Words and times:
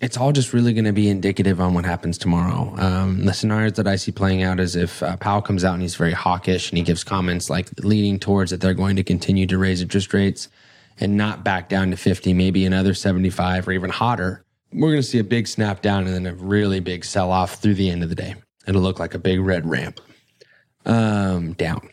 It's 0.00 0.16
all 0.16 0.32
just 0.32 0.52
really 0.52 0.72
going 0.72 0.84
to 0.84 0.92
be 0.92 1.08
indicative 1.08 1.60
on 1.60 1.72
what 1.72 1.84
happens 1.84 2.18
tomorrow. 2.18 2.74
Um, 2.78 3.24
the 3.24 3.32
scenarios 3.32 3.74
that 3.74 3.86
I 3.86 3.96
see 3.96 4.10
playing 4.10 4.42
out 4.42 4.58
is 4.58 4.74
if 4.74 5.02
uh, 5.02 5.16
Powell 5.16 5.40
comes 5.40 5.64
out 5.64 5.74
and 5.74 5.82
he's 5.82 5.94
very 5.94 6.12
hawkish 6.12 6.70
and 6.70 6.78
he 6.78 6.82
gives 6.82 7.04
comments 7.04 7.48
like 7.48 7.70
leaning 7.80 8.18
towards 8.18 8.50
that 8.50 8.60
they're 8.60 8.74
going 8.74 8.96
to 8.96 9.04
continue 9.04 9.46
to 9.46 9.56
raise 9.56 9.80
interest 9.80 10.12
rates 10.12 10.48
and 10.98 11.16
not 11.16 11.44
back 11.44 11.68
down 11.68 11.90
to 11.90 11.96
50, 11.96 12.34
maybe 12.34 12.64
another 12.64 12.92
75 12.92 13.68
or 13.68 13.72
even 13.72 13.90
hotter, 13.90 14.44
we're 14.72 14.90
going 14.90 15.02
to 15.02 15.08
see 15.08 15.20
a 15.20 15.24
big 15.24 15.46
snap 15.46 15.80
down 15.80 16.06
and 16.06 16.14
then 16.14 16.26
a 16.26 16.34
really 16.34 16.80
big 16.80 17.04
sell 17.04 17.30
off 17.30 17.62
through 17.62 17.74
the 17.74 17.88
end 17.88 18.02
of 18.02 18.08
the 18.08 18.14
day. 18.16 18.34
It'll 18.66 18.82
look 18.82 18.98
like 18.98 19.14
a 19.14 19.18
big 19.18 19.40
red 19.40 19.68
ramp 19.68 20.00
um, 20.86 21.52
down. 21.52 21.88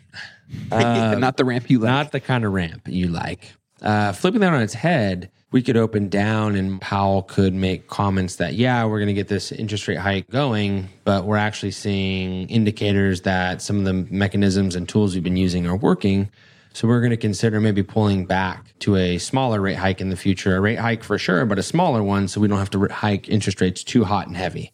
Uh, 0.72 1.16
not 1.20 1.38
the 1.38 1.46
ramp 1.46 1.70
you 1.70 1.80
like. 1.80 1.90
Not 1.90 2.12
the 2.12 2.20
kind 2.20 2.46
of 2.46 2.54
ramp 2.54 2.88
you 2.88 3.08
like. 3.08 3.54
Uh, 3.82 4.12
flipping 4.12 4.42
that 4.42 4.54
on 4.54 4.62
its 4.62 4.74
head, 4.74 5.32
we 5.52 5.62
could 5.62 5.76
open 5.76 6.08
down 6.08 6.56
and 6.56 6.80
Powell 6.80 7.24
could 7.24 7.54
make 7.54 7.88
comments 7.88 8.38
that, 8.38 8.54
yeah, 8.54 8.86
we're 8.86 9.00
going 9.00 9.08
to 9.08 9.14
get 9.14 9.28
this 9.28 9.52
interest 9.52 9.88
rate 9.88 9.98
hike 9.98 10.30
going, 10.30 10.88
but 11.04 11.26
we're 11.26 11.38
actually 11.38 11.72
seeing 11.72 12.48
indicators 12.50 13.22
that 13.22 13.62
some 13.62 13.78
of 13.78 13.84
the 13.84 13.94
mechanisms 13.94 14.76
and 14.76 14.88
tools 14.88 15.14
we've 15.14 15.24
been 15.24 15.38
using 15.38 15.68
are 15.68 15.76
working. 15.76 16.30
So 16.74 16.88
we're 16.88 17.02
going 17.02 17.12
to 17.12 17.18
consider 17.18 17.60
maybe 17.60 17.84
pulling 17.84 18.26
back 18.26 18.74
to 18.80 18.96
a 18.96 19.18
smaller 19.18 19.60
rate 19.60 19.76
hike 19.76 20.00
in 20.00 20.10
the 20.10 20.16
future, 20.16 20.56
a 20.56 20.62
rate 20.62 20.80
hike 20.80 21.04
for 21.04 21.18
sure, 21.18 21.46
but 21.46 21.60
a 21.60 21.64
smaller 21.64 22.02
one 22.02 22.30
so 22.30 22.40
we 22.40 22.48
don't 22.48 22.60
have 22.60 22.70
to 22.70 22.88
hike 22.88 23.28
interest 23.28 23.60
rates 23.60 23.84
too 23.84 24.06
hot 24.06 24.28
and 24.28 24.38
heavy. 24.38 24.72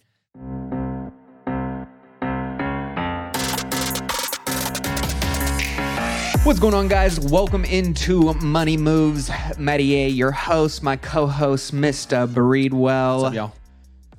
What's 6.47 6.61
going 6.61 6.73
on, 6.73 6.87
guys? 6.87 7.19
Welcome 7.19 7.65
into 7.65 8.33
Money 8.35 8.77
Moves. 8.77 9.29
Matty 9.57 10.05
A, 10.05 10.07
your 10.07 10.31
host, 10.31 10.81
my 10.81 10.95
co-host, 10.95 11.75
Mr. 11.75 12.25
Breedwell. 12.25 13.23
What's 13.23 13.27
up, 13.27 13.33
y'all? 13.33 13.53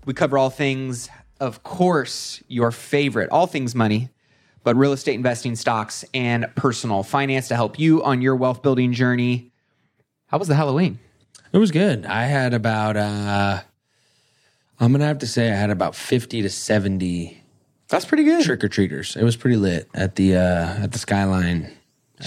We 0.05 0.13
cover 0.13 0.37
all 0.37 0.51
things, 0.51 1.09
of 1.41 1.63
course, 1.63 2.43
your 2.47 2.71
favorite, 2.71 3.31
all 3.31 3.47
things 3.47 3.75
money, 3.75 4.11
but 4.63 4.77
real 4.77 4.93
estate 4.93 5.15
investing, 5.15 5.57
stocks, 5.57 6.05
and 6.13 6.55
personal 6.55 7.03
finance 7.03 7.49
to 7.49 7.57
help 7.57 7.79
you 7.79 8.05
on 8.05 8.21
your 8.21 8.37
wealth 8.37 8.61
building 8.61 8.93
journey. 8.93 9.51
How 10.27 10.37
was 10.37 10.49
the 10.49 10.55
Halloween? 10.55 10.99
It 11.55 11.57
was 11.57 11.71
good. 11.71 12.05
I 12.05 12.25
had 12.25 12.53
about 12.53 12.99
uh 12.99 13.63
I'm 14.79 14.93
gonna 14.93 15.07
have 15.07 15.21
to 15.21 15.27
say 15.27 15.51
I 15.51 15.55
had 15.55 15.71
about 15.71 15.95
fifty 15.95 16.43
to 16.43 16.51
seventy 16.51 17.43
That's 17.89 18.05
pretty 18.05 18.25
good. 18.25 18.45
trick 18.45 18.63
or 18.63 18.69
treaters. 18.69 19.17
It 19.17 19.25
was 19.25 19.35
pretty 19.35 19.57
lit 19.57 19.89
at 19.95 20.17
the 20.17 20.37
uh 20.37 20.83
at 20.83 20.93
the 20.93 20.99
skyline 20.99 21.73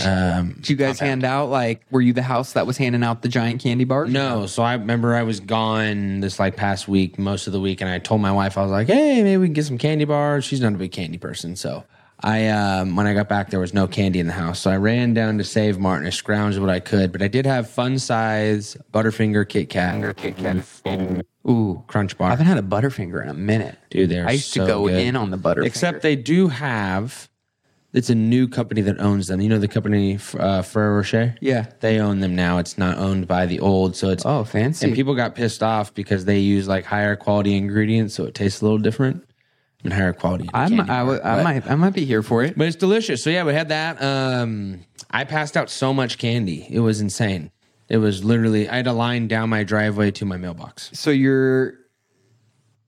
um, 0.06 0.54
Did 0.54 0.70
you 0.70 0.76
guys 0.76 1.00
hand 1.00 1.24
out 1.24 1.50
like? 1.50 1.84
Were 1.92 2.02
you 2.02 2.14
the 2.14 2.22
house 2.22 2.54
that 2.54 2.66
was 2.66 2.78
handing 2.78 3.04
out 3.04 3.22
the 3.22 3.30
giant 3.30 3.62
candy 3.62 3.84
bars? 3.84 4.10
No. 4.10 4.46
So 4.46 4.64
I 4.64 4.74
remember 4.74 5.16
I 5.16 5.24
was 5.24 5.40
gone 5.40 6.22
this 6.22 6.40
like 6.40 6.56
past 6.56 6.88
week, 6.88 7.20
most 7.20 7.48
of 7.48 7.54
the 7.54 7.60
week, 7.60 7.82
and 7.82 7.90
I 7.90 8.00
told 8.00 8.22
my 8.22 8.32
wife 8.32 8.58
I 8.58 8.64
was 8.64 8.72
like, 8.72 8.88
"Hey, 8.88 9.22
maybe 9.24 9.38
we 9.38 9.48
can 9.48 9.54
get 9.54 9.66
some 9.66 9.78
candy 9.78 10.06
bars." 10.06 10.46
She's 10.46 10.62
not 10.62 10.74
a 10.74 10.78
big 10.78 10.92
candy 10.92 11.18
person, 11.18 11.56
so 11.56 11.84
I 12.22 12.48
um, 12.50 12.96
when 12.96 13.08
I 13.08 13.14
got 13.14 13.28
back 13.28 13.50
there 13.50 13.60
was 13.60 13.74
no 13.74 13.88
candy 13.88 14.20
in 14.20 14.28
the 14.28 14.34
house, 14.34 14.60
so 14.60 14.70
I 14.72 14.78
ran 14.78 15.14
down 15.14 15.38
to 15.40 15.44
Save 15.44 15.80
Mart. 15.80 16.06
I 16.06 16.10
scrounged 16.10 16.60
what 16.60 16.70
I 16.70 16.80
could, 16.80 17.12
but 17.12 17.22
I 17.22 17.28
did 17.28 17.46
have 17.46 17.70
fun 17.70 17.98
size 18.00 18.78
Butterfinger 18.94 19.48
Kit 19.48 19.70
Kat. 19.70 20.16
Kit 20.18 20.38
Kat. 20.38 21.26
Ooh, 21.50 21.84
Crunch 21.88 22.18
Bar. 22.18 22.28
I 22.28 22.30
haven't 22.32 22.46
had 22.46 22.60
a 22.60 22.62
Butterfinger 22.62 23.22
in 23.24 23.28
a 23.30 23.34
minute, 23.34 23.76
dude. 23.90 24.10
They're 24.10 24.28
I 24.28 24.34
used 24.34 24.52
so 24.52 24.62
to 24.62 24.68
go 24.68 24.88
good. 24.88 25.00
in 25.02 25.16
on 25.16 25.32
the 25.32 25.38
Butterfinger. 25.38 25.66
Except 25.66 26.02
they 26.04 26.16
do 26.16 26.48
have 26.50 27.30
it's 27.94 28.10
a 28.10 28.16
new 28.16 28.48
company 28.48 28.82
that 28.82 29.00
owns 29.00 29.28
them. 29.28 29.42
You 29.42 29.50
know 29.50 29.60
the 29.60 29.68
company 29.68 30.18
uh, 30.40 30.62
Ferrero 30.62 30.98
Rocher. 30.98 31.36
Yeah, 31.42 31.68
they 31.80 32.00
own 32.00 32.20
them 32.20 32.36
now. 32.36 32.58
It's 32.58 32.78
not 32.78 32.98
owned 32.98 33.28
by 33.28 33.46
the 33.46 33.60
old, 33.60 33.96
so 33.96 34.10
it's 34.10 34.26
oh 34.26 34.44
fancy. 34.44 34.88
And 34.88 34.96
people 34.96 35.16
got 35.16 35.36
pissed 35.36 35.62
off 35.62 35.94
because 35.94 36.26
they 36.26 36.40
use 36.40 36.68
like 36.68 36.86
higher 36.86 37.16
quality 37.16 37.56
ingredients, 37.56 38.14
so 38.14 38.26
it 38.26 38.36
tastes 38.36 38.62
a 38.62 38.66
little 38.66 38.80
different 38.80 39.26
and 39.84 39.94
higher 39.94 40.14
quality. 40.14 40.50
I'm, 40.54 40.80
I, 40.80 40.86
bar, 40.86 41.26
I 41.26 41.44
might 41.44 41.70
I 41.70 41.76
might 41.76 41.94
be 41.94 42.06
here 42.06 42.24
for 42.24 42.44
it, 42.44 42.58
but 42.58 42.68
it's 42.68 42.76
delicious. 42.76 43.24
So 43.24 43.30
yeah, 43.30 43.44
we 43.44 43.54
had 43.54 43.70
that. 43.70 44.02
Um, 44.02 44.86
I 45.10 45.26
passed 45.26 45.58
out 45.58 45.70
so 45.70 45.94
much 45.94 46.18
candy, 46.18 46.68
it 46.70 46.80
was 46.80 47.02
insane. 47.02 47.52
It 47.90 47.98
was 47.98 48.24
literally 48.24 48.70
I 48.70 48.78
had 48.78 48.88
a 48.88 48.94
line 48.94 49.28
down 49.28 49.50
my 49.50 49.64
driveway 49.64 50.12
to 50.12 50.26
my 50.26 50.38
mailbox. 50.38 50.92
So 50.94 51.10
you're 51.10 51.74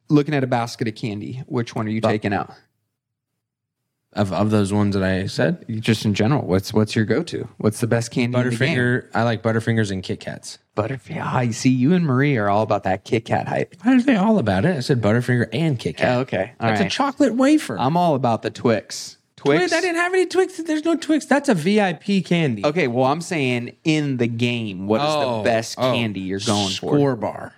looking 0.09 0.33
at 0.33 0.43
a 0.43 0.47
basket 0.47 0.87
of 0.87 0.95
candy. 0.95 1.43
Which 1.47 1.75
one 1.75 1.87
are 1.87 1.91
you 1.91 1.99
but, 1.99 2.09
taking 2.09 2.31
out? 2.31 2.53
Of, 4.15 4.31
of 4.33 4.51
those 4.51 4.71
ones 4.71 4.95
that 4.95 5.03
I 5.03 5.27
said? 5.27 5.65
Just 5.79 6.05
in 6.05 6.13
general, 6.13 6.45
what's 6.45 6.73
what's 6.73 6.95
your 6.95 7.05
go 7.05 7.23
to? 7.23 7.47
What's 7.57 7.79
the 7.79 7.87
best 7.87 8.11
candy? 8.11 8.37
Butterfinger. 8.37 9.09
I 9.13 9.23
like 9.23 9.41
Butterfingers 9.41 9.91
and 9.91 10.03
Kit 10.03 10.19
Kats. 10.19 10.59
Butterfinger. 10.75 11.21
Ah, 11.21 11.41
you 11.41 11.53
see, 11.53 11.69
you 11.69 11.93
and 11.93 12.05
Marie 12.05 12.37
are 12.37 12.49
all 12.49 12.63
about 12.63 12.83
that 12.83 13.03
Kit 13.03 13.25
Kat 13.25 13.47
hype. 13.47 13.75
Why 13.83 13.95
are 13.95 14.01
they 14.01 14.15
all 14.15 14.39
about 14.39 14.65
it? 14.65 14.77
I 14.77 14.79
said 14.79 15.01
Butterfinger 15.01 15.49
and 15.53 15.77
Kit 15.77 15.97
Kat. 15.97 16.17
Oh, 16.17 16.19
okay, 16.21 16.53
all 16.59 16.69
That's 16.69 16.81
right. 16.81 16.87
a 16.87 16.89
chocolate 16.89 17.35
wafer. 17.35 17.77
I'm 17.77 17.97
all 17.97 18.15
about 18.15 18.41
the 18.41 18.49
Twix. 18.49 19.17
Twix. 19.35 19.59
Twix. 19.59 19.73
I 19.73 19.81
didn't 19.81 19.97
have 19.97 20.13
any 20.13 20.25
Twix. 20.25 20.57
There's 20.57 20.85
no 20.85 20.95
Twix. 20.95 21.25
That's 21.25 21.49
a 21.49 21.53
VIP 21.53 22.25
candy. 22.25 22.65
Okay, 22.65 22.87
well, 22.87 23.05
I'm 23.05 23.21
saying 23.21 23.75
in 23.83 24.17
the 24.17 24.27
game, 24.27 24.87
what 24.87 25.01
is 25.01 25.07
oh, 25.09 25.37
the 25.37 25.43
best 25.43 25.75
oh, 25.77 25.91
candy 25.91 26.21
you're 26.21 26.39
going 26.39 26.69
score 26.69 26.91
for? 26.91 27.17
Skor 27.17 27.19
bar. 27.19 27.53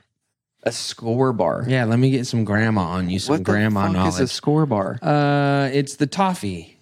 A 0.65 0.69
Skor 0.69 1.35
bar. 1.35 1.63
Yeah, 1.67 1.85
let 1.85 1.99
me 1.99 2.09
get 2.09 2.25
some 2.25 2.43
grandma 2.43 2.81
on 2.81 3.09
you. 3.09 3.19
Some 3.19 3.35
what 3.35 3.43
grandma 3.43 3.81
the 3.81 3.87
fuck 3.87 3.93
knowledge. 3.93 4.21
is 4.21 4.37
a 4.37 4.41
Skor 4.41 4.67
bar? 4.67 4.97
Uh, 5.01 5.69
it's 5.71 5.95
the 5.97 6.07
toffee. 6.07 6.79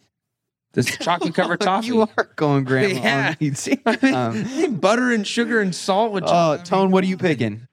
This 0.72 0.98
chocolate 1.02 1.36
covered 1.36 1.60
toffee. 1.60 1.88
you 1.88 2.02
are 2.02 2.30
going 2.36 2.64
grandma. 2.64 3.36
Yeah. 3.42 3.76
On 3.86 4.14
um, 4.14 4.76
butter 4.76 5.12
and 5.12 5.28
sugar 5.28 5.60
and 5.60 5.76
salt 5.76 6.14
with 6.14 6.24
chocolate. 6.26 6.62
Uh, 6.62 6.64
Tone, 6.64 6.92
what 6.92 7.04
are 7.04 7.08
you 7.08 7.18
picking? 7.18 7.68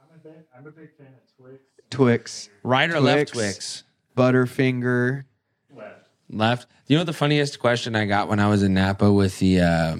I'm, 0.00 0.14
a 0.14 0.18
big, 0.18 0.32
I'm 0.56 0.66
a 0.66 0.70
big 0.70 0.96
fan 0.96 1.08
of 1.08 1.36
Twix. 1.36 1.62
Twix. 1.90 2.48
Right 2.62 2.88
or 2.88 3.00
Twix, 3.00 3.04
left 3.04 3.32
Twix? 3.32 3.84
Butterfinger. 4.16 5.24
Left. 5.74 6.08
Left. 6.30 6.66
You 6.86 6.96
know 6.98 7.04
the 7.04 7.12
funniest 7.12 7.58
question 7.58 7.96
I 7.96 8.06
got 8.06 8.28
when 8.28 8.38
I 8.38 8.48
was 8.48 8.62
in 8.62 8.74
Napa 8.74 9.12
with 9.12 9.40
the 9.40 9.60
uh, 9.60 9.96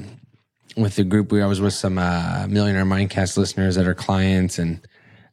with 0.77 0.97
the 0.97 1.05
group 1.05 1.33
we 1.33 1.43
I 1.43 1.47
was 1.47 1.61
with 1.61 1.75
some 1.75 1.99
uh, 1.99 2.47
Millionaire 2.49 2.85
Mindcast 2.85 3.37
listeners 3.37 3.75
that 3.75 3.87
are 3.87 3.95
clients 3.95 4.59
and 4.59 4.81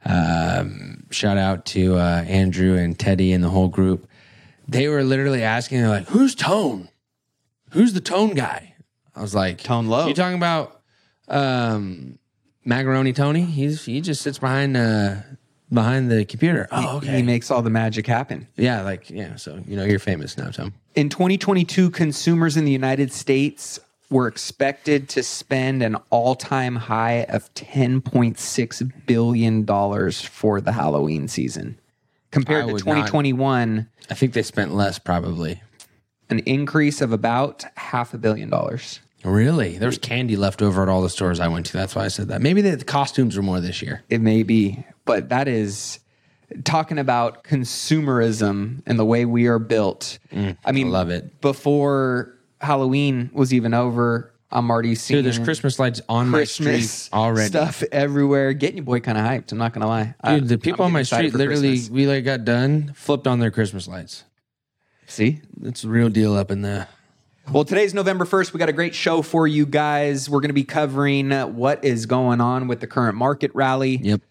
um, 0.06 1.06
shout 1.12 1.38
out 1.38 1.66
to 1.68 1.96
uh, 1.96 2.24
Andrew 2.28 2.76
and 2.78 2.98
Teddy 2.98 3.32
and 3.34 3.44
the 3.44 3.50
whole 3.50 3.70
group 3.70 4.08
they 4.68 4.88
were 4.88 5.04
literally 5.04 5.44
asking, 5.44 5.80
they're 5.80 5.90
like, 5.90 6.08
who's 6.08 6.36
Tone? 6.36 6.90
Who's 7.72 7.94
the 7.94 8.02
Tone 8.02 8.34
guy? 8.34 8.76
I 9.16 9.22
was 9.22 9.36
like, 9.36 9.62
Tone 9.62 9.88
Low. 9.88 10.08
You 10.08 10.14
talking 10.14 10.38
about 10.38 10.82
um, 11.28 12.18
Macaroni 12.66 13.14
Tony? 13.14 13.42
He's 13.42 13.86
he 13.86 14.02
just 14.02 14.22
sits 14.22 14.40
behind 14.40 14.78
uh, 14.78 15.18
behind 15.72 16.12
the 16.12 16.26
computer. 16.26 16.68
Oh, 16.72 16.98
okay. 16.98 17.18
He 17.18 17.24
makes 17.24 17.52
all 17.52 17.62
the 17.62 17.70
magic 17.70 18.08
happen. 18.08 18.48
yeah, 18.56 18.82
like 18.82 19.10
yeah. 19.10 19.36
So 19.36 19.62
you 19.68 19.76
know 19.76 19.86
you're 19.86 20.00
famous 20.00 20.38
now, 20.38 20.50
Tom. 20.50 20.74
In 20.96 21.10
2022, 21.10 21.90
consumers 21.92 22.58
in 22.58 22.66
the 22.66 22.72
United 22.72 23.12
States 23.12 23.80
were 24.14 24.28
expected 24.28 25.10
to 25.10 25.24
spend 25.24 25.82
an 25.84 25.96
all-time 26.12 26.76
high 26.76 27.24
of 27.30 27.54
10.6 27.56 28.92
billion 29.06 29.66
dollars 29.66 30.22
for 30.22 30.62
the 30.62 30.72
Halloween 30.72 31.28
season. 31.28 31.78
Compared 32.32 32.64
I 32.64 32.68
to 32.68 32.74
would 32.74 32.86
not- 32.86 33.08
2021, 33.08 33.88
I 34.10 34.14
think 34.14 34.34
they 34.34 34.44
spent 34.44 34.74
less 34.74 35.00
probably. 35.00 35.62
an 36.30 36.40
increase 36.40 37.02
of 37.02 37.12
about 37.12 37.66
half 37.76 38.14
a 38.14 38.18
billion 38.18 38.50
dollars. 38.50 39.02
Really? 39.24 39.78
There 39.78 39.88
was 39.88 39.98
candy 39.98 40.36
left 40.36 40.62
over 40.62 40.82
at 40.84 40.90
all 40.90 41.02
the 41.02 41.10
stores 41.10 41.40
I 41.40 41.48
went 41.48 41.66
to. 41.68 41.74
That's 41.74 41.96
why 41.96 42.06
I 42.06 42.08
said 42.10 42.28
that. 42.30 42.42
Maybe 42.42 42.62
the, 42.62 42.84
costumes 42.84 43.38
were 43.38 43.44
more 43.44 43.60
this 43.62 43.82
year. 43.82 44.04
It 44.10 44.20
may 44.22 44.44
be, 44.44 44.84
but 45.06 45.30
that 45.30 45.48
is 45.48 46.00
talking 46.66 47.00
about 47.00 47.44
consumerism 47.46 48.82
and 48.86 49.00
the 49.00 49.06
way 49.06 49.26
we 49.26 49.48
are 49.48 49.60
built. 49.60 50.20
I 50.32 50.72
mean, 50.72 50.88
Mm, 50.88 50.92
love 50.92 51.10
it. 51.10 51.40
Before 51.42 52.34
Halloween 52.64 53.30
was 53.34 53.54
even 53.54 53.74
over, 53.74 54.34
I'm 54.52 54.70
already 54.70 54.96
seeing 54.96 55.20
Dude, 55.20 55.26
there's 55.26 55.40
Christmas 55.40 55.80
lights 55.80 56.02
on 56.08 56.32
Christmas 56.32 56.66
my 56.68 56.80
street 56.80 57.10
already. 57.18 57.50
stuff 57.50 57.84
everywhere. 57.92 58.54
Getting 58.54 58.78
your 58.78 58.86
boy 58.86 59.00
kind 59.00 59.18
of 59.18 59.24
hyped. 59.26 59.52
I'm 59.52 59.58
not 59.58 59.74
gonna 59.74 59.88
lie, 59.88 60.16
Dude, 60.26 60.48
the 60.48 60.56
I'm 60.56 60.60
people 60.60 60.86
on 60.86 60.92
my 60.92 61.04
street 61.04 61.34
literally, 61.34 61.70
Christmas. 61.78 61.90
we 61.90 62.08
like 62.08 62.24
got 62.24 62.46
done, 62.46 62.94
flipped 62.96 63.28
on 63.28 63.40
their 63.40 63.52
Christmas 63.52 63.88
lights. 63.88 64.24
see. 65.08 65.42
It's 65.64 65.82
the 65.84 65.90
real 65.90 66.10
deal 66.10 66.36
up 66.36 66.52
in 66.52 66.62
there. 66.62 66.88
Well, 67.52 67.66
today's 67.66 67.94
November 67.94 68.24
1st. 68.24 68.54
We 68.54 68.58
got 68.58 68.70
a 68.70 68.74
great 68.74 68.96
show 68.96 69.22
for 69.22 69.46
you 69.48 69.66
guys. 69.66 70.30
We're 70.30 70.40
going 70.40 70.48
to 70.50 70.54
be 70.54 70.64
covering 70.64 71.34
uh, 71.34 71.46
what 71.48 71.84
is 71.84 72.06
going 72.06 72.40
on 72.40 72.70
with 72.70 72.80
the 72.80 72.88
current 72.88 73.18
market 73.18 73.52
rally. 73.54 73.98
Yep. 74.02 74.22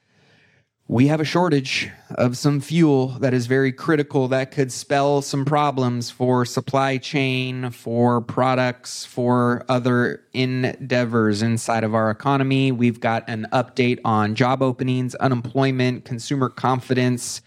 We 0.89 1.07
have 1.07 1.21
a 1.21 1.25
shortage 1.25 1.91
of 2.17 2.37
some 2.37 2.61
fuel 2.61 3.09
that 3.21 3.33
is 3.33 3.47
very 3.47 3.73
critical 3.73 4.29
that 4.29 4.51
could 4.51 4.71
spell 4.71 5.23
some 5.23 5.45
problems 5.45 6.11
for 6.11 6.45
supply 6.45 6.99
chain, 6.99 7.71
for 7.71 8.21
products, 8.21 9.05
for 9.05 9.65
other 9.69 10.23
endeavors 10.35 11.41
inside 11.41 11.85
of 11.85 11.95
our 11.95 12.11
economy. 12.11 12.73
We've 12.73 13.01
got 13.01 13.25
an 13.29 13.47
update 13.53 14.01
on 14.05 14.35
job 14.35 14.63
openings, 14.63 15.15
unemployment, 15.15 16.05
consumer 16.05 16.49
confidence. 16.49 17.41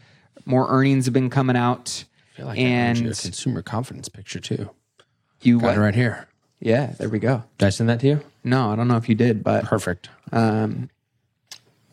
More 0.46 0.68
earnings 0.70 1.06
have 1.06 1.14
been 1.14 1.30
coming 1.30 1.56
out. 1.58 2.06
I 2.34 2.38
feel 2.38 2.46
like 2.48 2.58
I 2.58 2.62
and 2.62 2.98
and 2.98 3.08
a 3.08 3.16
consumer 3.16 3.62
confidence 3.62 4.10
picture 4.10 4.40
too. 4.40 4.70
you 5.42 5.60
Got 5.60 5.68
what? 5.68 5.76
it 5.78 5.80
right 5.82 5.96
here. 5.96 6.28
Yeah, 6.60 6.94
there 6.98 7.10
we 7.10 7.20
go. 7.20 7.44
Did 7.58 7.66
I 7.68 7.70
send 7.70 7.90
that 7.90 8.00
to 8.00 8.08
you? 8.08 8.22
No, 8.44 8.72
I 8.72 8.76
don't 8.76 8.88
know 8.88 8.98
if 8.98 9.08
you 9.10 9.16
did, 9.16 9.44
but 9.44 9.66
Perfect. 9.66 10.10
Um, 10.32 10.90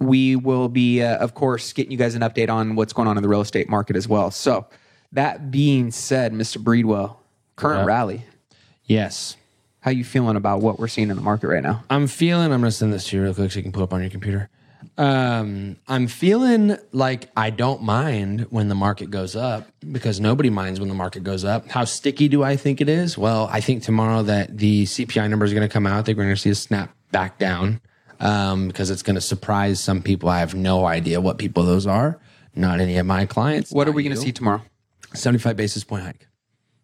we 0.07 0.37
will 0.37 0.69
be, 0.69 1.03
uh, 1.03 1.17
of 1.19 1.35
course, 1.35 1.73
getting 1.73 1.93
you 1.93 1.99
guys 1.99 2.15
an 2.15 2.23
update 2.23 2.51
on 2.51 2.75
what's 2.77 2.93
going 2.93 3.09
on 3.09 3.17
in 3.17 3.23
the 3.23 3.29
real 3.29 3.41
estate 3.41 3.69
market 3.69 3.97
as 3.97 4.07
well. 4.09 4.31
So, 4.31 4.67
that 5.13 5.51
being 5.51 5.91
said, 5.91 6.33
Mr. 6.33 6.57
Breedwell, 6.63 7.17
current 7.57 7.81
Yeah. 7.81 7.87
rally, 7.87 8.25
Yes. 8.87 9.37
how 9.81 9.91
you 9.91 10.05
feeling 10.05 10.37
about 10.37 10.61
what 10.63 10.79
we're 10.79 10.89
seeing 10.89 11.11
in 11.11 11.17
the 11.17 11.23
market 11.23 11.49
right 11.49 11.63
now? 11.63 11.85
I'm 11.91 12.07
feeling. 12.07 12.53
I'm 12.53 12.61
gonna 12.61 12.71
send 12.71 12.93
this 12.93 13.07
to 13.09 13.17
you 13.17 13.23
real 13.23 13.35
quick 13.35 13.53
so 13.53 13.59
you 13.59 13.63
can 13.63 13.73
pull 13.73 13.83
up 13.83 13.93
on 13.93 14.01
your 14.01 14.11
computer. 14.11 14.49
Um, 14.99 15.77
I'm 15.89 16.07
feeling 16.07 16.77
like 16.93 17.31
I 17.37 17.51
don't 17.51 17.83
mind 17.83 18.47
when 18.51 18.69
the 18.69 18.75
market 18.75 19.11
goes 19.11 19.35
up 19.37 19.69
because 19.91 20.21
nobody 20.21 20.51
minds 20.51 20.81
when 20.81 20.89
the 20.89 20.95
market 20.95 21.23
goes 21.25 21.45
up. 21.45 21.69
How 21.71 21.85
sticky 21.85 22.29
do 22.29 22.43
I 22.43 22.57
think 22.57 22.81
it 22.81 22.89
is? 22.89 23.17
Well, 23.17 23.49
I 23.51 23.61
think 23.61 23.83
tomorrow 23.83 24.23
that 24.25 24.59
the 24.59 24.85
CPI 24.85 25.29
numbers 25.29 25.51
are 25.53 25.55
going 25.55 25.67
to 25.69 25.73
come 25.73 25.87
out. 25.87 26.05
They're 26.05 26.15
going 26.15 26.29
to 26.29 26.37
see 26.37 26.51
a 26.51 26.55
snap 26.55 26.95
back 27.11 27.39
down 27.39 27.81
um, 28.23 28.69
because 28.69 28.89
it's 28.89 29.03
going 29.03 29.17
to 29.17 29.21
surprise 29.21 29.81
some 29.81 30.01
people. 30.01 30.29
I 30.29 30.39
have 30.39 30.55
no 30.55 30.87
idea 30.87 31.21
what 31.21 31.37
people 31.37 31.65
those 31.65 31.87
are. 31.87 32.19
Not 32.55 32.81
any 32.81 32.97
of 32.97 33.05
my 33.05 33.27
clients. 33.27 33.73
What 33.73 33.89
are 33.89 33.93
we 33.93 34.03
going 34.03 34.15
to 34.15 34.21
see 34.21 34.33
tomorrow? 34.33 34.63
75 35.13 35.57
basis 35.57 35.85
point 35.85 36.05
hike. 36.05 36.29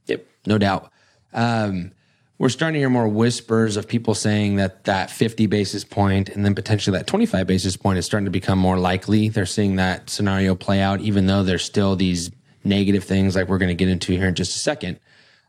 Yep, 0.07 0.27
no 0.47 0.59
doubt. 0.59 0.91
Um, 1.33 1.93
we're 2.39 2.49
starting 2.49 2.75
to 2.75 2.79
hear 2.81 2.91
more 2.91 3.09
whispers 3.09 3.77
of 3.77 3.89
people 3.89 4.15
saying 4.15 4.57
that 4.57 4.85
that 4.85 5.11
50 5.11 5.47
basis 5.47 5.85
point 5.85 6.29
and 6.29 6.45
then 6.45 6.55
potentially 6.55 6.97
that 6.97 7.07
25 7.07 7.47
basis 7.47 7.77
point 7.77 7.99
is 7.99 8.07
starting 8.07 8.27
to 8.27 8.31
become 8.31 8.59
more 8.59 8.79
likely. 8.79 9.29
They're 9.29 9.47
seeing 9.47 9.77
that 9.77 10.11
scenario 10.11 10.55
play 10.55 10.81
out, 10.81 11.01
even 11.01 11.27
though 11.27 11.43
there's 11.43 11.65
still 11.65 11.97
these 11.97 12.31
negative 12.65 13.05
things 13.05 13.37
like 13.37 13.49
we're 13.49 13.59
going 13.59 13.69
to 13.69 13.75
get 13.75 13.89
into 13.89 14.13
here 14.13 14.29
in 14.29 14.35
just 14.35 14.57
a 14.57 14.59
second. 14.59 14.99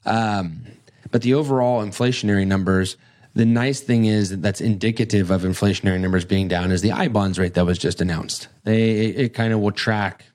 Um, 0.05 0.63
but 1.11 1.21
the 1.21 1.33
overall 1.33 1.83
inflationary 1.83 2.45
numbers, 2.45 2.97
the 3.33 3.45
nice 3.45 3.79
thing 3.81 4.05
is 4.05 4.29
that 4.29 4.41
that's 4.41 4.61
indicative 4.61 5.31
of 5.31 5.43
inflationary 5.43 5.99
numbers 5.99 6.25
being 6.25 6.47
down 6.47 6.71
is 6.71 6.81
the 6.81 6.91
I 6.91 7.07
bonds 7.07 7.37
rate 7.37 7.53
that 7.53 7.65
was 7.65 7.77
just 7.77 8.01
announced. 8.01 8.47
They 8.63 8.91
it, 8.91 9.19
it 9.19 9.33
kind 9.33 9.53
of 9.53 9.59
will 9.59 9.71
track. 9.71 10.25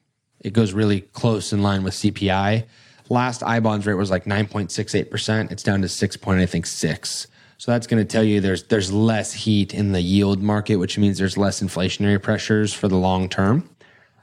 It 0.40 0.52
goes 0.52 0.72
really 0.72 1.00
close 1.00 1.52
in 1.52 1.62
line 1.62 1.82
with 1.82 1.94
CPI. 1.94 2.64
Last 3.08 3.42
I 3.42 3.60
bonds 3.60 3.86
rate 3.86 3.94
was 3.94 4.10
like 4.10 4.26
nine 4.26 4.46
point 4.46 4.70
six 4.70 4.94
eight 4.94 5.10
percent. 5.10 5.50
It's 5.50 5.62
down 5.62 5.82
to 5.82 5.88
six 5.88 6.16
point 6.16 6.40
I 6.40 6.46
think 6.46 6.66
six. 6.66 7.26
So 7.58 7.70
that's 7.72 7.86
going 7.86 8.04
to 8.04 8.10
tell 8.10 8.24
you 8.24 8.40
there's 8.40 8.64
there's 8.64 8.92
less 8.92 9.32
heat 9.32 9.74
in 9.74 9.92
the 9.92 10.00
yield 10.00 10.42
market, 10.42 10.76
which 10.76 10.98
means 10.98 11.18
there's 11.18 11.36
less 11.36 11.60
inflationary 11.60 12.22
pressures 12.22 12.72
for 12.72 12.88
the 12.88 12.96
long 12.96 13.28
term. 13.28 13.68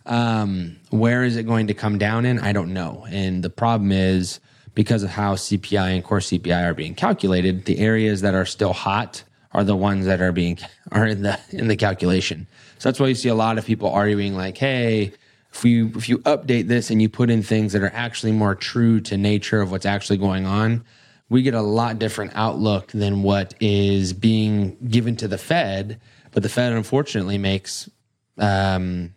Um, 0.06 0.78
where 0.90 1.24
is 1.24 1.36
it 1.38 1.44
going 1.44 1.68
to 1.68 1.74
come 1.74 1.98
down 1.98 2.26
in? 2.26 2.40
I 2.40 2.54
don't 2.54 2.74
know. 2.74 3.06
And 3.10 3.44
the 3.44 3.50
problem 3.50 3.92
is 3.92 4.40
because 4.74 5.04
of 5.04 5.10
how 5.10 5.36
CPI 5.36 5.96
and 5.96 6.04
core 6.04 6.20
CPI 6.20 6.66
are 6.66 6.74
being 6.74 6.96
calculated, 6.96 7.66
the 7.66 7.80
areas 7.80 8.22
that 8.22 8.34
are 8.34 8.46
still 8.46 8.74
hot 8.74 9.24
are 9.54 9.64
the 9.64 9.76
ones 9.76 10.06
that 10.06 10.22
are 10.22 10.32
being 10.32 10.58
are 10.92 11.06
in 11.06 11.24
the 11.24 11.40
in 11.52 11.68
the 11.68 11.76
calculation. 11.76 12.48
So 12.80 12.90
that's 12.90 13.00
why 13.00 13.08
you 13.08 13.16
see 13.16 13.30
a 13.30 13.36
lot 13.36 13.58
of 13.58 13.66
people 13.66 13.90
arguing 13.90 14.36
like, 14.36 14.58
hey, 14.58 15.14
if 15.54 15.66
you 15.66 15.92
if 15.96 16.10
you 16.10 16.20
update 16.20 16.68
this 16.68 16.90
and 16.90 17.02
you 17.02 17.10
put 17.10 17.30
in 17.30 17.44
things 17.44 17.74
that 17.74 17.84
are 17.84 17.92
actually 17.94 18.32
more 18.32 18.56
true 18.56 19.00
to 19.02 19.18
nature 19.18 19.62
of 19.62 19.72
what's 19.72 19.86
actually 19.86 20.18
going 20.18 20.46
on, 20.46 20.84
we 21.30 21.42
get 21.42 21.54
a 21.54 21.62
lot 21.62 22.00
different 22.00 22.32
outlook 22.36 22.88
than 22.92 23.24
what 23.24 23.54
is 23.60 24.14
being 24.14 24.78
given 24.88 25.16
to 25.18 25.28
the 25.28 25.38
Fed. 25.38 26.00
But 26.32 26.44
the 26.44 26.50
Fed 26.50 26.74
unfortunately 26.74 27.38
makes 27.38 27.90
um, 28.38 29.14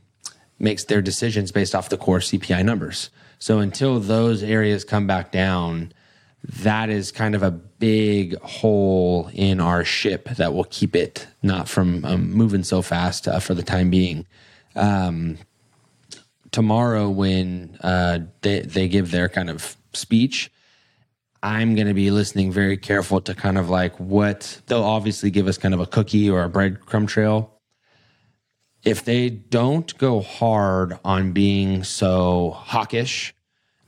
makes 0.59 0.85
their 0.85 1.03
decisions 1.03 1.53
based 1.53 1.75
off 1.75 1.89
the 1.89 1.97
core 1.97 2.19
CPI 2.19 2.65
numbers. 2.65 3.11
So 3.45 3.59
until 3.59 4.01
those 4.01 4.43
areas 4.43 4.85
come 4.85 5.07
back 5.07 5.31
down, 5.31 5.93
that 6.45 6.89
is 6.89 7.13
kind 7.13 7.35
of 7.35 7.43
a 7.43 7.51
big 7.51 8.41
hole 8.41 9.29
in 9.35 9.61
our 9.61 9.85
ship 9.85 10.31
that 10.39 10.55
will 10.55 10.65
keep 10.65 10.97
it 10.97 11.27
not 11.43 11.69
from 11.69 12.07
um, 12.07 12.31
moving 12.31 12.65
so 12.65 12.81
fast 12.81 13.29
uh, 13.29 13.41
for 13.41 13.53
the 13.53 13.63
time 13.63 13.91
being. 13.91 14.25
Um, 14.75 15.37
tomorrow, 16.53 17.11
when 17.11 17.77
uh, 17.83 18.21
they, 18.41 18.61
they 18.61 18.89
give 18.89 19.11
their 19.11 19.29
kind 19.29 19.51
of 19.51 19.77
speech, 19.93 20.51
I'm 21.43 21.75
going 21.75 21.89
to 21.89 21.93
be 21.93 22.11
listening 22.11 22.51
very 22.51 22.79
careful 22.79 23.21
to 23.21 23.35
kind 23.35 23.59
of 23.59 23.69
like 23.69 23.95
what 24.01 24.59
they'll 24.69 24.83
obviously 24.83 25.31
give 25.31 25.49
us 25.49 25.59
kind 25.59 25.75
of 25.75 25.81
a 25.81 25.87
cookie 25.87 26.31
or 26.31 26.45
a 26.45 26.49
breadcrumb 26.49 27.07
trail 27.07 27.54
if 28.85 29.05
they 29.05 29.31
don't 29.31 29.97
go 29.99 30.21
hard 30.21 30.99
on 31.05 31.33
being 31.33 31.85
so 31.85 32.51
hawkish, 32.51 33.35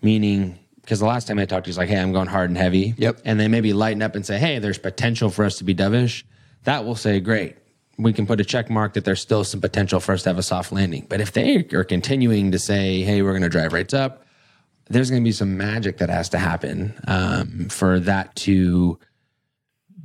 meaning 0.03 0.59
because 0.87 1.00
the 1.00 1.07
last 1.07 1.26
time 1.26 1.41
I 1.41 1.47
talked 1.47 1.65
to 1.65 1.69
you, 1.69 1.73
he's 1.73 1.79
like, 1.79 1.88
hey, 1.88 1.99
I'm 1.99 2.12
going 2.12 2.29
hard 2.29 2.49
and 2.49 2.57
heavy. 2.57 2.95
Yep. 2.97 3.23
And 3.25 3.41
they 3.41 3.49
maybe 3.49 3.73
lighten 3.73 4.03
up 4.03 4.15
and 4.15 4.25
say, 4.25 4.38
hey, 4.38 4.61
there's 4.61 4.79
potential 4.79 5.31
for 5.31 5.45
us 5.45 5.59
to 5.59 5.65
be 5.65 5.75
dovish. 5.75 6.23
That 6.62 6.85
will 6.85 6.95
say, 6.95 7.19
great. 7.19 7.57
We 7.99 8.12
can 8.12 8.25
put 8.25 8.41
a 8.41 8.45
check 8.45 8.71
mark 8.71 8.95
that 8.95 9.05
there's 9.05 9.21
still 9.21 9.43
some 9.43 9.61
potential 9.61 9.99
for 9.99 10.12
us 10.12 10.23
to 10.23 10.29
have 10.29 10.38
a 10.38 10.45
soft 10.45 10.71
landing. 10.71 11.07
But 11.09 11.21
if 11.21 11.33
they 11.33 11.67
are 11.73 11.83
continuing 11.83 12.53
to 12.53 12.59
say, 12.61 13.03
hey, 13.03 13.23
we're 13.23 13.33
going 13.33 13.43
to 13.43 13.49
drive 13.49 13.73
rates 13.73 13.95
up, 13.95 14.25
there's 14.88 15.11
going 15.11 15.23
to 15.23 15.26
be 15.26 15.33
some 15.33 15.57
magic 15.57 15.99
that 15.99 16.09
has 16.09 16.29
to 16.29 16.38
happen 16.38 16.95
um, 17.09 17.69
for 17.69 17.99
that 17.99 18.37
to 18.37 18.97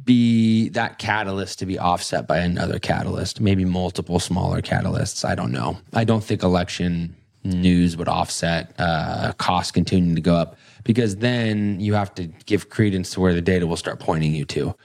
be 0.03 0.69
that 0.69 0.99
catalyst 0.99 1.59
to 1.59 1.65
be 1.65 1.77
offset 1.77 2.27
by 2.27 2.39
another 2.39 2.79
catalyst, 2.79 3.41
maybe 3.41 3.65
multiple 3.65 4.19
smaller 4.19 4.61
catalysts. 4.61 5.23
I 5.23 5.35
don't 5.35 5.51
know. 5.51 5.77
I 5.93 6.03
don't 6.03 6.23
think 6.23 6.43
election 6.43 7.15
news 7.43 7.97
would 7.97 8.07
offset 8.07 8.73
uh, 8.77 9.33
costs 9.33 9.71
continuing 9.71 10.15
to 10.15 10.21
go 10.21 10.35
up 10.35 10.55
because 10.83 11.17
then 11.17 11.79
you 11.79 11.93
have 11.93 12.13
to 12.15 12.27
give 12.45 12.69
credence 12.69 13.11
to 13.11 13.19
where 13.19 13.33
the 13.33 13.41
data 13.41 13.67
will 13.67 13.77
start 13.77 13.99
pointing 13.99 14.33
you 14.33 14.45
to. 14.45 14.75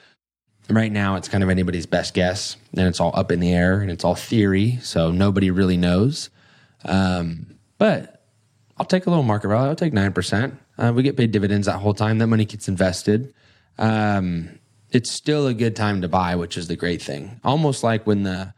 Right 0.68 0.90
now, 0.90 1.16
it's 1.16 1.28
kind 1.28 1.44
of 1.44 1.50
anybody's 1.50 1.86
best 1.86 2.12
guess, 2.12 2.56
and 2.76 2.88
it's 2.88 2.98
all 2.98 3.12
up 3.14 3.30
in 3.30 3.38
the 3.40 3.52
air 3.52 3.80
and 3.80 3.90
it's 3.90 4.04
all 4.04 4.16
theory, 4.16 4.78
so 4.82 5.12
nobody 5.12 5.50
really 5.50 5.76
knows. 5.76 6.28
Um, 6.84 7.46
but 7.78 8.24
I'll 8.76 8.86
take 8.86 9.06
a 9.06 9.10
little 9.10 9.22
market 9.22 9.48
rally. 9.48 9.68
I'll 9.68 9.76
take 9.76 9.92
9%. 9.92 10.56
Uh, 10.78 10.92
we 10.94 11.02
get 11.02 11.16
paid 11.16 11.30
dividends 11.30 11.66
that 11.66 11.78
whole 11.78 11.94
time. 11.94 12.18
That 12.18 12.26
money 12.26 12.44
gets 12.44 12.68
invested. 12.68 13.32
Um, 13.78 14.58
it's 14.90 15.10
still 15.10 15.46
a 15.46 15.54
good 15.54 15.76
time 15.76 16.00
to 16.02 16.08
buy, 16.08 16.36
which 16.36 16.56
is 16.56 16.68
the 16.68 16.76
great 16.76 17.02
thing. 17.02 17.40
Almost 17.44 17.82
like 17.82 18.06
when 18.06 18.22
the 18.22 18.54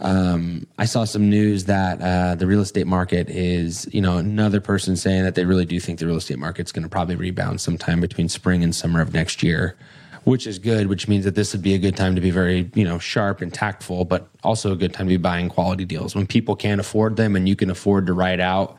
um, 0.00 0.66
I 0.78 0.84
saw 0.84 1.04
some 1.04 1.28
news 1.28 1.64
that 1.64 2.00
uh, 2.00 2.36
the 2.36 2.46
real 2.46 2.60
estate 2.60 2.86
market 2.86 3.28
is, 3.28 3.88
you 3.92 4.00
know, 4.00 4.16
another 4.16 4.60
person 4.60 4.96
saying 4.96 5.24
that 5.24 5.34
they 5.34 5.44
really 5.44 5.64
do 5.64 5.80
think 5.80 5.98
the 5.98 6.06
real 6.06 6.16
estate 6.16 6.38
market's 6.38 6.70
going 6.70 6.84
to 6.84 6.88
probably 6.88 7.16
rebound 7.16 7.60
sometime 7.60 8.00
between 8.00 8.28
spring 8.28 8.62
and 8.62 8.74
summer 8.74 9.00
of 9.00 9.12
next 9.12 9.42
year, 9.42 9.76
which 10.22 10.46
is 10.46 10.60
good, 10.60 10.86
which 10.86 11.08
means 11.08 11.24
that 11.24 11.34
this 11.34 11.52
would 11.52 11.62
be 11.62 11.74
a 11.74 11.78
good 11.78 11.96
time 11.96 12.14
to 12.14 12.20
be 12.20 12.30
very, 12.30 12.70
you 12.74 12.84
know, 12.84 13.00
sharp 13.00 13.40
and 13.40 13.52
tactful, 13.52 14.04
but 14.04 14.28
also 14.44 14.72
a 14.72 14.76
good 14.76 14.94
time 14.94 15.06
to 15.06 15.10
be 15.10 15.16
buying 15.16 15.48
quality 15.48 15.84
deals 15.84 16.14
when 16.14 16.28
people 16.28 16.54
can't 16.54 16.80
afford 16.80 17.16
them 17.16 17.34
and 17.34 17.48
you 17.48 17.56
can 17.56 17.68
afford 17.68 18.06
to 18.06 18.12
ride 18.12 18.40
out 18.40 18.78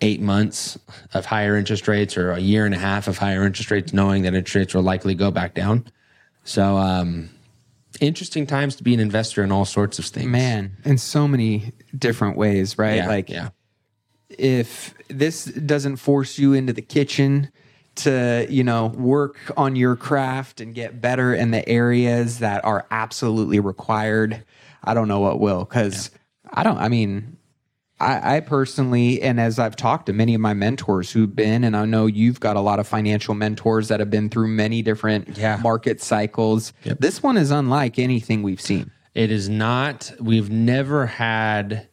eight 0.00 0.20
months 0.20 0.78
of 1.14 1.24
higher 1.24 1.56
interest 1.56 1.88
rates 1.88 2.16
or 2.16 2.32
a 2.32 2.38
year 2.38 2.66
and 2.66 2.74
a 2.74 2.78
half 2.78 3.08
of 3.08 3.16
higher 3.16 3.44
interest 3.44 3.70
rates, 3.70 3.94
knowing 3.94 4.22
that 4.22 4.34
interest 4.34 4.54
rates 4.54 4.74
will 4.74 4.82
likely 4.82 5.14
go 5.14 5.30
back 5.30 5.54
down. 5.54 5.84
So, 6.48 6.78
um, 6.78 7.28
interesting 8.00 8.46
times 8.46 8.76
to 8.76 8.82
be 8.82 8.94
an 8.94 9.00
investor 9.00 9.44
in 9.44 9.52
all 9.52 9.66
sorts 9.66 9.98
of 9.98 10.06
things. 10.06 10.28
Man, 10.28 10.78
in 10.82 10.96
so 10.96 11.28
many 11.28 11.72
different 11.96 12.38
ways, 12.38 12.78
right? 12.78 12.96
yeah, 12.96 13.06
like 13.06 13.28
yeah, 13.28 13.50
if 14.30 14.94
this 15.08 15.44
doesn't 15.44 15.96
force 15.96 16.38
you 16.38 16.54
into 16.54 16.72
the 16.72 16.80
kitchen 16.80 17.50
to 17.96 18.46
you 18.48 18.64
know 18.64 18.86
work 18.86 19.36
on 19.58 19.76
your 19.76 19.94
craft 19.94 20.62
and 20.62 20.74
get 20.74 21.02
better 21.02 21.34
in 21.34 21.50
the 21.50 21.68
areas 21.68 22.38
that 22.38 22.64
are 22.64 22.86
absolutely 22.92 23.58
required 23.58 24.44
i 24.84 24.94
don't 24.94 25.08
know 25.08 25.18
what 25.18 25.40
will 25.40 25.64
because 25.64 26.12
i 26.52 26.62
don't 26.62 26.78
i 26.78 26.86
mean 26.86 27.37
I, 28.00 28.36
I 28.36 28.40
personally 28.40 29.20
and 29.22 29.40
as 29.40 29.58
i've 29.58 29.74
talked 29.76 30.06
to 30.06 30.12
many 30.12 30.34
of 30.34 30.40
my 30.40 30.54
mentors 30.54 31.10
who've 31.10 31.34
been 31.34 31.64
and 31.64 31.76
i 31.76 31.84
know 31.84 32.06
you've 32.06 32.40
got 32.40 32.56
a 32.56 32.60
lot 32.60 32.78
of 32.78 32.86
financial 32.86 33.34
mentors 33.34 33.88
that 33.88 33.98
have 34.00 34.10
been 34.10 34.28
through 34.28 34.48
many 34.48 34.82
different 34.82 35.36
Yeah. 35.36 35.58
market 35.62 36.00
cycles 36.00 36.72
this 37.00 37.22
one 37.22 37.36
is 37.36 37.50
unlike 37.50 37.98
anything 37.98 38.42
we've 38.42 38.60
seen 38.60 38.90
It 39.14 39.32
is 39.32 39.48
not. 39.48 40.12
We've 40.20 40.48
never 40.50 41.06
had. 41.06 41.88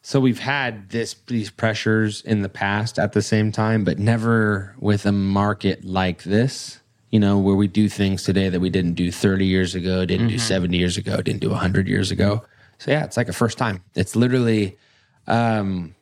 So 0.00 0.20
we've 0.20 0.38
had 0.40 0.88
this 0.88 1.14
these 1.26 1.50
pressures 1.50 2.22
in 2.22 2.40
the 2.40 2.48
past 2.48 2.98
at 2.98 3.12
the 3.12 3.20
same 3.20 3.52
time, 3.52 3.84
but 3.84 3.98
never 3.98 4.74
with 4.78 5.04
a 5.04 5.12
market 5.12 5.84
like 5.84 6.22
this. 6.22 6.80
You 7.10 7.20
know, 7.20 7.36
where 7.38 7.54
we 7.56 7.68
do 7.68 7.90
things 7.90 8.22
today 8.22 8.48
that 8.48 8.60
we 8.60 8.70
didn't 8.70 8.94
do 8.94 9.12
30 9.12 9.44
years 9.44 9.74
ago, 9.74 10.06
didn't 10.06 10.28
do 10.28 10.36
mm-hmm. 10.36 10.54
70 10.72 10.78
years 10.78 10.96
ago, 10.96 11.20
didn't 11.20 11.40
do 11.42 11.50
100 11.50 11.86
years 11.88 12.10
ago. 12.10 12.42
So 12.78 12.90
yeah, 12.90 13.04
it's 13.04 13.18
like 13.18 13.28
a 13.28 13.34
first 13.34 13.58
time. 13.58 13.82
It's 13.94 14.16
literally. 14.16 14.78
Um, 15.26 15.94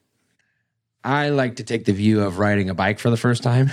I 1.02 1.30
like 1.30 1.56
to 1.56 1.64
take 1.64 1.84
the 1.84 1.92
view 1.92 2.22
of 2.22 2.38
riding 2.38 2.68
a 2.68 2.74
bike 2.74 2.98
for 2.98 3.10
the 3.10 3.16
first 3.16 3.42
time. 3.42 3.70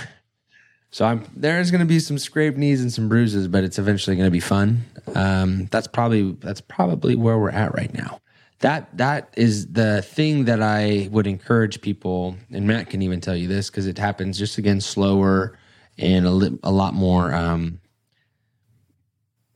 So 0.90 1.04
I'm 1.04 1.24
there's 1.36 1.70
going 1.70 1.80
to 1.80 1.86
be 1.86 2.00
some 2.00 2.18
scraped 2.18 2.56
knees 2.56 2.80
and 2.80 2.92
some 2.92 3.08
bruises, 3.08 3.46
but 3.46 3.62
it's 3.62 3.78
eventually 3.78 4.16
going 4.16 4.26
to 4.26 4.32
be 4.32 4.40
fun. 4.40 4.84
Um, 5.14 5.66
that's 5.66 5.86
probably 5.86 6.32
that's 6.32 6.62
probably 6.62 7.14
where 7.14 7.38
we're 7.38 7.50
at 7.50 7.74
right 7.74 7.92
now. 7.92 8.20
That 8.60 8.96
that 8.96 9.34
is 9.36 9.66
the 9.72 10.02
thing 10.02 10.46
that 10.46 10.62
I 10.62 11.08
would 11.12 11.26
encourage 11.26 11.80
people, 11.82 12.36
and 12.50 12.66
Matt 12.66 12.88
can 12.88 13.02
even 13.02 13.20
tell 13.20 13.36
you 13.36 13.48
this 13.48 13.68
because 13.68 13.86
it 13.86 13.98
happens 13.98 14.38
just 14.38 14.56
again 14.56 14.80
slower 14.80 15.58
and 15.98 16.26
a, 16.26 16.30
li- 16.30 16.58
a 16.62 16.72
lot 16.72 16.94
more. 16.94 17.34
Um, 17.34 17.80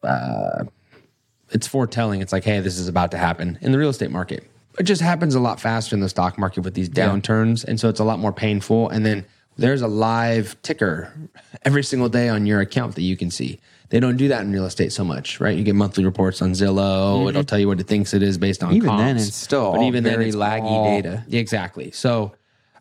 uh, 0.03 0.65
it's 1.51 1.67
foretelling. 1.67 2.21
It's 2.21 2.33
like, 2.33 2.45
hey, 2.45 2.61
this 2.61 2.79
is 2.79 2.89
about 2.89 3.11
to 3.13 3.19
happen 3.19 3.59
in 3.63 3.73
the 3.73 3.79
real 3.79 3.91
estate 3.91 4.11
market. 4.11 4.49
It 4.79 4.85
just 4.85 5.03
happens 5.03 5.35
a 5.35 5.41
lot 5.41 5.61
faster 5.61 5.95
in 5.95 6.01
the 6.01 6.09
stock 6.09 6.39
market 6.39 6.63
with 6.63 6.75
these 6.75 6.89
downturns, 6.89 7.65
and 7.65 7.79
so 7.79 7.89
it's 7.89 8.01
a 8.01 8.05
lot 8.05 8.19
more 8.19 8.33
painful. 8.33 8.89
And 8.89 9.05
then 9.05 9.27
there's 9.57 9.83
a 9.83 9.89
live 9.89 10.61
ticker 10.63 11.13
every 11.65 11.85
single 11.85 12.09
day 12.09 12.29
on 12.29 12.47
your 12.47 12.61
account 12.61 12.95
that 12.95 13.03
you 13.03 13.17
can 13.17 13.31
see. 13.31 13.61
They 13.91 14.01
don't 14.01 14.17
do 14.17 14.29
that 14.29 14.41
in 14.41 14.51
real 14.51 14.65
estate 14.65 14.91
so 14.91 15.05
much, 15.05 15.39
right? 15.39 15.55
You 15.55 15.65
get 15.65 15.75
monthly 15.75 16.07
reports 16.07 16.41
on 16.41 16.53
Zillow. 16.53 17.29
It'll 17.29 17.45
tell 17.45 17.59
you 17.59 17.69
what 17.69 17.79
it 17.79 17.87
thinks 17.87 18.15
it 18.15 18.23
is 18.23 18.39
based 18.39 18.63
on 18.63 18.71
Mm-hmm. 18.71 18.77
Even 18.77 18.97
then, 18.97 19.17
it's 19.19 19.37
still 19.37 19.67
all 19.67 19.93
very 19.93 20.29
it's 20.29 20.37
laggy 20.37 20.85
data. 20.85 21.25
Exactly. 21.31 21.91
So 21.91 22.33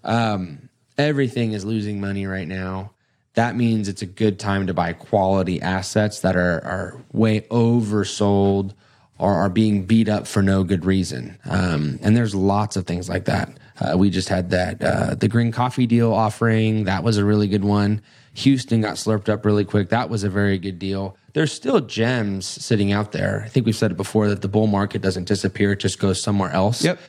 um, 0.06 0.70
everything 0.98 1.52
is 1.52 1.66
losing 1.66 2.00
money 2.00 2.28
right 2.28 2.48
now. 2.48 2.92
That 3.34 3.58
means 3.58 3.90
it's 3.90 4.02
a 4.02 4.06
good 4.06 4.40
time 4.40 4.68
to 4.68 4.74
buy 4.74 4.94
quality 4.94 5.62
assets 5.62 6.22
that 6.22 6.38
are 6.38 6.64
are 6.64 7.04
way 7.12 7.42
oversold 7.42 8.74
or 9.22 9.36
are 9.36 9.50
being 9.50 9.86
beat 9.86 10.10
up 10.10 10.26
for 10.26 10.42
no 10.42 10.64
good 10.64 10.84
reason. 10.84 11.38
Um, 11.46 12.00
and 12.02 12.18
there's 12.18 12.34
lots 12.34 12.76
of 12.76 12.88
things 12.88 13.08
like 13.08 13.26
that. 13.26 13.56
Uh, 13.80 13.96
we 13.96 14.10
just 14.10 14.30
had 14.30 14.50
that 14.50 14.82
uh, 14.84 15.14
the 15.14 15.28
green 15.28 15.52
coffee 15.52 15.86
deal 15.86 16.12
offering. 16.12 16.86
That 16.86 17.04
was 17.04 17.18
a 17.18 17.24
really 17.24 17.48
good 17.48 17.64
one. 17.64 18.02
Houston 18.34 18.82
got 18.82 18.96
slurped 18.96 19.30
up 19.30 19.46
really 19.46 19.64
quick. 19.64 19.90
That 19.90 20.10
was 20.10 20.24
a 20.24 20.30
very 20.30 20.58
good 20.58 20.80
deal. 20.80 21.18
There's 21.34 21.52
still 21.52 21.82
gems 21.82 22.48
sitting 22.48 22.92
out 22.92 23.12
there. 23.12 23.44
I 23.46 23.50
think 23.50 23.68
we've 23.68 23.76
said 23.76 23.92
it 23.92 23.98
before 23.98 24.28
that 24.28 24.42
the 24.42 24.48
bull 24.48 24.68
market 24.68 25.04
doesn't 25.04 25.26
disappear; 25.26 25.74
it 25.74 25.80
just 25.80 26.00
goes 26.00 26.22
somewhere 26.22 26.50
else. 26.50 26.84
Yep. 26.84 27.00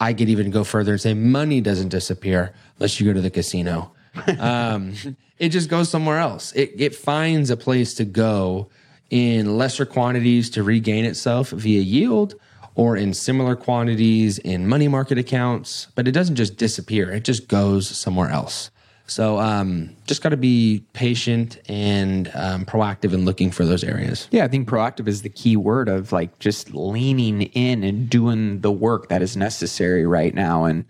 I 0.00 0.14
could 0.14 0.30
even 0.30 0.50
go 0.50 0.64
further 0.64 0.92
and 0.92 1.00
say 1.00 1.12
money 1.12 1.60
doesn't 1.60 1.90
disappear 1.90 2.54
unless 2.78 2.98
you 2.98 3.06
go 3.06 3.12
to 3.12 3.20
the 3.20 3.30
casino. 3.30 3.92
um, 4.38 4.94
it 5.38 5.50
just 5.50 5.68
goes 5.68 5.90
somewhere 5.90 6.18
else. 6.18 6.52
It, 6.52 6.72
it 6.78 6.94
finds 6.94 7.50
a 7.50 7.56
place 7.56 7.94
to 7.94 8.06
go 8.06 8.70
in 9.10 9.56
lesser 9.56 9.86
quantities 9.86 10.50
to 10.50 10.62
regain 10.62 11.04
itself 11.04 11.50
via 11.50 11.80
yield 11.80 12.34
or 12.74 12.96
in 12.96 13.12
similar 13.12 13.56
quantities 13.56 14.38
in 14.38 14.66
money 14.68 14.86
market 14.86 15.18
accounts, 15.18 15.88
but 15.94 16.06
it 16.06 16.12
doesn't 16.12 16.36
just 16.36 16.56
disappear. 16.56 17.10
It 17.10 17.24
just 17.24 17.48
goes 17.48 17.88
somewhere 17.88 18.30
else. 18.30 18.70
So 19.08 19.40
um, 19.40 19.96
just 20.06 20.22
got 20.22 20.28
to 20.28 20.36
be 20.36 20.84
patient 20.92 21.58
and 21.66 22.30
um, 22.34 22.66
proactive 22.66 23.14
in 23.14 23.24
looking 23.24 23.50
for 23.50 23.64
those 23.64 23.82
areas. 23.82 24.28
Yeah, 24.30 24.44
I 24.44 24.48
think 24.48 24.68
proactive 24.68 25.08
is 25.08 25.22
the 25.22 25.30
key 25.30 25.56
word 25.56 25.88
of 25.88 26.12
like 26.12 26.38
just 26.38 26.74
leaning 26.74 27.42
in 27.42 27.82
and 27.82 28.08
doing 28.08 28.60
the 28.60 28.70
work 28.70 29.08
that 29.08 29.22
is 29.22 29.36
necessary 29.36 30.06
right 30.06 30.34
now. 30.34 30.64
And, 30.64 30.84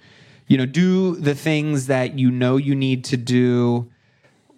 you 0.48 0.58
know, 0.58 0.66
do 0.66 1.14
the 1.14 1.34
things 1.34 1.86
that 1.86 2.18
you 2.18 2.30
know 2.30 2.56
you 2.56 2.74
need 2.74 3.04
to 3.04 3.16
do 3.16 3.88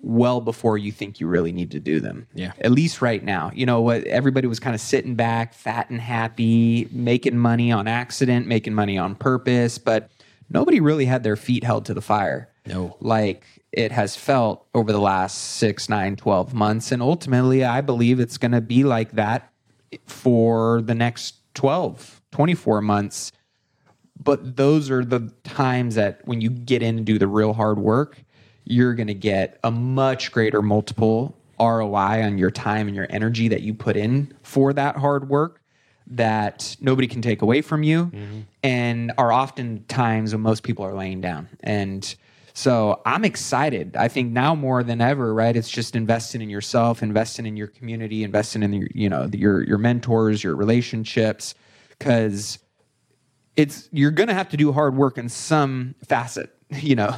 well 0.02 0.40
before 0.40 0.78
you 0.78 0.92
think 0.92 1.20
you 1.20 1.26
really 1.26 1.52
need 1.52 1.70
to 1.72 1.80
do 1.80 2.00
them. 2.00 2.26
Yeah. 2.34 2.52
At 2.60 2.70
least 2.72 3.02
right 3.02 3.22
now. 3.22 3.50
You 3.54 3.66
know 3.66 3.80
what 3.80 4.04
everybody 4.04 4.46
was 4.46 4.60
kind 4.60 4.74
of 4.74 4.80
sitting 4.80 5.14
back, 5.14 5.54
fat 5.54 5.90
and 5.90 6.00
happy, 6.00 6.88
making 6.90 7.38
money 7.38 7.70
on 7.72 7.86
accident, 7.86 8.46
making 8.46 8.74
money 8.74 8.96
on 8.98 9.14
purpose, 9.14 9.78
but 9.78 10.10
nobody 10.48 10.80
really 10.80 11.04
had 11.04 11.22
their 11.22 11.36
feet 11.36 11.64
held 11.64 11.84
to 11.86 11.94
the 11.94 12.00
fire. 12.00 12.48
No. 12.66 12.96
Like 13.00 13.44
it 13.72 13.92
has 13.92 14.16
felt 14.16 14.66
over 14.74 14.92
the 14.92 15.00
last 15.00 15.36
six, 15.38 15.88
nine, 15.88 16.16
12 16.16 16.54
months. 16.54 16.92
And 16.92 17.02
ultimately, 17.02 17.64
I 17.64 17.80
believe 17.80 18.20
it's 18.20 18.38
going 18.38 18.52
to 18.52 18.60
be 18.60 18.84
like 18.84 19.12
that 19.12 19.52
for 20.06 20.82
the 20.82 20.94
next 20.94 21.36
12, 21.54 22.20
24 22.32 22.80
months. 22.80 23.32
But 24.22 24.56
those 24.56 24.90
are 24.90 25.04
the 25.04 25.32
times 25.44 25.94
that 25.94 26.20
when 26.26 26.40
you 26.40 26.50
get 26.50 26.82
in 26.82 26.98
and 26.98 27.06
do 27.06 27.18
the 27.18 27.28
real 27.28 27.54
hard 27.54 27.78
work, 27.78 28.22
you're 28.64 28.94
going 28.94 29.08
to 29.08 29.14
get 29.14 29.58
a 29.64 29.70
much 29.70 30.32
greater 30.32 30.62
multiple 30.62 31.36
ROI 31.58 32.22
on 32.22 32.38
your 32.38 32.50
time 32.50 32.86
and 32.86 32.96
your 32.96 33.06
energy 33.10 33.48
that 33.48 33.62
you 33.62 33.74
put 33.74 33.96
in 33.96 34.32
for 34.42 34.72
that 34.72 34.96
hard 34.96 35.28
work 35.28 35.60
that 36.06 36.76
nobody 36.80 37.06
can 37.06 37.22
take 37.22 37.42
away 37.42 37.62
from 37.62 37.82
you 37.82 38.06
mm-hmm. 38.06 38.40
and 38.62 39.12
are 39.16 39.32
often 39.32 39.84
times 39.86 40.32
when 40.32 40.42
most 40.42 40.62
people 40.62 40.84
are 40.84 40.94
laying 40.94 41.20
down. 41.20 41.48
And 41.60 42.14
so 42.52 43.00
I'm 43.06 43.24
excited. 43.24 43.96
I 43.96 44.08
think 44.08 44.32
now 44.32 44.54
more 44.54 44.82
than 44.82 45.00
ever, 45.00 45.32
right? 45.32 45.54
It's 45.54 45.70
just 45.70 45.94
investing 45.94 46.42
in 46.42 46.50
yourself, 46.50 47.02
investing 47.02 47.46
in 47.46 47.56
your 47.56 47.68
community, 47.68 48.24
investing 48.24 48.62
in 48.62 48.72
your, 48.72 48.88
you 48.92 49.08
know, 49.08 49.30
your 49.32 49.62
your 49.62 49.78
mentors, 49.78 50.42
your 50.42 50.56
relationships 50.56 51.54
cuz 52.00 52.58
it's 53.56 53.88
you're 53.92 54.10
going 54.10 54.28
to 54.28 54.34
have 54.34 54.48
to 54.48 54.56
do 54.56 54.72
hard 54.72 54.96
work 54.96 55.16
in 55.16 55.28
some 55.28 55.94
facet, 56.06 56.50
you 56.70 56.96
know. 56.96 57.16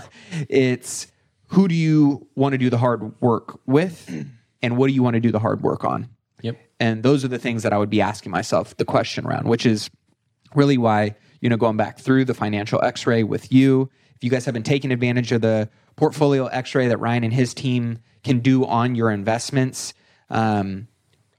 It's 0.49 1.07
who 1.53 1.69
do 1.69 1.75
you 1.75 2.27
want 2.35 2.53
to 2.53 2.59
do 2.59 2.71
the 2.71 2.79
hard 2.79 3.21
work 3.21 3.61
with 3.67 4.11
and 4.63 4.77
what 4.77 4.89
do 4.89 4.95
you 4.95 5.03
want 5.03 5.15
to 5.15 5.21
do 5.21 5.31
the 5.31 5.39
hard 5.39 5.63
work 5.63 5.85
on? 5.85 6.09
Yep. 6.41 6.59
And 6.81 7.03
those 7.03 7.25
are 7.25 7.29
the 7.29 7.39
things 7.39 7.63
that 7.63 7.73
I 7.73 7.79
would 7.79 7.91
be 7.91 8.01
asking 8.01 8.33
myself 8.33 8.77
the 8.77 8.85
question 8.85 9.27
around, 9.27 9.47
which 9.47 9.67
is 9.67 9.91
really 10.55 10.79
why, 10.79 11.15
you 11.41 11.51
know, 11.51 11.57
going 11.57 11.77
back 11.77 11.99
through 11.99 12.25
the 12.25 12.35
financial 12.35 12.83
x 12.83 13.07
ray 13.07 13.23
with 13.23 13.53
you, 13.53 13.91
if 14.17 14.25
you 14.25 14.31
guys 14.31 14.45
haven't 14.47 14.65
taken 14.65 14.91
advantage 14.91 15.31
of 15.31 15.43
the 15.43 15.69
portfolio 15.97 16.47
x 16.47 16.75
ray 16.75 16.89
that 16.89 16.99
Ryan 16.99 17.25
and 17.25 17.33
his 17.33 17.55
team 17.55 17.99
can 18.25 18.41
do 18.41 18.65
on 18.65 18.95
your 18.95 19.11
investments, 19.11 19.93
um, 20.31 20.89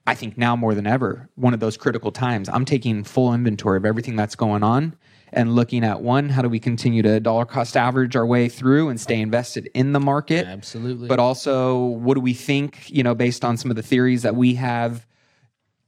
I 0.06 0.14
think 0.14 0.38
now 0.38 0.56
more 0.56 0.76
than 0.76 0.86
ever, 0.86 1.30
one 1.36 1.54
of 1.54 1.60
those 1.60 1.76
critical 1.76 2.12
times, 2.12 2.50
I'm 2.50 2.66
taking 2.66 3.04
full 3.04 3.34
inventory 3.34 3.78
of 3.78 3.86
everything 3.86 4.16
that's 4.16 4.36
going 4.36 4.62
on 4.62 4.96
and 5.34 5.56
looking 5.56 5.84
at 5.84 6.02
one, 6.02 6.30
how 6.30 6.42
do 6.42 6.50
we 6.50 6.60
continue 6.60 7.02
to 7.02 7.20
dollar 7.20 7.46
cost 7.46 7.76
average 7.76 8.16
our 8.16 8.26
way 8.26 8.48
through 8.48 8.90
and 8.90 9.00
stay 9.00 9.20
invested 9.20 9.70
in 9.74 9.92
the 9.92 10.00
market? 10.00 10.46
Absolutely. 10.46 11.08
But 11.08 11.20
also, 11.20 11.78
what 11.78 12.14
do 12.14 12.22
we 12.22 12.34
think, 12.34 12.90
you 12.90 13.04
know, 13.04 13.16
based 13.16 13.44
on 13.44 13.58
some 13.58 13.70
of 13.72 13.76
the 13.76 13.84
theories 13.84 14.22
that 14.22 14.36
we 14.36 14.54
have 14.56 15.06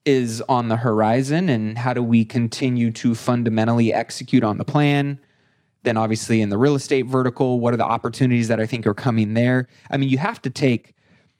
is 0.05 0.41
on 0.49 0.67
the 0.67 0.77
horizon 0.77 1.49
and 1.49 1.77
how 1.77 1.93
do 1.93 2.03
we 2.03 2.25
continue 2.25 2.91
to 2.91 3.15
fundamentally 3.15 3.93
execute 3.93 4.43
on 4.43 4.57
the 4.57 4.65
plan? 4.65 5.19
Then, 5.83 5.97
obviously, 5.97 6.41
in 6.41 6.49
the 6.49 6.57
real 6.57 6.75
estate 6.75 7.05
vertical, 7.05 7.59
what 7.59 7.73
are 7.73 7.77
the 7.77 7.85
opportunities 7.85 8.47
that 8.47 8.59
I 8.59 8.65
think 8.65 8.87
are 8.87 8.95
coming 8.95 9.35
there? 9.35 9.67
I 9.91 9.97
mean, 9.97 10.09
you 10.09 10.17
have 10.17 10.41
to 10.41 10.49
take 10.49 10.95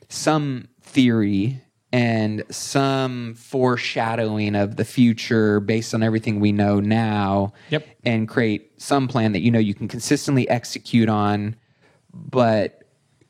some 0.07 0.67
theory 0.81 1.61
and 1.95 2.43
some 2.49 3.33
foreshadowing 3.35 4.53
of 4.55 4.75
the 4.75 4.83
future 4.83 5.59
based 5.59 5.93
on 5.93 6.03
everything 6.03 6.39
we 6.39 6.51
know 6.51 6.79
now 6.79 7.53
Yep. 7.69 7.87
and 8.03 8.27
create 8.27 8.71
some 8.81 9.07
plan 9.07 9.31
that 9.31 9.39
you 9.41 9.49
know 9.51 9.59
you 9.59 9.73
can 9.73 9.87
consistently 9.87 10.47
execute 10.49 11.07
on 11.07 11.55
but 12.13 12.81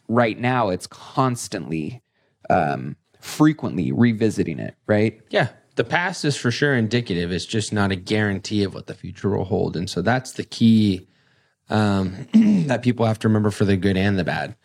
right 0.07 0.39
now 0.39 0.69
it's 0.69 0.87
constantly 0.87 2.01
um, 2.49 2.95
frequently 3.19 3.91
revisiting 3.91 4.59
it, 4.59 4.75
right? 4.87 5.19
Yeah. 5.29 5.49
The 5.75 5.83
past 5.83 6.23
is 6.23 6.37
for 6.37 6.51
sure 6.51 6.75
indicative. 6.75 7.31
It's 7.31 7.45
just 7.45 7.73
not 7.73 7.91
a 7.91 7.95
guarantee 7.95 8.63
of 8.63 8.73
what 8.75 8.85
the 8.87 8.93
future 8.93 9.29
will 9.29 9.45
hold. 9.45 9.75
And 9.75 9.89
so 9.89 10.01
that's 10.01 10.33
the 10.33 10.43
key 10.43 11.07
um, 11.69 12.27
that 12.67 12.83
people 12.83 13.05
have 13.05 13.17
to 13.19 13.27
remember 13.27 13.49
for 13.51 13.65
the 13.65 13.75
good 13.77 13.97
and 13.97 14.17
the 14.19 14.23
bad. 14.23 14.55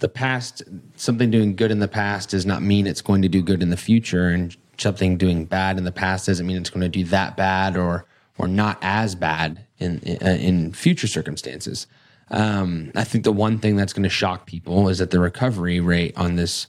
The 0.00 0.08
past, 0.08 0.62
something 0.96 1.30
doing 1.30 1.56
good 1.56 1.70
in 1.70 1.80
the 1.80 1.88
past 1.88 2.30
does 2.30 2.46
not 2.46 2.62
mean 2.62 2.86
it's 2.86 3.02
going 3.02 3.22
to 3.22 3.28
do 3.28 3.42
good 3.42 3.62
in 3.62 3.70
the 3.70 3.76
future. 3.76 4.28
And 4.28 4.56
something 4.78 5.16
doing 5.16 5.44
bad 5.44 5.76
in 5.76 5.84
the 5.84 5.92
past 5.92 6.26
doesn't 6.26 6.46
mean 6.46 6.56
it's 6.56 6.70
going 6.70 6.82
to 6.82 6.88
do 6.88 7.04
that 7.04 7.36
bad 7.36 7.76
or 7.76 8.04
or 8.38 8.46
not 8.46 8.78
as 8.82 9.14
bad 9.16 9.64
in 9.78 9.98
in, 10.00 10.16
in 10.40 10.72
future 10.72 11.08
circumstances. 11.08 11.86
Um, 12.30 12.92
I 12.94 13.04
think 13.04 13.24
the 13.24 13.32
one 13.32 13.58
thing 13.58 13.74
that's 13.76 13.92
going 13.92 14.02
to 14.04 14.08
shock 14.08 14.46
people 14.46 14.88
is 14.88 14.98
that 14.98 15.10
the 15.10 15.18
recovery 15.18 15.80
rate 15.80 16.16
on 16.16 16.36
this 16.36 16.66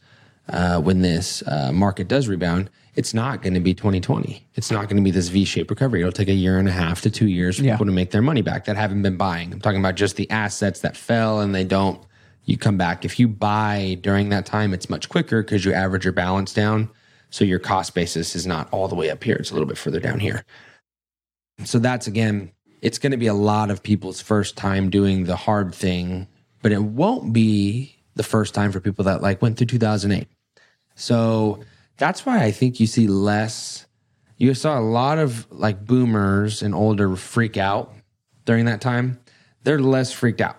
uh, 0.47 0.79
when 0.81 1.01
this 1.01 1.43
uh, 1.45 1.71
market 1.71 2.07
does 2.07 2.27
rebound, 2.27 2.69
it's 2.95 3.13
not 3.13 3.43
going 3.43 3.53
to 3.53 3.59
be 3.59 3.73
2020. 3.75 4.47
It's 4.55 4.71
not 4.71 4.85
going 4.87 4.97
to 4.97 5.03
be 5.03 5.11
this 5.11 5.27
V-shaped 5.27 5.69
recovery. 5.69 5.99
It'll 5.99 6.11
take 6.11 6.29
a 6.29 6.33
year 6.33 6.57
and 6.57 6.67
a 6.67 6.71
half 6.71 7.01
to 7.01 7.11
two 7.11 7.27
years 7.27 7.57
for 7.57 7.63
Yeah. 7.65 7.73
people 7.75 7.85
to 7.85 7.91
make 7.91 8.09
their 8.09 8.23
money 8.23 8.41
back 8.41 8.65
that 8.65 8.75
haven't 8.77 9.03
been 9.03 9.17
buying. 9.17 9.53
I'm 9.53 9.61
talking 9.61 9.79
about 9.79 9.93
just 9.95 10.15
the 10.15 10.27
assets 10.31 10.79
that 10.79 10.97
fell 10.97 11.39
and 11.41 11.53
they 11.53 11.65
don't. 11.65 12.01
You 12.49 12.57
come 12.57 12.77
back. 12.77 13.05
If 13.05 13.19
you 13.19 13.27
buy 13.27 13.99
during 14.01 14.29
that 14.29 14.47
time, 14.47 14.73
it's 14.73 14.89
much 14.89 15.07
quicker 15.07 15.43
because 15.43 15.63
you 15.65 15.71
average 15.71 16.03
your 16.03 16.13
balance 16.13 16.51
down, 16.51 16.89
so 17.29 17.45
your 17.45 17.59
cost 17.59 17.93
basis 17.93 18.35
is 18.35 18.47
not 18.47 18.67
all 18.71 18.87
the 18.87 18.95
way 18.95 19.11
up 19.11 19.23
here. 19.23 19.35
It's 19.35 19.51
a 19.51 19.53
little 19.53 19.67
bit 19.67 19.77
further 19.77 19.99
down 19.99 20.19
here. 20.19 20.43
So 21.63 21.77
that's 21.77 22.07
again, 22.07 22.51
it's 22.81 22.97
going 22.97 23.11
to 23.11 23.17
be 23.17 23.27
a 23.27 23.35
lot 23.35 23.69
of 23.69 23.83
people's 23.83 24.19
first 24.19 24.57
time 24.57 24.89
doing 24.89 25.25
the 25.25 25.35
hard 25.35 25.75
thing, 25.75 26.27
but 26.63 26.71
it 26.71 26.81
won't 26.81 27.33
be 27.33 27.95
the 28.15 28.23
first 28.23 28.55
time 28.55 28.71
for 28.71 28.79
people 28.79 29.05
that 29.05 29.21
like 29.21 29.43
went 29.43 29.57
through 29.57 29.67
2008. 29.67 30.27
So 30.95 31.59
that's 31.97 32.25
why 32.25 32.43
I 32.43 32.49
think 32.49 32.79
you 32.79 32.87
see 32.87 33.05
less. 33.05 33.85
You 34.37 34.55
saw 34.55 34.79
a 34.79 34.81
lot 34.81 35.19
of 35.19 35.45
like 35.51 35.85
boomers 35.85 36.63
and 36.63 36.73
older 36.73 37.15
freak 37.15 37.57
out 37.57 37.93
during 38.45 38.65
that 38.65 38.81
time. 38.81 39.19
They're 39.61 39.77
less 39.77 40.11
freaked 40.11 40.41
out. 40.41 40.57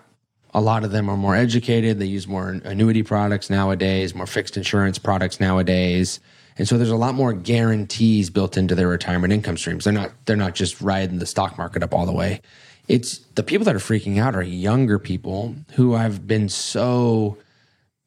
A 0.53 0.61
lot 0.61 0.83
of 0.83 0.91
them 0.91 1.09
are 1.09 1.17
more 1.17 1.35
educated. 1.35 1.99
They 1.99 2.05
use 2.05 2.27
more 2.27 2.49
annuity 2.49 3.03
products 3.03 3.49
nowadays, 3.49 4.13
more 4.13 4.27
fixed 4.27 4.57
insurance 4.57 4.97
products 4.97 5.39
nowadays. 5.39 6.19
And 6.57 6.67
so 6.67 6.77
there's 6.77 6.89
a 6.89 6.97
lot 6.97 7.15
more 7.15 7.33
guarantees 7.33 8.29
built 8.29 8.57
into 8.57 8.75
their 8.75 8.87
retirement 8.87 9.33
income 9.33 9.57
streams. 9.57 9.85
They're 9.85 9.93
not 9.93 10.11
they're 10.25 10.35
not 10.35 10.55
just 10.55 10.81
riding 10.81 11.19
the 11.19 11.25
stock 11.25 11.57
market 11.57 11.83
up 11.83 11.93
all 11.93 12.05
the 12.05 12.11
way. 12.11 12.41
It's 12.87 13.19
the 13.35 13.43
people 13.43 13.65
that 13.65 13.75
are 13.75 13.79
freaking 13.79 14.21
out 14.21 14.35
are 14.35 14.43
younger 14.43 14.99
people 14.99 15.55
who 15.75 15.93
have 15.93 16.27
been 16.27 16.49
so 16.49 17.37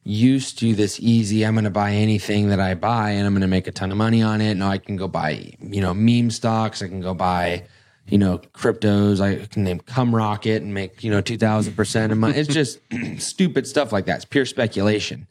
used 0.05 0.59
to 0.59 0.75
this 0.75 1.01
easy 1.01 1.47
i'm 1.47 1.55
going 1.55 1.65
to 1.65 1.71
buy 1.71 1.91
anything 1.91 2.51
that 2.51 2.61
i 2.61 2.75
buy 2.75 3.11
and 3.11 3.27
i'm 3.27 3.33
going 3.33 3.41
to 3.41 3.47
make 3.47 3.67
a 3.67 3.73
ton 3.73 3.91
of 3.91 3.97
money 3.97 4.21
on 4.21 4.43
it 4.43 4.55
now 4.55 4.69
i 4.69 4.77
can 4.77 4.97
go 4.97 5.09
buy 5.09 5.51
you 5.61 5.81
know 5.81 5.95
meme 5.95 6.31
stocks 6.31 6.83
i 6.83 6.89
can 6.89 7.01
go 7.01 7.15
buy 7.15 7.65
you 8.09 8.19
know 8.19 8.39
cryptos 8.39 9.21
i 9.21 9.47
can 9.47 9.65
name 9.65 9.81
come 9.81 10.15
rocket 10.15 10.63
and 10.63 10.73
make 10.75 11.03
you 11.03 11.11
know 11.11 11.23
2000% 11.23 12.13
of 12.13 12.19
money 12.19 12.37
it's 12.37 12.53
just 12.53 12.79
stupid 13.19 13.67
stuff 13.67 13.91
like 13.93 14.05
that 14.07 14.17
it's 14.17 14.25
pure 14.25 14.47
speculation 14.47 15.27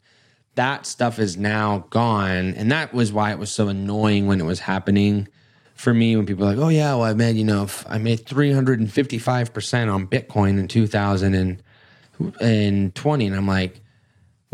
that 0.54 0.86
stuff 0.86 1.18
is 1.18 1.36
now 1.36 1.84
gone 1.90 2.54
and 2.54 2.70
that 2.70 2.94
was 2.94 3.12
why 3.12 3.32
it 3.32 3.38
was 3.38 3.50
so 3.50 3.68
annoying 3.68 4.26
when 4.26 4.40
it 4.40 4.44
was 4.44 4.60
happening 4.60 5.26
for 5.74 5.92
me 5.94 6.16
when 6.16 6.26
people 6.26 6.44
are 6.44 6.54
like 6.54 6.58
oh 6.58 6.68
yeah 6.68 6.94
well 6.94 7.04
i 7.04 7.14
made 7.14 7.36
you 7.36 7.44
know 7.44 7.66
i 7.88 7.98
made 7.98 8.24
355% 8.24 9.92
on 9.92 10.06
bitcoin 10.06 10.58
in 10.58 10.68
2020 10.68 13.26
and 13.26 13.36
i'm 13.36 13.46
like 13.46 13.80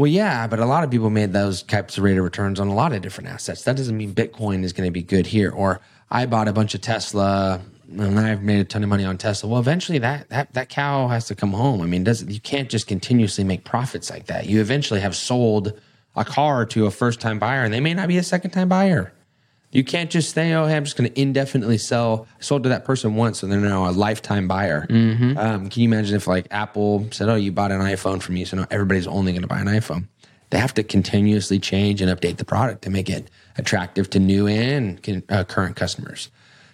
well, 0.00 0.06
yeah, 0.06 0.46
but 0.46 0.60
a 0.60 0.64
lot 0.64 0.82
of 0.82 0.90
people 0.90 1.10
made 1.10 1.34
those 1.34 1.62
types 1.62 1.98
of 1.98 2.04
rate 2.04 2.16
of 2.16 2.24
returns 2.24 2.58
on 2.58 2.68
a 2.68 2.74
lot 2.74 2.94
of 2.94 3.02
different 3.02 3.28
assets. 3.28 3.64
That 3.64 3.76
doesn't 3.76 3.94
mean 3.94 4.14
Bitcoin 4.14 4.64
is 4.64 4.72
going 4.72 4.86
to 4.86 4.90
be 4.90 5.02
good 5.02 5.26
here. 5.26 5.50
Or 5.50 5.82
I 6.10 6.24
bought 6.24 6.48
a 6.48 6.54
bunch 6.54 6.74
of 6.74 6.80
Tesla 6.80 7.60
and 7.98 8.18
I've 8.18 8.42
made 8.42 8.60
a 8.60 8.64
ton 8.64 8.82
of 8.82 8.88
money 8.88 9.04
on 9.04 9.18
Tesla. 9.18 9.48
Well, 9.48 9.60
eventually 9.60 9.98
that 9.98 10.28
that 10.30 10.52
that 10.54 10.68
cow 10.68 11.08
has 11.08 11.26
to 11.26 11.34
come 11.34 11.52
home. 11.52 11.80
I 11.82 11.86
mean, 11.86 12.04
does 12.04 12.22
you 12.24 12.40
can't 12.40 12.68
just 12.68 12.86
continuously 12.86 13.44
make 13.44 13.64
profits 13.64 14.10
like 14.10 14.26
that. 14.26 14.46
You 14.46 14.60
eventually 14.60 15.00
have 15.00 15.16
sold 15.16 15.78
a 16.16 16.24
car 16.24 16.66
to 16.66 16.86
a 16.86 16.90
first 16.90 17.20
time 17.20 17.38
buyer, 17.38 17.62
and 17.64 17.72
they 17.72 17.80
may 17.80 17.94
not 17.94 18.08
be 18.08 18.18
a 18.18 18.22
second 18.22 18.50
time 18.50 18.68
buyer. 18.68 19.12
You 19.72 19.84
can't 19.84 20.10
just 20.10 20.34
say, 20.34 20.52
"Oh, 20.52 20.66
hey, 20.66 20.76
I'm 20.76 20.84
just 20.84 20.96
going 20.96 21.08
to 21.10 21.20
indefinitely 21.20 21.78
sell." 21.78 22.26
I 22.38 22.42
sold 22.42 22.64
to 22.64 22.68
that 22.70 22.84
person 22.84 23.14
once, 23.14 23.42
and 23.42 23.52
they're 23.52 23.60
now 23.60 23.88
a 23.88 23.92
lifetime 23.92 24.48
buyer. 24.48 24.86
Um, 25.38 25.68
can 25.68 25.82
you 25.82 25.88
imagine 25.88 26.16
if 26.16 26.26
like 26.26 26.48
Apple 26.50 27.06
said, 27.12 27.28
"Oh, 27.28 27.36
you 27.36 27.52
bought 27.52 27.70
an 27.70 27.80
iPhone 27.80 28.20
from 28.20 28.34
me, 28.34 28.44
so 28.44 28.56
now 28.56 28.66
everybody's 28.70 29.06
only 29.06 29.32
going 29.32 29.42
to 29.42 29.48
buy 29.48 29.60
an 29.60 29.68
iPhone"? 29.68 30.08
They 30.50 30.58
have 30.58 30.74
to 30.74 30.82
continuously 30.82 31.60
change 31.60 32.02
and 32.02 32.10
update 32.10 32.38
the 32.38 32.44
product 32.44 32.82
to 32.82 32.90
make 32.90 33.08
it 33.08 33.30
attractive 33.56 34.10
to 34.10 34.18
new 34.18 34.48
and 34.48 35.22
uh, 35.28 35.44
current 35.44 35.76
customers. 35.76 36.30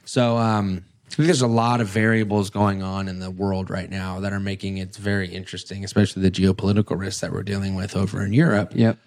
So 0.06 0.38
um, 0.38 0.84
there's 1.16 1.40
a 1.42 1.46
lot 1.46 1.80
of 1.80 1.88
variables 1.88 2.50
going 2.50 2.82
on 2.82 3.08
in 3.08 3.20
the 3.20 3.30
world 3.30 3.70
right 3.70 3.88
now 3.88 4.20
that 4.20 4.32
are 4.32 4.40
making 4.40 4.78
it 4.78 4.94
very 4.96 5.28
interesting, 5.28 5.84
especially 5.84 6.22
the 6.22 6.30
geopolitical 6.30 6.98
risks 6.98 7.20
that 7.20 7.32
we're 7.32 7.42
dealing 7.42 7.74
with 7.74 7.96
over 7.96 8.24
in 8.24 8.32
Europe 8.32 8.72
Yep. 8.74 8.98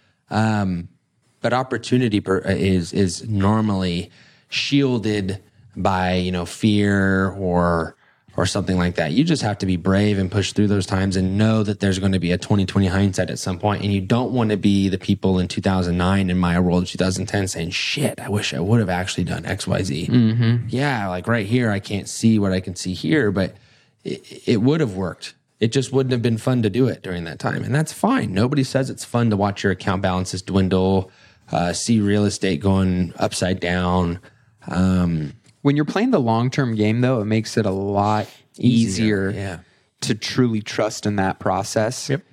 but 1.42 1.54
opportunity 1.54 2.20
per, 2.20 2.40
uh, 2.40 2.50
is 2.50 2.94
is 2.94 3.28
normally 3.30 4.10
shielded 4.50 5.42
by 5.76 6.16
you 6.16 6.32
know 6.32 6.46
fear 6.46 7.30
or 7.30 7.96
or 8.40 8.46
something 8.46 8.78
like 8.78 8.96
that. 8.96 9.12
You 9.12 9.26
just 9.26 9.42
have 9.42 9.58
to 9.58 9.66
be 9.66 9.76
brave 9.76 10.18
and 10.18 10.32
push 10.32 10.54
through 10.54 10.68
those 10.68 10.86
times 10.86 11.18
and 11.18 11.38
know 11.38 11.62
that 11.62 11.82
there's 11.82 12.00
going 12.00 12.14
to 12.14 12.20
be 12.20 12.32
a 12.32 12.38
2020 12.38 12.88
hindsight 12.88 13.30
at 13.30 13.38
some 13.38 13.60
point. 13.60 13.84
and 13.84 13.92
you 13.92 14.00
don't 14.00 14.32
want 14.32 14.52
to 14.52 14.56
be 14.56 14.88
the 14.88 14.98
people 14.98 15.40
in 15.40 15.50
2009 15.50 16.30
in 16.30 16.38
my 16.38 16.58
world 16.58 16.88
2010 16.88 17.50
saying 17.50 17.72
shit 17.72 18.18
I 18.18 18.30
wish 18.30 18.54
I 18.54 18.62
would 18.62 18.80
have 18.80 18.88
actually 18.88 19.26
done 19.26 19.44
XYZ. 19.44 20.68
Yeah, 20.70 21.10
like 21.10 21.28
right 21.28 21.46
here 21.46 21.70
I 21.70 21.80
can't 21.80 22.08
see 22.08 22.40
what 22.40 22.54
I 22.54 22.62
can 22.62 22.78
see 22.78 22.94
here 22.94 23.30
but 23.30 23.58
it, 24.06 24.48
it 24.48 24.58
would 24.62 24.80
have 24.80 24.96
worked. 24.96 25.36
It 25.60 25.74
just 25.74 25.92
wouldn't 25.92 26.14
have 26.14 26.22
been 26.22 26.38
fun 26.38 26.62
to 26.62 26.70
do 26.70 26.88
it 26.88 27.04
during 27.04 27.26
that 27.26 27.40
time. 27.40 27.66
And 27.66 27.76
that's 27.76 27.92
fine. 27.92 28.34
Nobody 28.34 28.64
says 28.64 28.90
it's 28.90 29.04
fun 29.04 29.32
to 29.32 29.36
watch 29.36 29.64
your 29.64 29.74
account 29.74 30.02
balances 30.02 30.42
dwindle, 30.42 31.12
uh, 31.52 31.74
see 31.74 32.00
real 32.00 32.24
estate 32.24 32.62
going 32.62 33.12
upside 33.20 33.60
down. 33.60 34.22
Um, 34.70 35.34
When 35.62 35.76
you're 35.76 35.86
playing 35.86 36.12
the 36.12 36.20
long 36.20 36.50
term 36.50 36.76
game, 36.76 37.02
though, 37.02 37.22
it 37.22 37.26
makes 37.26 37.58
it 37.58 37.66
a 37.66 37.72
lot 37.72 38.28
easier, 38.58 39.30
yeah. 39.32 39.60
to 40.02 40.16
truly 40.16 40.62
trust 40.62 41.06
in 41.06 41.18
that 41.18 41.40
process. 41.40 42.10
Yep. 42.10 42.24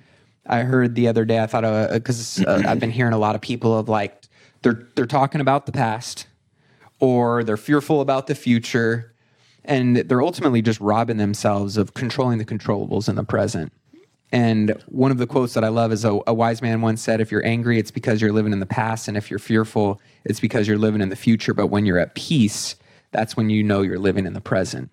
I 0.45 0.61
heard 0.61 0.95
the 0.95 1.07
other 1.07 1.25
day. 1.25 1.39
I 1.39 1.47
thought 1.47 1.91
because 1.91 2.43
uh, 2.43 2.63
I've 2.67 2.79
been 2.79 2.91
hearing 2.91 3.13
a 3.13 3.17
lot 3.17 3.35
of 3.35 3.41
people 3.41 3.77
of 3.77 3.89
like 3.89 4.23
they're 4.61 4.87
they're 4.95 5.05
talking 5.05 5.41
about 5.41 5.65
the 5.65 5.71
past, 5.71 6.27
or 6.99 7.43
they're 7.43 7.57
fearful 7.57 8.01
about 8.01 8.27
the 8.27 8.35
future, 8.35 9.13
and 9.65 9.97
they're 9.97 10.21
ultimately 10.21 10.61
just 10.61 10.79
robbing 10.79 11.17
themselves 11.17 11.77
of 11.77 11.93
controlling 11.93 12.37
the 12.37 12.45
controllables 12.45 13.09
in 13.09 13.15
the 13.15 13.23
present. 13.23 13.73
And 14.31 14.71
one 14.87 15.11
of 15.11 15.19
the 15.19 15.27
quotes 15.27 15.53
that 15.53 15.63
I 15.63 15.69
love 15.69 15.93
is 15.93 16.03
a, 16.03 16.19
a 16.27 16.33
wise 16.33 16.61
man 16.61 16.81
once 16.81 17.01
said, 17.01 17.21
If 17.21 17.31
you're 17.31 17.45
angry, 17.45 17.79
it's 17.79 17.91
because 17.91 18.21
you're 18.21 18.33
living 18.33 18.51
in 18.51 18.59
the 18.59 18.65
past. 18.65 19.07
And 19.07 19.15
if 19.15 19.29
you're 19.29 19.39
fearful, 19.39 20.01
it's 20.25 20.39
because 20.39 20.67
you're 20.67 20.77
living 20.77 21.01
in 21.01 21.09
the 21.09 21.15
future. 21.15 21.53
But 21.53 21.67
when 21.67 21.85
you're 21.85 21.99
at 21.99 22.13
peace, 22.15 22.75
that's 23.11 23.37
when 23.37 23.49
you 23.49 23.63
know 23.63 23.81
you're 23.81 23.99
living 23.99 24.25
in 24.25 24.33
the 24.33 24.41
present. 24.41 24.91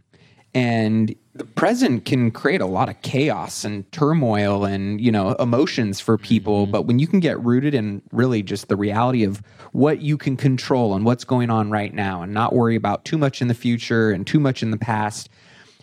And 0.54 1.14
the 1.34 1.44
present 1.44 2.04
can 2.04 2.30
create 2.30 2.60
a 2.60 2.66
lot 2.66 2.88
of 2.88 3.02
chaos 3.02 3.64
and 3.64 3.90
turmoil 3.90 4.64
and, 4.64 5.00
you 5.00 5.10
know, 5.10 5.32
emotions 5.32 5.98
for 5.98 6.16
people. 6.16 6.62
Mm-hmm. 6.62 6.72
But 6.72 6.82
when 6.82 7.00
you 7.00 7.08
can 7.08 7.18
get 7.18 7.42
rooted 7.44 7.74
in 7.74 8.02
really 8.12 8.42
just 8.42 8.68
the 8.68 8.76
reality 8.76 9.24
of 9.24 9.42
what 9.72 10.00
you 10.00 10.16
can 10.16 10.36
control 10.36 10.94
and 10.94 11.04
what's 11.04 11.24
going 11.24 11.50
on 11.50 11.70
right 11.70 11.92
now 11.92 12.22
and 12.22 12.32
not 12.32 12.52
worry 12.52 12.76
about 12.76 13.04
too 13.04 13.18
much 13.18 13.42
in 13.42 13.48
the 13.48 13.54
future 13.54 14.12
and 14.12 14.24
too 14.24 14.38
much 14.38 14.62
in 14.62 14.70
the 14.70 14.76
past, 14.78 15.28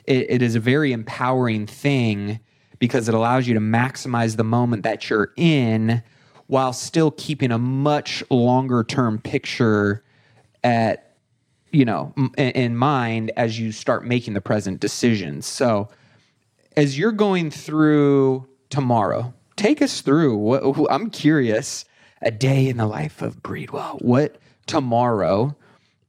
it, 0.06 0.26
it 0.30 0.42
is 0.42 0.56
a 0.56 0.60
very 0.60 0.94
empowering 0.94 1.68
thing 1.68 2.40
because 2.80 3.10
it 3.10 3.14
allows 3.14 3.48
you 3.48 3.54
to 3.54 3.60
maximize 3.60 4.38
the 4.38 4.44
moment 4.46 4.84
that 4.84 5.10
you're 5.10 5.34
in 5.36 6.02
while 6.48 6.72
still 6.72 7.12
keeping 7.12 7.52
a 7.52 7.58
much 7.58 8.24
longer 8.30 8.86
term 8.86 9.20
picture 9.20 10.04
at 10.64 11.11
you 11.72 11.86
know 11.86 12.14
in- 12.38 12.52
in 12.52 12.76
mind 12.76 13.32
as 13.38 13.60
you 13.60 13.72
start 13.72 14.06
making 14.06 14.34
the 14.34 14.42
present 14.42 14.80
decisions. 14.80 15.46
So 15.46 15.90
as 16.78 16.98
you're 16.98 17.12
going 17.12 17.52
through 17.52 18.48
tomorrow 18.70 19.34
take 19.58 19.82
us 19.82 20.00
through 20.02 20.36
what 20.38 20.64
i'm 20.90 21.10
curious 21.10 21.84
a 22.22 22.32
day 22.32 22.68
in 22.68 22.78
the 22.78 22.86
life 22.86 23.22
of 23.22 23.42
breedwell. 23.42 24.02
What 24.02 24.38
tomorrow 24.68 25.56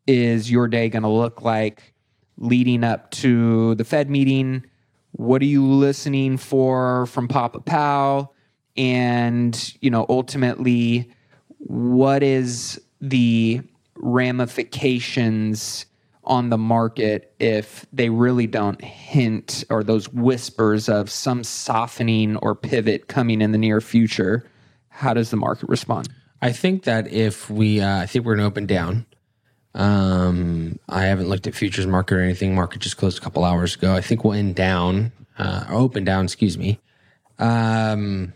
is 0.06 0.50
your 0.50 0.68
day 0.68 0.88
going 0.88 1.02
to 1.02 1.08
look 1.08 1.42
like 1.42 1.94
leading 2.36 2.84
up 2.84 3.10
to 3.12 3.74
the 3.76 3.84
fed 3.84 4.10
meeting? 4.10 4.64
What 5.12 5.42
are 5.42 5.46
you 5.46 5.64
listening 5.66 6.36
for 6.36 7.06
from 7.06 7.28
papa 7.28 7.60
pow 7.60 8.30
and 8.76 9.74
you 9.80 9.90
know 9.90 10.06
ultimately 10.08 11.10
what 11.58 12.22
is 12.22 12.80
the 13.00 13.60
ramifications 14.02 15.86
on 16.24 16.50
the 16.50 16.58
market 16.58 17.34
if 17.40 17.86
they 17.92 18.08
really 18.08 18.46
don't 18.46 18.80
hint 18.82 19.64
or 19.70 19.82
those 19.82 20.08
whispers 20.10 20.88
of 20.88 21.10
some 21.10 21.42
softening 21.42 22.36
or 22.36 22.54
pivot 22.54 23.08
coming 23.08 23.40
in 23.40 23.52
the 23.52 23.58
near 23.58 23.80
future 23.80 24.44
how 24.88 25.14
does 25.14 25.30
the 25.30 25.36
market 25.36 25.68
respond 25.68 26.08
I 26.42 26.50
think 26.50 26.82
that 26.84 27.06
if 27.06 27.48
we, 27.48 27.80
uh, 27.80 28.00
I 28.00 28.06
think 28.06 28.24
we're 28.24 28.34
to 28.34 28.42
open 28.42 28.66
down. 28.66 29.06
Um, 29.74 30.78
I 30.88 31.04
haven't 31.04 31.28
looked 31.28 31.46
at 31.46 31.54
futures 31.54 31.86
market 31.86 32.16
or 32.16 32.20
anything. 32.20 32.54
Market 32.54 32.82
just 32.82 32.96
closed 32.96 33.16
a 33.16 33.20
couple 33.20 33.44
hours 33.44 33.76
ago. 33.76 33.94
I 33.94 34.00
think 34.00 34.24
we'll 34.24 34.34
end 34.34 34.56
down, 34.56 35.12
uh, 35.38 35.64
open 35.70 36.04
down, 36.04 36.24
excuse 36.24 36.58
me. 36.58 36.80
Um, 37.38 38.32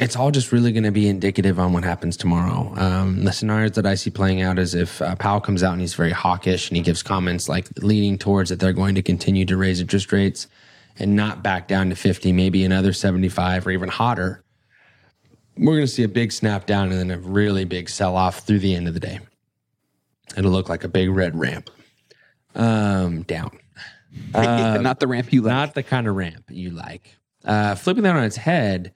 it's 0.00 0.16
all 0.16 0.30
just 0.30 0.50
really 0.50 0.72
going 0.72 0.84
to 0.84 0.90
be 0.90 1.08
indicative 1.08 1.60
on 1.60 1.74
what 1.74 1.84
happens 1.84 2.16
tomorrow. 2.16 2.72
Um, 2.76 3.22
the 3.24 3.32
scenarios 3.32 3.72
that 3.72 3.84
I 3.84 3.94
see 3.94 4.08
playing 4.08 4.40
out 4.40 4.58
is 4.58 4.74
if 4.74 5.02
uh, 5.02 5.14
Powell 5.16 5.42
comes 5.42 5.62
out 5.62 5.72
and 5.72 5.80
he's 5.80 5.92
very 5.92 6.10
hawkish 6.10 6.68
and 6.70 6.76
he 6.76 6.82
gives 6.82 7.02
comments 7.02 7.50
like 7.50 7.68
leaning 7.76 8.16
towards 8.16 8.48
that 8.48 8.60
they're 8.60 8.72
going 8.72 8.94
to 8.94 9.02
continue 9.02 9.44
to 9.44 9.58
raise 9.58 9.78
interest 9.78 10.10
rates 10.10 10.46
and 10.98 11.14
not 11.16 11.42
back 11.42 11.68
down 11.68 11.90
to 11.90 11.94
50, 11.94 12.32
maybe 12.32 12.64
another 12.64 12.94
75 12.94 13.66
or 13.66 13.70
even 13.72 13.90
hotter, 13.90 14.42
we're 15.58 15.74
going 15.74 15.86
to 15.86 15.86
see 15.86 16.02
a 16.02 16.08
big 16.08 16.32
snap 16.32 16.64
down 16.64 16.90
and 16.90 16.98
then 16.98 17.10
a 17.10 17.18
really 17.18 17.66
big 17.66 17.90
sell 17.90 18.16
off 18.16 18.46
through 18.46 18.60
the 18.60 18.74
end 18.74 18.88
of 18.88 18.94
the 18.94 19.00
day. 19.00 19.20
It'll 20.34 20.50
look 20.50 20.70
like 20.70 20.82
a 20.82 20.88
big 20.88 21.10
red 21.10 21.38
ramp 21.38 21.68
um, 22.54 23.22
down. 23.22 23.58
not 24.32 24.98
the 24.98 25.06
ramp 25.06 25.30
you 25.30 25.42
like. 25.42 25.52
Not 25.52 25.74
the 25.74 25.82
kind 25.82 26.08
of 26.08 26.16
ramp 26.16 26.44
you 26.48 26.70
like. 26.70 27.16
Uh, 27.44 27.74
flipping 27.74 28.04
that 28.04 28.16
on 28.16 28.24
its 28.24 28.36
head, 28.36 28.92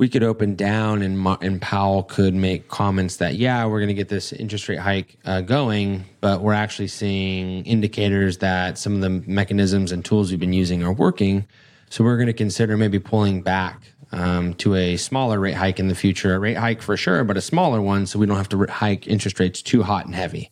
we 0.00 0.08
could 0.08 0.22
open 0.22 0.54
down 0.54 1.02
and, 1.02 1.26
and 1.42 1.60
Powell 1.60 2.04
could 2.04 2.34
make 2.34 2.68
comments 2.68 3.16
that, 3.16 3.34
yeah, 3.34 3.66
we're 3.66 3.80
going 3.80 3.88
to 3.88 3.94
get 3.94 4.08
this 4.08 4.32
interest 4.32 4.66
rate 4.66 4.78
hike 4.78 5.18
uh, 5.26 5.42
going, 5.42 6.06
but 6.22 6.40
we're 6.40 6.54
actually 6.54 6.88
seeing 6.88 7.66
indicators 7.66 8.38
that 8.38 8.78
some 8.78 8.94
of 8.94 9.02
the 9.02 9.10
mechanisms 9.30 9.92
and 9.92 10.02
tools 10.02 10.30
we've 10.30 10.40
been 10.40 10.54
using 10.54 10.82
are 10.82 10.92
working. 10.92 11.46
So 11.90 12.02
we're 12.02 12.16
going 12.16 12.28
to 12.28 12.32
consider 12.32 12.78
maybe 12.78 12.98
pulling 12.98 13.42
back 13.42 13.92
um, 14.10 14.54
to 14.54 14.74
a 14.74 14.96
smaller 14.96 15.38
rate 15.38 15.52
hike 15.52 15.78
in 15.78 15.88
the 15.88 15.94
future, 15.94 16.34
a 16.34 16.38
rate 16.38 16.56
hike 16.56 16.80
for 16.80 16.96
sure, 16.96 17.22
but 17.22 17.36
a 17.36 17.42
smaller 17.42 17.82
one 17.82 18.06
so 18.06 18.18
we 18.18 18.24
don't 18.24 18.38
have 18.38 18.48
to 18.48 18.66
hike 18.70 19.06
interest 19.06 19.38
rates 19.38 19.60
too 19.60 19.82
hot 19.82 20.06
and 20.06 20.14
heavy. 20.14 20.50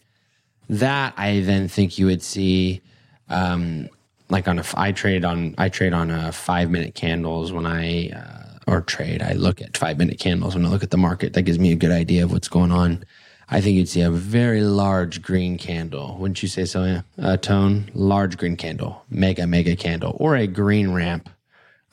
That 0.68 1.14
I 1.16 1.40
then 1.40 1.68
think 1.68 1.98
you 1.98 2.04
would 2.04 2.22
see 2.22 2.82
um, 3.30 3.88
like 4.28 4.46
on 4.46 4.58
a 4.58 4.64
I 4.74 4.92
trade 4.92 5.24
on 5.24 5.54
I 5.56 5.70
trade 5.70 5.94
on 5.94 6.10
a 6.10 6.32
five 6.32 6.70
minute 6.70 6.94
candles 6.94 7.50
when 7.50 7.64
I 7.64 8.10
uh, 8.10 8.37
or 8.68 8.82
trade. 8.82 9.22
I 9.22 9.32
look 9.32 9.62
at 9.62 9.76
five 9.76 9.98
minute 9.98 10.18
candles 10.18 10.54
when 10.54 10.66
I 10.66 10.68
look 10.68 10.82
at 10.82 10.90
the 10.90 10.98
market. 10.98 11.32
That 11.32 11.42
gives 11.42 11.58
me 11.58 11.72
a 11.72 11.76
good 11.76 11.90
idea 11.90 12.24
of 12.24 12.32
what's 12.32 12.48
going 12.48 12.70
on. 12.70 13.04
I 13.50 13.62
think 13.62 13.76
you'd 13.76 13.88
see 13.88 14.02
a 14.02 14.10
very 14.10 14.60
large 14.60 15.22
green 15.22 15.56
candle, 15.56 16.18
wouldn't 16.18 16.42
you 16.42 16.48
say 16.48 16.66
so? 16.66 16.84
Yeah, 16.84 17.00
uh, 17.18 17.38
tone? 17.38 17.90
Large 17.94 18.36
green 18.36 18.56
candle, 18.56 19.02
mega 19.08 19.46
mega 19.46 19.74
candle, 19.74 20.16
or 20.20 20.36
a 20.36 20.46
green 20.46 20.92
ramp. 20.92 21.30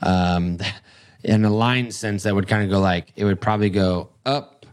Um, 0.02 0.58
in 1.24 1.46
a 1.46 1.50
line 1.50 1.92
sense, 1.92 2.24
that 2.24 2.36
would 2.36 2.50
kind 2.50 2.64
of 2.64 2.70
go 2.70 2.80
like 2.80 3.14
it 3.16 3.24
would 3.24 3.40
probably 3.40 3.70
go 3.70 4.10
up, 4.26 4.66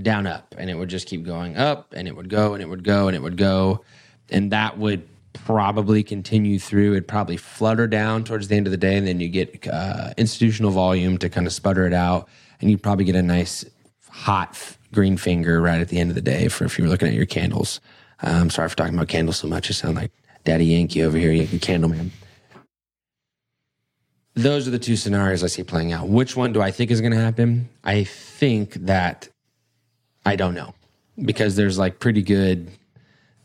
down, 0.00 0.28
up, 0.28 0.54
and 0.56 0.70
it 0.70 0.74
would 0.74 0.88
just 0.88 1.08
keep 1.08 1.24
going 1.24 1.56
up, 1.56 1.92
and 1.92 2.06
it 2.06 2.14
would 2.14 2.28
go, 2.28 2.54
and 2.54 2.62
it 2.62 2.68
would 2.68 2.84
go, 2.84 3.08
and 3.08 3.16
it 3.16 3.22
would 3.22 3.36
go, 3.36 3.84
and 4.30 4.52
that 4.52 4.78
would 4.78 5.08
probably 5.44 6.02
continue 6.02 6.58
through. 6.58 6.92
It'd 6.92 7.08
probably 7.08 7.36
flutter 7.36 7.86
down 7.86 8.24
towards 8.24 8.48
the 8.48 8.56
end 8.56 8.66
of 8.66 8.70
the 8.70 8.76
day, 8.76 8.96
and 8.96 9.06
then 9.06 9.20
you 9.20 9.28
get 9.28 9.66
uh, 9.66 10.12
institutional 10.16 10.70
volume 10.70 11.18
to 11.18 11.28
kind 11.28 11.46
of 11.46 11.52
sputter 11.52 11.86
it 11.86 11.92
out, 11.92 12.28
and 12.60 12.70
you'd 12.70 12.82
probably 12.82 13.04
get 13.04 13.16
a 13.16 13.22
nice 13.22 13.64
hot 14.10 14.76
green 14.92 15.16
finger 15.16 15.60
right 15.60 15.80
at 15.80 15.88
the 15.88 15.98
end 15.98 16.10
of 16.10 16.14
the 16.14 16.22
day 16.22 16.48
for 16.48 16.64
if 16.64 16.78
you 16.78 16.84
were 16.84 16.90
looking 16.90 17.08
at 17.08 17.14
your 17.14 17.26
candles. 17.26 17.80
Um, 18.22 18.50
sorry 18.50 18.68
for 18.68 18.76
talking 18.76 18.94
about 18.94 19.08
candles 19.08 19.36
so 19.36 19.48
much. 19.48 19.70
I 19.70 19.74
sound 19.74 19.96
like 19.96 20.10
Daddy 20.44 20.66
Yankee 20.66 21.02
over 21.02 21.16
here, 21.16 21.30
Yankee 21.30 21.58
Candleman. 21.58 22.10
Those 24.34 24.68
are 24.68 24.70
the 24.70 24.78
two 24.78 24.96
scenarios 24.96 25.42
I 25.42 25.48
see 25.48 25.62
playing 25.62 25.92
out. 25.92 26.08
Which 26.08 26.36
one 26.36 26.52
do 26.52 26.62
I 26.62 26.70
think 26.70 26.90
is 26.90 27.00
going 27.00 27.12
to 27.12 27.18
happen? 27.18 27.68
I 27.82 28.04
think 28.04 28.74
that 28.74 29.28
I 30.24 30.36
don't 30.36 30.54
know 30.54 30.74
because 31.22 31.56
there's 31.56 31.78
like 31.78 31.98
pretty 31.98 32.22
good 32.22 32.70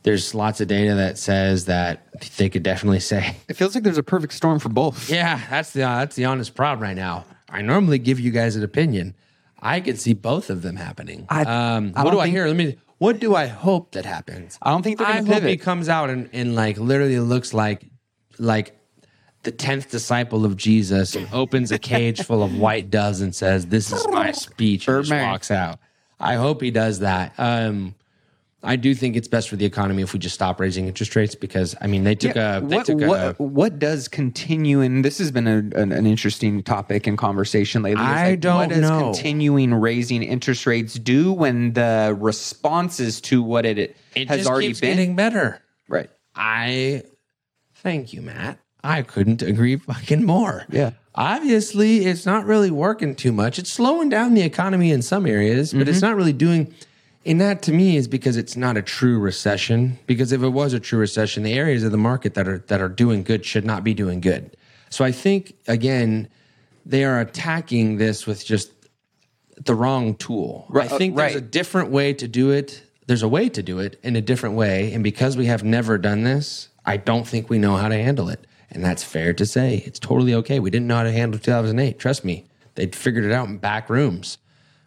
there's 0.03 0.35
lots 0.35 0.61
of 0.61 0.67
data 0.67 0.95
that 0.95 1.17
says 1.17 1.65
that 1.65 2.05
they 2.37 2.49
could 2.49 2.63
definitely 2.63 2.99
say, 2.99 3.35
It 3.47 3.55
feels 3.55 3.73
like 3.75 3.83
there's 3.83 3.97
a 3.97 4.03
perfect 4.03 4.33
storm 4.33 4.59
for 4.59 4.69
both. 4.69 5.09
yeah, 5.09 5.41
that's 5.49 5.71
the 5.71 5.83
uh, 5.83 5.99
that's 5.99 6.15
the 6.15 6.25
honest 6.25 6.55
problem 6.55 6.81
right 6.83 6.95
now. 6.95 7.25
I 7.49 7.61
normally 7.61 7.99
give 7.99 8.19
you 8.19 8.31
guys 8.31 8.55
an 8.55 8.63
opinion. 8.63 9.15
I 9.59 9.79
could 9.79 9.99
see 9.99 10.13
both 10.13 10.49
of 10.49 10.61
them 10.61 10.75
happening. 10.75 11.25
I- 11.29 11.43
um, 11.43 11.93
I 11.95 12.03
what 12.03 12.11
don't 12.11 12.19
I 12.21 12.27
hear? 12.27 12.47
Let 12.47 12.55
me. 12.55 12.77
What 12.97 13.19
do 13.19 13.35
I 13.35 13.47
hope 13.47 13.91
that 13.93 14.05
happens? 14.05 14.57
I 14.61 14.69
don't 14.71 14.81
think 14.81 14.97
they're 14.97 15.07
I 15.07 15.13
going 15.15 15.25
hope 15.25 15.41
to 15.41 15.49
he 15.49 15.57
comes 15.57 15.89
out 15.89 16.09
and, 16.09 16.29
and 16.31 16.55
like 16.55 16.77
literally 16.77 17.19
looks 17.19 17.53
like 17.53 17.85
like 18.39 18.77
the 19.43 19.51
tenth 19.51 19.91
disciple 19.91 20.45
of 20.45 20.55
Jesus 20.55 21.15
and 21.15 21.27
opens 21.33 21.71
a 21.73 21.77
cage 21.79 22.21
full 22.23 22.41
of 22.43 22.57
white 22.57 22.89
doves 22.89 23.19
and 23.21 23.35
says, 23.35 23.65
"This 23.67 23.91
is 23.91 24.07
my 24.07 24.31
speech." 24.31 24.87
And 24.87 25.09
walks 25.09 25.51
out. 25.51 25.79
I 26.19 26.35
hope 26.35 26.61
he 26.61 26.71
does 26.71 26.99
that. 26.99 27.33
Um, 27.37 27.95
I 28.63 28.78
do 28.78 28.95
think 28.95 29.15
it's 29.15 29.28
best 29.28 29.49
for 29.49 29.56
the 29.58 29.65
economy 29.65 30.04
if 30.04 30.13
we 30.13 30.19
just 30.19 30.36
stop 30.36 30.60
raising 30.60 30.88
interest 30.88 31.15
rates 31.15 31.36
because 31.36 31.76
I 31.82 31.88
mean 31.88 32.04
they 32.04 32.15
took 32.15 32.36
Yeah, 32.36 32.58
a 32.58 32.62
they 32.62 32.78
what, 32.78 32.86
took 32.86 33.02
a 33.02 33.08
what, 33.08 33.39
what 33.39 33.80
does 33.80 34.08
continuing 34.08 35.02
this 35.02 35.17
has 35.17 35.32
been 35.32 35.47
a, 35.47 35.58
an, 35.80 35.91
an 35.91 36.06
interesting 36.06 36.63
topic 36.63 37.06
and 37.06 37.17
conversation 37.17 37.84
lately 37.84 38.04
I 38.04 38.32
like, 38.32 38.39
don't 38.39 38.56
what 38.56 38.69
does 38.69 38.82
know. 38.82 39.12
continuing 39.12 39.73
raising 39.73 40.23
interest 40.23 40.65
rates 40.65 40.93
do 40.95 41.34
when 41.34 41.73
the 41.73 42.15
responses 42.19 43.19
to 43.21 43.43
what 43.43 43.65
it, 43.65 43.95
it 44.15 44.30
has 44.30 44.47
already 44.47 44.73
been 44.73 44.97
getting 44.97 45.15
better. 45.15 45.62
right 45.88 46.10
I 46.36 47.04
thank 47.76 48.13
you, 48.13 48.21
Matt. 48.21 48.60
I 48.84 49.02
couldn't 49.02 49.41
agree 49.41 49.78
fucking 49.78 50.26
more. 50.26 50.65
Yeah. 50.69 50.91
Obviously, 51.15 52.06
it's 52.06 52.26
not 52.26 52.45
really 52.45 52.71
working 52.71 53.15
too 53.15 53.32
much. 53.32 53.60
It's 53.60 53.71
slowing 53.71 54.10
down 54.10 54.34
the 54.34 54.41
economy 54.41 54.91
in 54.91 55.02
some 55.02 55.26
areas, 55.28 55.73
but 55.73 55.88
it's 55.88 55.99
mm-hmm. 55.99 56.08
not 56.08 56.15
really 56.15 56.34
doing. 56.34 56.73
And 57.25 57.39
that 57.39 57.62
to 57.63 57.71
me 57.71 57.95
is 57.95 58.07
because 58.07 58.36
it's 58.36 58.57
not 58.57 58.75
a 58.75 58.81
true 58.81 59.17
recession. 59.17 59.97
Because 60.07 60.31
if 60.31 60.43
it 60.43 60.49
was 60.49 60.73
a 60.73 60.79
true 60.79 60.99
recession, 60.99 61.43
the 61.43 61.53
areas 61.53 61.83
of 61.83 61.91
the 61.91 61.97
market 61.97 62.33
that 62.33 62.47
are 62.47 62.59
that 62.67 62.81
are 62.81 62.89
doing 62.89 63.23
good 63.23 63.45
should 63.45 63.65
not 63.65 63.83
be 63.83 63.93
doing 63.93 64.19
good. 64.19 64.55
So 64.89 65.05
I 65.05 65.12
think 65.12 65.55
again, 65.67 66.27
they 66.86 67.03
are 67.05 67.19
attacking 67.19 67.97
this 67.97 68.27
with 68.27 68.45
just 68.45 68.71
the 69.65 69.75
wrong 69.75 70.15
tool. 70.15 70.65
Right, 70.69 70.91
I 70.91 70.97
think 70.97 71.13
uh, 71.13 71.17
there's 71.17 71.36
right. 71.36 71.43
a 71.43 71.45
different 71.45 71.89
way 71.91 72.13
to 72.13 72.27
do 72.27 72.51
it. 72.51 72.83
There's 73.07 73.23
a 73.23 73.27
way 73.27 73.49
to 73.49 73.63
do 73.63 73.79
it 73.79 73.99
in 74.03 74.15
a 74.15 74.21
different 74.21 74.55
way. 74.55 74.93
And 74.93 75.03
because 75.03 75.38
we 75.38 75.45
have 75.45 75.63
never 75.63 75.97
done 75.97 76.23
this, 76.23 76.69
I 76.86 76.97
don't 76.97 77.27
think 77.27 77.49
we 77.49 77.59
know 77.59 77.75
how 77.75 77.88
to 77.88 77.95
handle 77.95 78.29
it. 78.29 78.45
And 78.71 78.83
that's 78.83 79.03
fair 79.03 79.33
to 79.33 79.45
say. 79.45 79.83
It's 79.86 79.99
totally 79.99 80.33
okay. 80.36 80.59
We 80.59 80.71
didn't 80.71 80.88
know 80.88 80.97
how 80.97 81.03
to 81.03 81.12
handle 81.12 81.39
2008. 81.39 81.99
Trust 81.99 82.25
me. 82.25 82.45
They'd 82.75 82.95
figured 82.95 83.23
it 83.23 83.31
out 83.31 83.47
in 83.47 83.57
back 83.57 83.89
rooms 83.89 84.39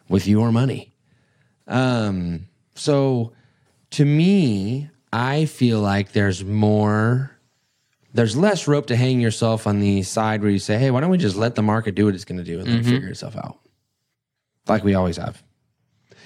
with 0.09 0.27
your 0.27 0.51
money. 0.51 0.93
Um, 1.67 2.47
so 2.75 3.33
to 3.91 4.05
me, 4.05 4.89
I 5.11 5.45
feel 5.45 5.79
like 5.79 6.11
there's 6.11 6.43
more 6.43 7.31
there's 8.13 8.35
less 8.35 8.67
rope 8.67 8.87
to 8.87 8.95
hang 8.95 9.19
yourself 9.19 9.67
on 9.67 9.79
the 9.79 10.01
side 10.01 10.41
where 10.41 10.49
you 10.49 10.57
say, 10.59 10.77
hey, 10.79 10.89
why 10.89 11.01
don't 11.01 11.11
we 11.11 11.17
just 11.19 11.35
let 11.35 11.53
the 11.55 11.61
market 11.61 11.93
do 11.93 12.05
what 12.05 12.15
it's 12.15 12.25
going 12.25 12.39
to 12.39 12.43
do 12.43 12.59
and 12.59 12.67
then 12.67 12.83
figure 12.83 13.09
itself 13.09 13.35
out? 13.35 13.59
Like 14.67 14.83
we 14.83 14.95
always 14.95 15.17
have. 15.17 15.43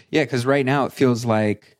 Yeah, 0.09 0.23
because 0.23 0.45
right 0.45 0.65
now 0.65 0.85
it 0.85 0.93
feels 0.93 1.25
like 1.25 1.77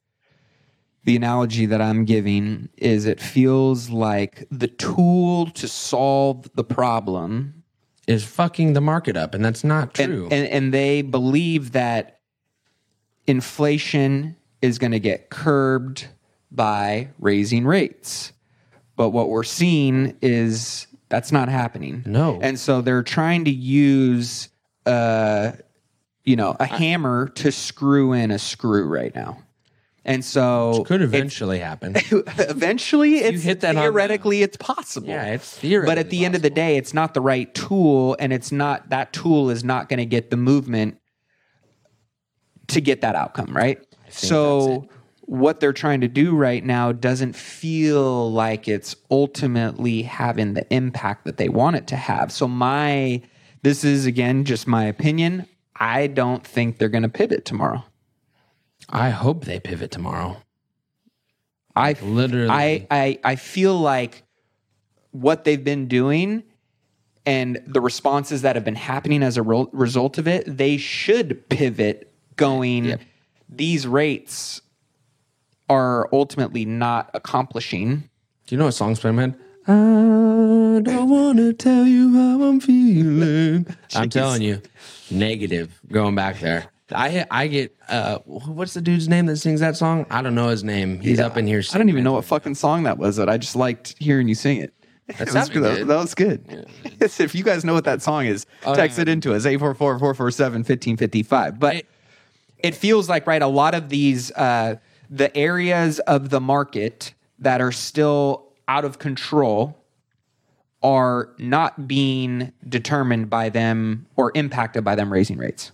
the 1.04 1.15
analogy 1.15 1.65
that 1.65 1.82
I'm 1.82 2.06
giving 2.06 2.69
is 2.78 3.06
it 3.06 3.21
feels 3.21 3.89
like 3.89 4.47
the 4.52 4.67
tool 4.67 5.47
to 5.52 5.67
solve 5.67 6.50
the 6.56 6.63
problem 6.63 7.63
Is 8.08 8.24
fucking 8.24 8.74
the 8.74 8.82
market 8.82 9.17
up, 9.17 9.34
and 9.34 9.43
that's 9.43 9.63
not 9.63 10.00
and, 10.00 10.12
true. 10.12 10.28
and 10.32 10.47
and 10.47 10.74
they 10.74 11.02
believe 11.02 11.71
that 11.71 12.21
inflation 13.28 14.36
is 14.62 14.78
going 14.80 14.92
to 14.92 15.00
get 15.00 15.30
curbed 15.30 16.08
by 16.52 17.10
raising 17.20 17.66
rates. 17.66 18.34
But 18.96 19.10
what 19.10 19.30
we're 19.30 19.44
seeing 19.44 20.18
is 20.22 20.88
that's 21.10 21.32
not 21.32 21.50
happening. 21.50 22.04
No. 22.06 22.40
And 22.42 22.60
so 22.60 22.82
they're 22.82 23.04
trying 23.04 23.46
to 23.46 23.52
use 23.52 24.50
uh 24.86 25.52
you 26.24 26.36
know, 26.36 26.56
a 26.60 26.66
hammer 26.68 27.30
to 27.30 27.52
screw 27.52 28.14
in 28.14 28.30
a 28.30 28.38
screw 28.38 28.86
right 28.86 29.14
now. 29.16 29.40
And 30.06 30.24
so 30.24 30.84
Could 30.86 31.02
it's- 31.02 31.08
eventually 31.16 31.60
happen. 31.60 31.96
eventually 32.38 33.16
it's 33.18 33.44
that 33.44 33.64
on- 33.64 33.76
theoretically 33.76 34.44
it's 34.44 34.58
possible. 34.58 35.08
Yeah, 35.08 35.26
it's 35.34 35.58
theoretically 35.58 35.92
But 35.96 35.98
at 36.00 36.10
the 36.12 36.26
end 36.26 36.36
of 36.36 36.42
the 36.44 36.50
day, 36.52 36.78
it's 36.78 36.94
not 36.94 37.14
the 37.16 37.22
right 37.22 37.54
tool, 37.56 38.16
and 38.20 38.32
it's 38.34 38.52
not 38.52 38.90
that 38.90 39.14
tool 39.14 39.50
is 39.50 39.64
not 39.64 39.90
going 39.90 39.98
to 40.00 40.06
get 40.06 40.30
the 40.30 40.38
movement 40.38 40.98
to 42.74 42.82
get 42.82 43.02
that 43.02 43.16
outcome, 43.16 43.56
right? 43.56 43.80
So 44.10 44.88
what 45.22 45.62
they're 45.62 45.74
trying 45.74 46.02
to 46.02 46.08
do 46.10 46.36
right 46.36 46.64
now 46.64 46.92
doesn't 46.92 47.36
feel 47.36 48.32
like 48.32 48.68
it's 48.68 48.96
ultimately 49.10 50.02
having 50.02 50.54
the 50.54 50.72
impact 50.74 51.26
that 51.26 51.38
they 51.38 51.48
want 51.48 51.78
it 51.78 51.88
to 51.88 51.96
have. 51.96 52.32
So 52.32 52.48
my 52.48 53.22
this 53.64 53.84
is 53.84 54.06
again 54.06 54.44
just 54.44 54.68
my 54.68 54.86
opinion. 54.86 55.48
I 55.76 56.08
don't 56.08 56.46
think 56.46 56.78
they're 56.78 56.90
going 56.90 57.04
to 57.04 57.10
pivot 57.10 57.46
tomorrow. 57.46 57.84
I 58.90 59.10
hope 59.10 59.46
they 59.46 59.60
pivot 59.60 59.92
tomorrow. 59.92 60.38
I 61.76 61.96
Literally. 62.02 62.50
I, 62.50 62.88
I 62.92 63.20
I 63.24 63.36
feel 63.36 63.78
like 63.80 64.24
what 65.12 65.46
they've 65.46 65.64
been 65.64 65.88
doing 65.88 66.44
and 67.26 67.62
the 67.66 67.82
responses 67.82 68.42
that 68.42 68.56
have 68.56 68.66
been 68.66 68.76
happening 68.76 69.24
as 69.24 69.38
a 69.38 69.44
ro- 69.44 69.70
result 69.72 70.18
of 70.18 70.28
it, 70.28 70.44
they 70.46 70.78
should 70.78 71.48
pivot 71.50 72.11
going 72.36 72.86
Yep. 72.86 73.02
these 73.50 73.88
rates 73.88 74.62
are 75.70 76.10
ultimately 76.12 76.65
not 76.65 77.10
accomplishing 77.13 78.10
Do 78.48 78.56
you 78.56 78.60
know 78.60 78.65
what 78.65 78.74
song's 78.74 79.04
in? 79.06 79.36
I 79.67 80.82
don't 80.84 81.10
want 81.10 81.38
to 81.38 81.54
tell 81.54 81.86
you 81.86 82.13
how 82.15 82.41
I'm 82.44 82.60
feeling. 82.60 83.67
I'm 83.96 84.10
telling 84.10 84.41
you, 84.41 84.62
negative 85.12 85.80
going 85.91 86.15
back 86.15 86.39
there. 86.39 86.65
I 86.94 87.26
I 87.32 87.48
get 87.48 87.74
uh 87.88 88.17
what's 88.26 88.74
the 88.74 88.82
dude's 88.82 89.08
name 89.08 89.28
that 89.28 89.38
sings 89.38 89.60
that 89.62 89.78
song? 89.78 90.06
I 90.10 90.22
don't 90.22 90.36
know 90.36 90.50
his 90.50 90.63
name. 90.63 91.00
He's 91.00 91.20
up 91.20 91.38
in 91.38 91.48
here. 91.48 91.62
I 91.74 91.78
don't 91.78 91.89
even 91.89 92.04
know 92.04 92.13
what 92.13 92.26
fucking 92.26 92.56
song 92.56 92.84
that 92.84 92.98
was, 92.98 93.17
but 93.17 93.30
I 93.30 93.38
just 93.38 93.56
liked 93.56 93.96
hearing 94.00 94.28
you 94.28 94.36
sing 94.36 94.58
it. 94.58 94.74
That, 95.17 95.26
was, 95.26 95.32
sounded 95.34 95.62
that, 95.63 95.78
good. 95.78 95.88
that 95.88 95.98
was 95.98 96.15
good. 96.15 96.65
if 97.02 97.36
you 97.36 97.44
guys 97.44 97.65
know 97.65 97.74
what 97.74 97.84
that 97.84 98.02
song 98.02 98.26
is, 98.28 98.46
Oh, 98.65 98.74
text 98.74 98.98
yeah. 98.98 99.02
it 99.04 99.10
into 99.10 99.34
us 99.34 99.46
844-447-1555. 99.46 101.60
But. 101.60 101.86
It 102.63 102.76
feels 102.76 103.10
like 103.10 103.28
right 103.28 103.41
a 103.41 103.47
lot 103.47 103.74
of 103.74 103.89
these 103.89 104.32
uh, 104.32 104.76
the 105.10 105.36
areas 105.36 106.00
of 106.00 106.30
the 106.30 106.39
market 106.39 107.13
that 107.39 107.62
are 107.62 107.71
still 107.71 108.47
out 108.67 108.86
of 108.86 109.00
control 109.00 109.78
are 110.84 111.30
not 111.38 111.88
being 111.88 112.52
determined 112.67 113.30
by 113.30 113.50
them 113.50 114.08
or 114.15 114.32
impacted 114.36 114.84
by 114.84 114.95
them 114.95 115.12
raising 115.12 115.38
rates. 115.38 115.71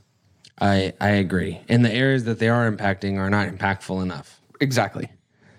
I 0.59 0.93
I 0.99 1.09
agree. 1.09 1.61
And 1.69 1.85
the 1.85 1.93
areas 1.93 2.23
that 2.25 2.39
they 2.39 2.49
are 2.49 2.69
impacting 2.69 3.17
are 3.17 3.29
not 3.29 3.47
impactful 3.47 4.01
enough. 4.01 4.41
Exactly. 4.59 5.09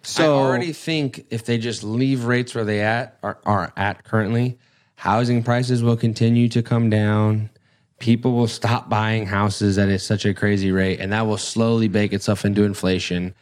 So 0.02 0.36
I 0.36 0.40
already 0.40 0.72
think 0.72 1.26
if 1.30 1.44
they 1.44 1.58
just 1.58 1.84
leave 1.84 2.24
rates 2.24 2.54
where 2.54 2.64
they 2.64 2.80
at 2.80 3.18
are, 3.22 3.38
are 3.44 3.72
at 3.76 4.04
currently, 4.04 4.58
housing 4.96 5.42
prices 5.42 5.82
will 5.82 5.96
continue 5.96 6.48
to 6.48 6.62
come 6.62 6.88
down. 6.88 7.50
People 7.98 8.32
will 8.32 8.46
stop 8.46 8.88
buying 8.88 9.26
houses 9.26 9.78
at 9.78 9.88
a, 9.88 9.98
such 9.98 10.24
a 10.24 10.34
crazy 10.34 10.70
rate, 10.70 11.00
and 11.00 11.12
that 11.12 11.26
will 11.26 11.38
slowly 11.38 11.88
bake 11.88 12.12
itself 12.12 12.44
into 12.44 12.64
inflation. 12.64 13.34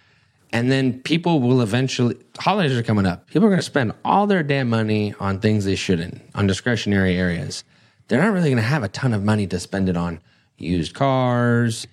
And 0.53 0.71
then 0.71 1.01
people 1.01 1.40
will 1.40 1.61
eventually 1.61 2.16
holidays 2.38 2.77
are 2.77 2.83
coming 2.83 3.05
up. 3.05 3.27
People 3.29 3.47
are 3.47 3.51
going 3.51 3.59
to 3.59 3.62
spend 3.62 3.92
all 4.05 4.27
their 4.27 4.42
damn 4.42 4.71
money 4.71 5.14
on 5.21 5.40
things 5.40 5.64
they 5.64 5.75
shouldn't, 5.75 6.23
on 6.35 6.47
discretionary 6.47 7.16
areas. 7.16 7.64
They're 8.09 8.23
not 8.23 8.33
really 8.33 8.51
going 8.51 8.57
to 8.57 8.62
have 8.62 8.83
a 8.83 8.88
ton 8.88 9.12
of 9.12 9.25
money 9.25 9.47
to 9.49 9.61
spend 9.61 9.88
it 9.88 9.97
on 9.97 10.21
used 10.57 10.95
cars, 10.95 11.87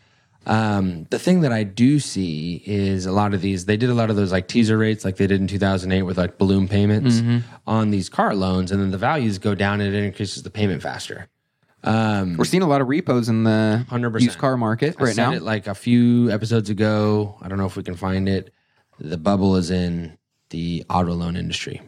um, 0.45 1.05
the 1.09 1.19
thing 1.19 1.41
that 1.41 1.53
I 1.53 1.63
do 1.63 1.99
see 1.99 2.61
is 2.65 3.05
a 3.05 3.11
lot 3.11 3.33
of 3.33 3.41
these, 3.41 3.65
they 3.65 3.77
did 3.77 3.89
a 3.89 3.93
lot 3.93 4.09
of 4.09 4.15
those 4.15 4.31
like 4.31 4.47
teaser 4.47 4.77
rates 4.77 5.05
like 5.05 5.15
they 5.15 5.27
did 5.27 5.39
in 5.39 5.47
2008 5.47 6.03
with 6.03 6.17
like 6.17 6.37
balloon 6.37 6.67
payments 6.67 7.21
on 7.65 7.91
these 7.91 8.09
car 8.09 8.35
loans. 8.35 8.71
And 8.71 8.81
then 8.81 8.91
the 8.91 8.97
values 8.97 9.37
go 9.37 9.55
down 9.55 9.79
and 9.79 9.93
it 9.93 10.03
increases 10.03 10.43
the 10.43 10.49
payment 10.49 10.81
faster. 10.81 11.27
We're 11.85 12.45
seeing 12.45 12.63
a 12.63 12.67
lot 12.67 12.81
of 12.81 12.87
repos 12.87 13.29
in 13.29 13.43
the 13.43 13.85
100%. 13.89 14.21
used 14.21 14.37
car 14.37 14.57
market 14.57 14.95
I 14.99 15.03
right 15.03 15.17
now. 15.17 15.33
it 15.33 15.41
like 15.41 15.67
a 15.67 15.75
few 15.75 16.31
episodes 16.31 16.69
ago. 16.69 17.37
I 17.41 17.47
don't 17.47 17.57
know 17.57 17.65
if 17.65 17.75
we 17.75 17.83
can 17.83 17.95
find 17.95 18.27
it. 18.29 18.53
The 18.99 19.17
bubble 19.17 19.55
is 19.55 19.71
in 19.71 20.17
the 20.49 20.85
auto 20.89 21.13
loan 21.13 21.35
industry. 21.35 21.81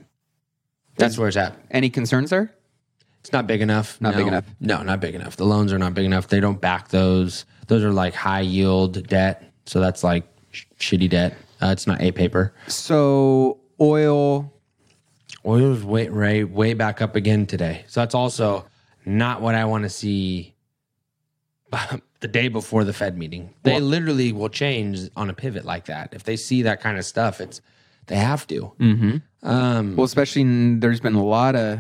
That's 0.97 1.17
where 1.17 1.27
it's 1.27 1.37
at. 1.37 1.57
Any 1.71 1.89
concerns 1.89 2.29
there? 2.29 2.53
It's 3.21 3.31
not 3.33 3.47
big 3.47 3.61
enough. 3.61 3.99
Not 3.99 4.13
No. 4.13 4.17
big 4.19 4.27
enough. 4.27 4.45
No, 4.59 4.83
not 4.83 4.99
big 4.99 5.15
enough. 5.15 5.35
The 5.35 5.45
loans 5.45 5.73
are 5.73 5.79
not 5.79 5.93
big 5.93 6.05
enough. 6.05 6.27
They 6.27 6.39
don't 6.39 6.59
back 6.61 6.89
those. 6.89 7.45
Those 7.67 7.83
are 7.83 7.91
like 7.91 8.13
high 8.13 8.41
yield 8.41 9.07
debt. 9.07 9.51
So 9.65 9.79
that's 9.79 10.03
like 10.03 10.25
sh- 10.51 10.65
shitty 10.79 11.09
debt. 11.09 11.35
Uh, 11.61 11.67
it's 11.67 11.87
not 11.87 12.01
a 12.01 12.11
paper. 12.11 12.53
So 12.67 13.59
oil, 13.81 14.53
Oil's 15.45 15.83
way, 15.83 16.09
way 16.09 16.43
way 16.43 16.73
back 16.73 17.01
up 17.01 17.15
again 17.15 17.45
today. 17.45 17.83
So 17.87 17.99
that's 18.01 18.15
also 18.15 18.65
not 19.05 19.41
what 19.41 19.55
I 19.55 19.65
want 19.65 19.83
to 19.83 19.89
see 19.89 20.53
the 22.19 22.27
day 22.27 22.47
before 22.47 22.83
the 22.83 22.93
Fed 22.93 23.17
meeting. 23.17 23.53
They 23.63 23.79
literally 23.79 24.31
will 24.31 24.49
change 24.49 25.09
on 25.15 25.29
a 25.29 25.33
pivot 25.33 25.65
like 25.65 25.85
that. 25.85 26.13
If 26.13 26.23
they 26.23 26.35
see 26.37 26.61
that 26.63 26.81
kind 26.81 26.97
of 26.97 27.05
stuff, 27.05 27.41
it's 27.41 27.61
they 28.07 28.15
have 28.15 28.45
to. 28.47 28.71
Um, 29.43 29.95
well, 29.95 30.05
especially 30.05 30.43
in, 30.43 30.79
there's 30.79 30.99
been 30.99 31.15
a 31.15 31.23
lot 31.23 31.55
of 31.55 31.79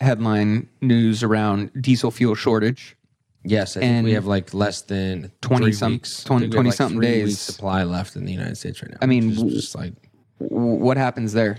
headline 0.00 0.68
news 0.80 1.22
around 1.22 1.70
diesel 1.80 2.10
fuel 2.10 2.34
shortage. 2.34 2.96
yes, 3.44 3.76
I 3.76 3.80
think 3.80 3.92
and 3.92 4.04
we 4.04 4.12
have 4.12 4.26
like 4.26 4.52
less 4.54 4.82
than 4.82 5.30
20 5.42 5.64
three 5.66 5.72
some- 5.72 5.92
weeks. 5.92 6.24
20 6.24 6.36
I 6.46 6.48
think 6.48 6.52
we 6.52 6.56
have, 6.56 6.62
20 6.64 6.68
like, 6.68 6.76
something 6.76 7.00
days. 7.00 7.38
supply 7.40 7.82
left 7.84 8.16
in 8.16 8.24
the 8.24 8.32
United 8.32 8.56
States 8.56 8.82
right 8.82 8.90
now. 8.90 8.98
I 9.02 9.06
mean, 9.06 9.34
w- 9.34 9.54
just 9.54 9.74
like 9.74 9.92
What 10.38 10.96
happens 10.96 11.32
there? 11.32 11.58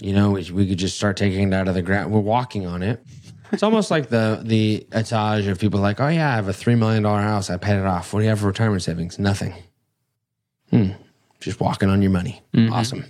you 0.00 0.12
know, 0.12 0.32
we, 0.32 0.50
we 0.50 0.68
could 0.68 0.78
just 0.78 0.96
start 0.96 1.16
taking 1.16 1.48
it 1.52 1.54
out 1.54 1.68
of 1.68 1.74
the 1.74 1.82
ground. 1.82 2.10
We're 2.12 2.18
walking 2.20 2.66
on 2.66 2.82
it. 2.82 3.04
It's 3.52 3.62
almost 3.62 3.90
like 3.90 4.08
the 4.08 4.40
the 4.42 4.86
etage 4.92 5.46
of 5.46 5.58
people 5.58 5.78
like, 5.80 6.00
oh 6.00 6.08
yeah, 6.08 6.32
I 6.32 6.34
have 6.36 6.48
a 6.48 6.52
three 6.52 6.74
million 6.74 7.02
dollar 7.02 7.20
house. 7.20 7.50
I 7.50 7.56
paid 7.58 7.78
it 7.78 7.84
off. 7.86 8.12
What 8.12 8.20
do 8.20 8.24
you 8.24 8.30
have 8.30 8.40
for 8.40 8.46
retirement 8.46 8.82
savings? 8.82 9.18
Nothing. 9.18 9.54
Hmm. 10.70 10.90
Just 11.40 11.60
walking 11.60 11.88
on 11.90 12.00
your 12.02 12.10
money. 12.10 12.40
Awesome. 12.70 13.04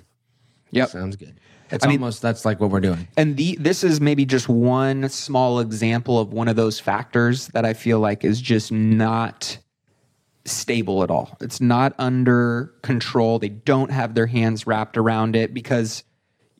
Yep. 0.73 0.89
Sounds 0.89 1.17
good. 1.17 1.39
It's 1.71 1.85
I 1.85 1.89
mean- 1.89 2.01
almost 2.01 2.21
that's 2.23 2.45
like 2.45 2.61
what 2.61 2.71
we're 2.71 2.81
doing. 2.81 3.07
And 3.17 3.37
the 3.37 3.57
this 3.61 3.85
is 3.85 4.01
maybe 4.01 4.25
just 4.25 4.49
one 4.49 5.09
small 5.09 5.61
example 5.61 6.19
of 6.19 6.33
one 6.33 6.49
of 6.49 6.57
those 6.57 6.81
factors 6.81 7.49
that 7.49 7.65
I 7.65 7.73
feel 7.75 8.01
like 8.01 8.25
is 8.25 8.41
just 8.41 8.73
not 8.73 9.59
stable 10.45 11.03
at 11.05 11.11
all. 11.11 11.37
It's 11.41 11.61
not 11.61 11.95
under 11.99 12.75
control. 12.83 13.39
They 13.39 13.49
don't 13.51 13.91
have 13.93 14.15
their 14.15 14.27
hands 14.27 14.67
wrapped 14.67 14.97
around 14.99 15.37
it 15.37 15.55
because 15.55 16.03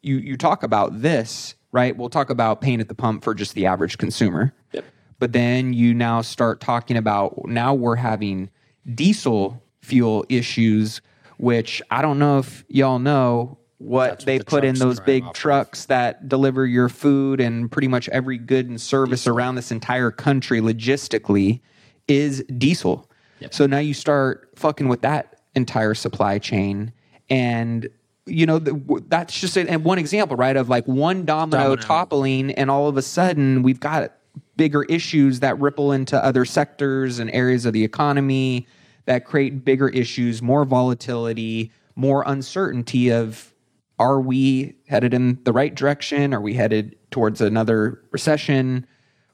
you 0.03 0.16
you 0.16 0.37
talk 0.37 0.62
about 0.62 1.03
this, 1.03 1.55
right? 1.72 1.96
We'll 1.96 2.11
talk 2.11 2.30
about 2.30 2.61
pain 2.61 2.80
at 2.80 2.88
the 2.88 2.94
pump 2.94 3.24
for 3.24 3.35
just 3.35 3.54
the 3.54 3.66
average 3.66 3.98
consumer. 3.98 4.54
Yep. 4.72 4.85
But 5.18 5.32
then 5.32 5.72
you 5.72 5.94
now 5.94 6.20
start 6.20 6.61
talking 6.61 6.96
about 6.96 7.46
now 7.46 7.74
we're 7.74 7.96
having 7.96 8.50
diesel 8.94 9.62
fuel 9.80 10.24
issues, 10.28 11.00
which 11.38 11.82
I 11.90 12.02
don't 12.02 12.18
know 12.18 12.38
if 12.38 12.64
y'all 12.68 12.98
know 12.98 13.58
what 13.78 14.08
That's 14.08 14.22
what 14.22 14.26
they 14.26 14.38
the 14.38 14.44
put 14.44 14.64
in 14.64 14.76
those 14.76 15.00
big 15.00 15.24
off 15.24 15.30
of. 15.30 15.35
trucks 15.35 15.87
that 15.87 16.28
deliver 16.28 16.66
your 16.66 16.88
food 16.88 17.40
and 17.40 17.70
pretty 17.70 17.88
much 17.88 18.08
every 18.11 18.38
good 18.38 18.68
and 18.68 18.80
service 18.80 19.26
around 19.26 19.56
this 19.56 19.72
entire 19.72 20.11
country 20.11 20.61
logistically 20.61 21.61
is 22.06 22.44
diesel. 22.58 23.11
Yep. 23.40 23.54
So 23.54 23.66
now 23.66 23.78
you 23.78 23.94
start 23.94 24.50
fucking 24.54 24.88
with 24.88 25.02
that 25.02 25.40
entire 25.54 25.94
supply 25.94 26.38
chain 26.38 26.92
and 27.28 27.88
you 28.26 28.46
know 28.46 28.58
the, 28.58 29.02
that's 29.08 29.38
just 29.38 29.56
and 29.56 29.85
one 29.85 29.98
example 29.98 30.37
right 30.37 30.56
of 30.56 30.68
like 30.68 30.87
one 30.87 31.24
domino, 31.24 31.62
Domino. 31.62 31.82
toppling 31.82 32.50
and 32.52 32.70
all 32.70 32.88
of 32.88 32.96
a 32.96 33.02
sudden 33.02 33.62
we've 33.62 33.80
got 33.80 34.12
bigger 34.56 34.85
issues 34.85 35.40
that 35.40 35.58
ripple 35.61 35.92
into 35.92 36.22
other 36.24 36.44
sectors 36.44 37.18
and 37.18 37.30
areas 37.32 37.66
of 37.66 37.72
the 37.72 37.85
economy 37.85 38.66
that 39.06 39.24
create 39.24 39.64
bigger 39.64 39.88
issues 39.88 40.40
more 40.40 40.64
volatility 40.64 41.72
more 41.96 42.22
uncertainty 42.26 43.11
of 43.11 43.52
are 43.98 44.20
we 44.20 44.74
headed 44.88 45.14
in 45.14 45.38
the 45.44 45.52
right 45.52 45.74
direction? 45.74 46.35
Are 46.35 46.40
we 46.40 46.54
headed 46.54 46.96
towards 47.12 47.40
another 47.40 48.02
recession? 48.11 48.87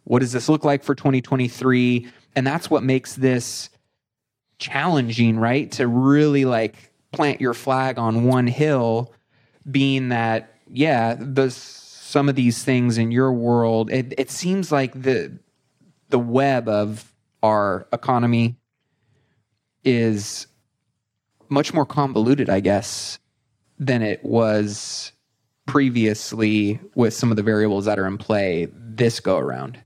What 0.04 0.18
does 0.18 0.32
this 0.32 0.48
look 0.48 0.64
like 0.64 0.82
for 0.82 0.94
2023 0.94 2.08
and 2.36 2.46
that's 2.46 2.70
what 2.70 2.82
makes 2.82 3.14
this 3.14 3.70
challenging 4.58 5.38
right 5.38 5.70
to 5.72 5.86
really 5.86 6.44
like 6.44 6.87
plant 7.12 7.40
your 7.40 7.54
flag 7.54 7.98
on 7.98 8.24
one 8.24 8.46
hill 8.46 9.12
being 9.70 10.08
that 10.10 10.54
yeah 10.68 11.14
the 11.18 11.50
some 11.50 12.28
of 12.28 12.34
these 12.34 12.64
things 12.64 12.98
in 12.98 13.10
your 13.10 13.32
world 13.32 13.90
it, 13.90 14.14
it 14.16 14.30
seems 14.30 14.72
like 14.72 15.00
the 15.00 15.38
the 16.10 16.18
web 16.18 16.68
of 16.68 17.12
our 17.42 17.86
economy 17.92 18.56
is 19.84 20.46
much 21.48 21.72
more 21.72 21.86
convoluted 21.86 22.50
i 22.50 22.60
guess 22.60 23.18
than 23.78 24.02
it 24.02 24.22
was 24.24 25.12
previously 25.66 26.80
with 26.94 27.14
some 27.14 27.30
of 27.30 27.36
the 27.36 27.42
variables 27.42 27.84
that 27.84 27.98
are 27.98 28.06
in 28.06 28.18
play 28.18 28.68
this 28.72 29.20
go 29.20 29.38
around 29.38 29.82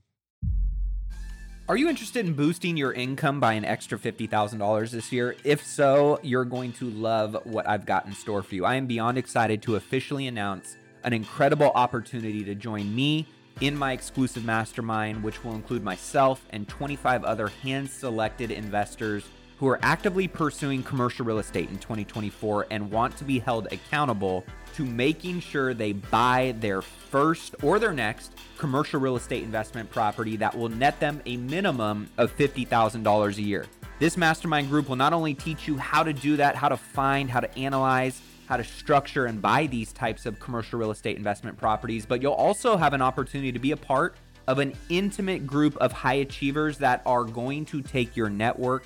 are 1.69 1.77
you 1.77 1.87
interested 1.87 2.25
in 2.25 2.33
boosting 2.33 2.75
your 2.75 2.91
income 2.91 3.39
by 3.39 3.53
an 3.53 3.63
extra 3.63 3.97
$50,000 3.97 4.91
this 4.91 5.13
year? 5.13 5.37
If 5.45 5.65
so, 5.65 6.19
you're 6.21 6.43
going 6.43 6.73
to 6.73 6.89
love 6.89 7.37
what 7.45 7.65
I've 7.69 7.85
got 7.85 8.05
in 8.05 8.11
store 8.11 8.43
for 8.43 8.53
you. 8.53 8.65
I 8.65 8.75
am 8.75 8.85
beyond 8.85 9.17
excited 9.17 9.61
to 9.61 9.77
officially 9.77 10.27
announce 10.27 10.75
an 11.05 11.13
incredible 11.13 11.71
opportunity 11.73 12.43
to 12.43 12.53
join 12.53 12.93
me 12.93 13.27
in 13.61 13.77
my 13.77 13.93
exclusive 13.93 14.43
mastermind, 14.43 15.23
which 15.23 15.41
will 15.45 15.53
include 15.53 15.85
myself 15.85 16.45
and 16.49 16.67
25 16.67 17.23
other 17.23 17.47
hand 17.47 17.89
selected 17.89 18.51
investors 18.51 19.23
who 19.57 19.67
are 19.69 19.79
actively 19.83 20.27
pursuing 20.27 20.83
commercial 20.83 21.25
real 21.25 21.39
estate 21.39 21.69
in 21.69 21.77
2024 21.77 22.67
and 22.71 22.91
want 22.91 23.15
to 23.15 23.23
be 23.23 23.39
held 23.39 23.71
accountable 23.71 24.43
to 24.73 24.85
making 24.85 25.39
sure 25.39 25.73
they 25.73 25.93
buy 25.93 26.55
their 26.59 26.81
first 26.81 27.55
or 27.63 27.79
their 27.79 27.93
next 27.93 28.33
commercial 28.57 28.99
real 28.99 29.15
estate 29.15 29.43
investment 29.43 29.89
property 29.89 30.35
that 30.37 30.57
will 30.57 30.69
net 30.69 30.99
them 30.99 31.21
a 31.25 31.37
minimum 31.37 32.09
of 32.17 32.35
$50,000 32.37 33.37
a 33.37 33.41
year. 33.41 33.65
This 33.99 34.17
mastermind 34.17 34.69
group 34.69 34.89
will 34.89 34.95
not 34.95 35.13
only 35.13 35.33
teach 35.33 35.67
you 35.67 35.77
how 35.77 36.03
to 36.03 36.13
do 36.13 36.37
that, 36.37 36.55
how 36.55 36.69
to 36.69 36.77
find, 36.77 37.29
how 37.29 37.39
to 37.39 37.57
analyze, 37.57 38.21
how 38.47 38.57
to 38.57 38.63
structure 38.63 39.25
and 39.25 39.41
buy 39.41 39.67
these 39.67 39.93
types 39.93 40.25
of 40.25 40.39
commercial 40.39 40.79
real 40.79 40.91
estate 40.91 41.17
investment 41.17 41.57
properties, 41.57 42.05
but 42.05 42.21
you'll 42.21 42.33
also 42.33 42.77
have 42.77 42.93
an 42.93 43.01
opportunity 43.01 43.51
to 43.51 43.59
be 43.59 43.71
a 43.71 43.77
part 43.77 44.15
of 44.47 44.59
an 44.59 44.73
intimate 44.89 45.47
group 45.47 45.77
of 45.77 45.91
high 45.91 46.15
achievers 46.15 46.77
that 46.77 47.01
are 47.05 47.23
going 47.23 47.65
to 47.65 47.81
take 47.81 48.15
your 48.15 48.29
network 48.29 48.85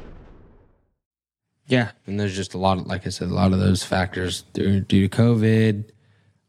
Yeah, 1.71 1.91
and 2.05 2.19
there's 2.19 2.35
just 2.35 2.53
a 2.53 2.57
lot 2.57 2.79
of, 2.79 2.87
like 2.87 3.07
I 3.07 3.09
said, 3.09 3.29
a 3.29 3.33
lot 3.33 3.53
of 3.53 3.59
those 3.59 3.81
factors 3.81 4.41
due, 4.51 4.81
due 4.81 5.07
to 5.07 5.17
COVID. 5.17 5.85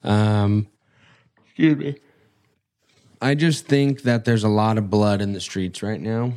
Um, 0.03 0.67
excuse 1.45 1.77
me. 1.77 1.97
I 3.21 3.37
just 3.37 3.67
think 3.67 4.03
that 4.03 4.25
there's 4.25 4.43
a 4.43 4.49
lot 4.49 4.79
of 4.79 4.91
blood 4.91 5.23
in 5.23 5.33
the 5.33 5.39
streets 5.39 5.81
right 5.81 6.01
now, 6.01 6.33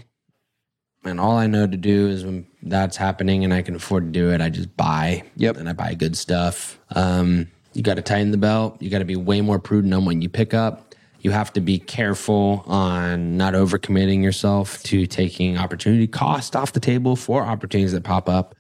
and 1.03 1.19
all 1.19 1.35
I 1.35 1.47
know 1.47 1.65
to 1.65 1.75
do 1.75 2.09
is 2.09 2.25
when 2.25 2.45
that's 2.61 2.95
happening 2.95 3.43
and 3.43 3.51
I 3.51 3.63
can 3.63 3.73
afford 3.73 4.05
to 4.05 4.11
do 4.11 4.29
it, 4.29 4.39
I 4.39 4.51
just 4.51 4.77
buy. 4.77 5.23
Yep. 5.35 5.57
and 5.57 5.67
I 5.67 5.73
buy 5.73 5.95
good 5.95 6.15
stuff. 6.15 6.79
Um, 6.91 7.47
you 7.73 7.81
got 7.81 7.95
to 7.95 8.03
tighten 8.03 8.29
the 8.29 8.37
belt. 8.37 8.79
You 8.83 8.91
got 8.91 8.99
to 8.99 9.05
be 9.05 9.15
way 9.15 9.41
more 9.41 9.57
prudent 9.57 9.95
on 9.95 10.05
what 10.05 10.21
you 10.21 10.29
pick 10.29 10.53
up. 10.53 10.93
You 11.21 11.31
have 11.31 11.51
to 11.53 11.59
be 11.59 11.79
careful 11.79 12.63
on 12.67 13.35
not 13.35 13.55
overcommitting 13.55 14.21
yourself 14.21 14.83
to 14.83 15.07
taking 15.07 15.57
opportunity 15.57 16.05
cost 16.05 16.55
off 16.55 16.71
the 16.73 16.79
table 16.79 17.15
for 17.15 17.41
opportunities 17.41 17.93
that 17.93 18.03
pop 18.03 18.29
up. 18.29 18.53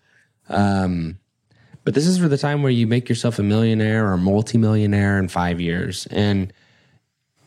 Um, 0.49 1.19
but 1.83 1.93
this 1.93 2.07
is 2.07 2.17
for 2.17 2.27
the 2.27 2.37
time 2.37 2.63
where 2.63 2.71
you 2.71 2.87
make 2.87 3.09
yourself 3.09 3.37
a 3.37 3.43
millionaire 3.43 4.11
or 4.11 4.17
multimillionaire 4.17 5.19
in 5.19 5.27
five 5.27 5.61
years. 5.61 6.07
And 6.07 6.51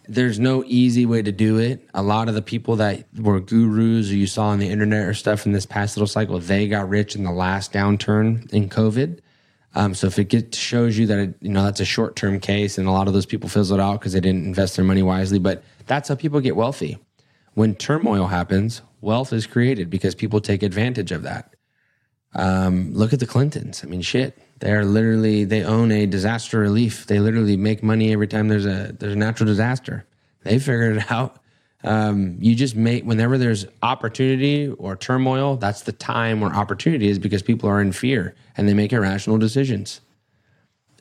there's 0.09 0.39
no 0.39 0.65
easy 0.67 1.05
way 1.05 1.23
to 1.23 1.33
do 1.33 1.59
it. 1.59 1.87
A 1.93 2.03
lot 2.03 2.29
of 2.29 2.35
the 2.35 2.43
people 2.43 2.77
that 2.77 3.07
were 3.19 3.41
gurus 3.41 4.11
or 4.11 4.17
you 4.17 4.27
saw 4.27 4.47
on 4.47 4.59
the 4.59 4.69
internet 4.69 5.07
or 5.07 5.13
stuff 5.13 5.45
in 5.45 5.53
this 5.53 5.67
past 5.67 5.97
little 5.97 6.07
cycle, 6.07 6.39
they 6.39 6.67
got 6.69 6.89
rich 6.89 7.15
in 7.15 7.25
the 7.25 7.33
last 7.33 7.73
downturn 7.73 8.51
in 8.53 8.69
COVID. 8.69 9.19
Um, 9.75 9.95
so 9.95 10.07
if 10.07 10.19
it 10.19 10.55
shows 10.55 10.97
you 10.97 11.07
that 11.07 11.19
it, 11.19 11.35
you 11.41 11.51
know 11.51 11.63
that's 11.63 11.81
a 11.81 11.85
short 11.85 12.17
term 12.17 12.41
case, 12.41 12.79
and 12.79 12.89
a 12.89 12.91
lot 12.91 13.07
of 13.07 13.13
those 13.13 13.27
people 13.27 13.51
fizzled 13.51 13.81
out 13.81 14.01
because 14.01 14.15
they 14.15 14.21
didn't 14.21 14.47
invest 14.47 14.77
their 14.77 14.85
money 14.85 15.03
wisely, 15.03 15.39
but 15.39 15.63
that's 15.87 16.09
how 16.09 16.15
people 16.15 16.41
get 16.41 16.57
wealthy. 16.57 16.99
When 17.53 17.75
turmoil 17.75 18.29
happens, 18.29 18.81
wealth 19.01 19.33
is 19.33 19.47
created 19.47 19.91
because 19.91 20.15
people 20.15 20.41
take 20.41 20.63
advantage 20.63 21.13
of 21.13 21.23
that. 21.23 21.55
Um, 22.35 22.93
look 22.93 23.13
at 23.13 23.21
the 23.21 23.27
Clintons. 23.27 23.83
I 23.85 23.87
mean, 23.87 24.03
shit. 24.03 24.39
They're 24.61 24.85
literally 24.85 25.45
they 25.45 25.63
own 25.63 25.93
a 25.93 26.07
disaster 26.07 26.59
relief. 26.59 27.07
They 27.07 27.21
literally 27.21 27.57
make 27.57 27.83
money 27.83 28.13
every 28.13 28.27
time 28.27 28.49
there's 28.49 28.67
a 28.67 28.95
there's 28.99 29.13
a 29.13 29.17
natural 29.17 29.47
disaster. 29.47 30.05
They 30.43 30.59
figured 30.59 30.97
it 30.97 31.11
out. 31.11 31.41
Um, 31.85 32.39
you 32.41 32.57
just 32.57 32.75
make 32.75 33.05
whenever 33.05 33.39
there's 33.39 33.67
opportunity 33.83 34.69
or 34.69 34.97
turmoil, 34.97 35.57
that's 35.57 35.83
the 35.83 35.93
time 35.93 36.41
where 36.41 36.53
opportunity 36.53 37.09
is 37.09 37.19
because 37.19 37.43
people 37.43 37.69
are 37.69 37.81
in 37.81 37.93
fear 37.93 38.35
and 38.57 38.69
they 38.69 38.75
make 38.75 38.93
irrational 38.93 39.39
decisions. 39.39 40.01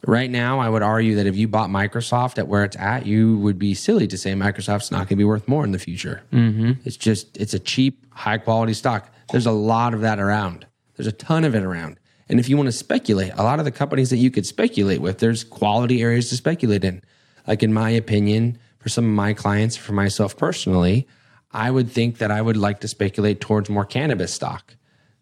Right 0.05 0.29
now, 0.29 0.59
I 0.59 0.69
would 0.69 0.83
argue 0.83 1.15
that 1.15 1.25
if 1.25 1.35
you 1.35 1.47
bought 1.47 1.71
Microsoft 1.71 2.37
at 2.37 2.47
where 2.47 2.63
it's 2.63 2.77
at, 2.77 3.07
you 3.07 3.39
would 3.39 3.57
be 3.57 3.73
silly 3.73 4.05
to 4.07 4.17
say 4.17 4.33
Microsoft's 4.33 4.91
not 4.91 4.99
going 4.99 5.07
to 5.07 5.15
be 5.15 5.23
worth 5.23 5.47
more 5.47 5.63
in 5.63 5.71
the 5.71 5.79
future. 5.79 6.21
Mm-hmm. 6.31 6.73
It's 6.85 6.95
just 6.95 7.35
it's 7.35 7.55
a 7.55 7.59
cheap, 7.59 8.05
high 8.13 8.37
quality 8.37 8.73
stock. 8.73 9.11
There's 9.31 9.47
a 9.47 9.51
lot 9.51 9.95
of 9.95 10.01
that 10.01 10.19
around. 10.19 10.67
There's 10.97 11.07
a 11.07 11.11
ton 11.11 11.45
of 11.45 11.55
it 11.55 11.63
around. 11.63 11.99
And 12.27 12.39
if 12.39 12.49
you 12.49 12.57
want 12.57 12.67
to 12.67 12.73
speculate, 12.73 13.31
a 13.35 13.43
lot 13.43 13.59
of 13.59 13.65
the 13.65 13.71
companies 13.71 14.09
that 14.09 14.17
you 14.17 14.29
could 14.29 14.45
speculate 14.45 14.99
with, 14.99 15.19
there's 15.19 15.43
quality 15.43 16.01
areas 16.01 16.29
to 16.29 16.35
speculate 16.35 16.83
in. 16.83 17.01
Like 17.47 17.63
in 17.63 17.73
my 17.73 17.89
opinion, 17.91 18.59
for 18.79 18.89
some 18.89 19.05
of 19.05 19.11
my 19.11 19.33
clients, 19.33 19.77
for 19.77 19.93
myself 19.93 20.35
personally, 20.35 21.07
I 21.51 21.71
would 21.71 21.89
think 21.89 22.17
that 22.17 22.31
I 22.31 22.41
would 22.41 22.57
like 22.57 22.81
to 22.81 22.87
speculate 22.87 23.39
towards 23.39 23.69
more 23.69 23.85
cannabis 23.85 24.33
stock. 24.33 24.75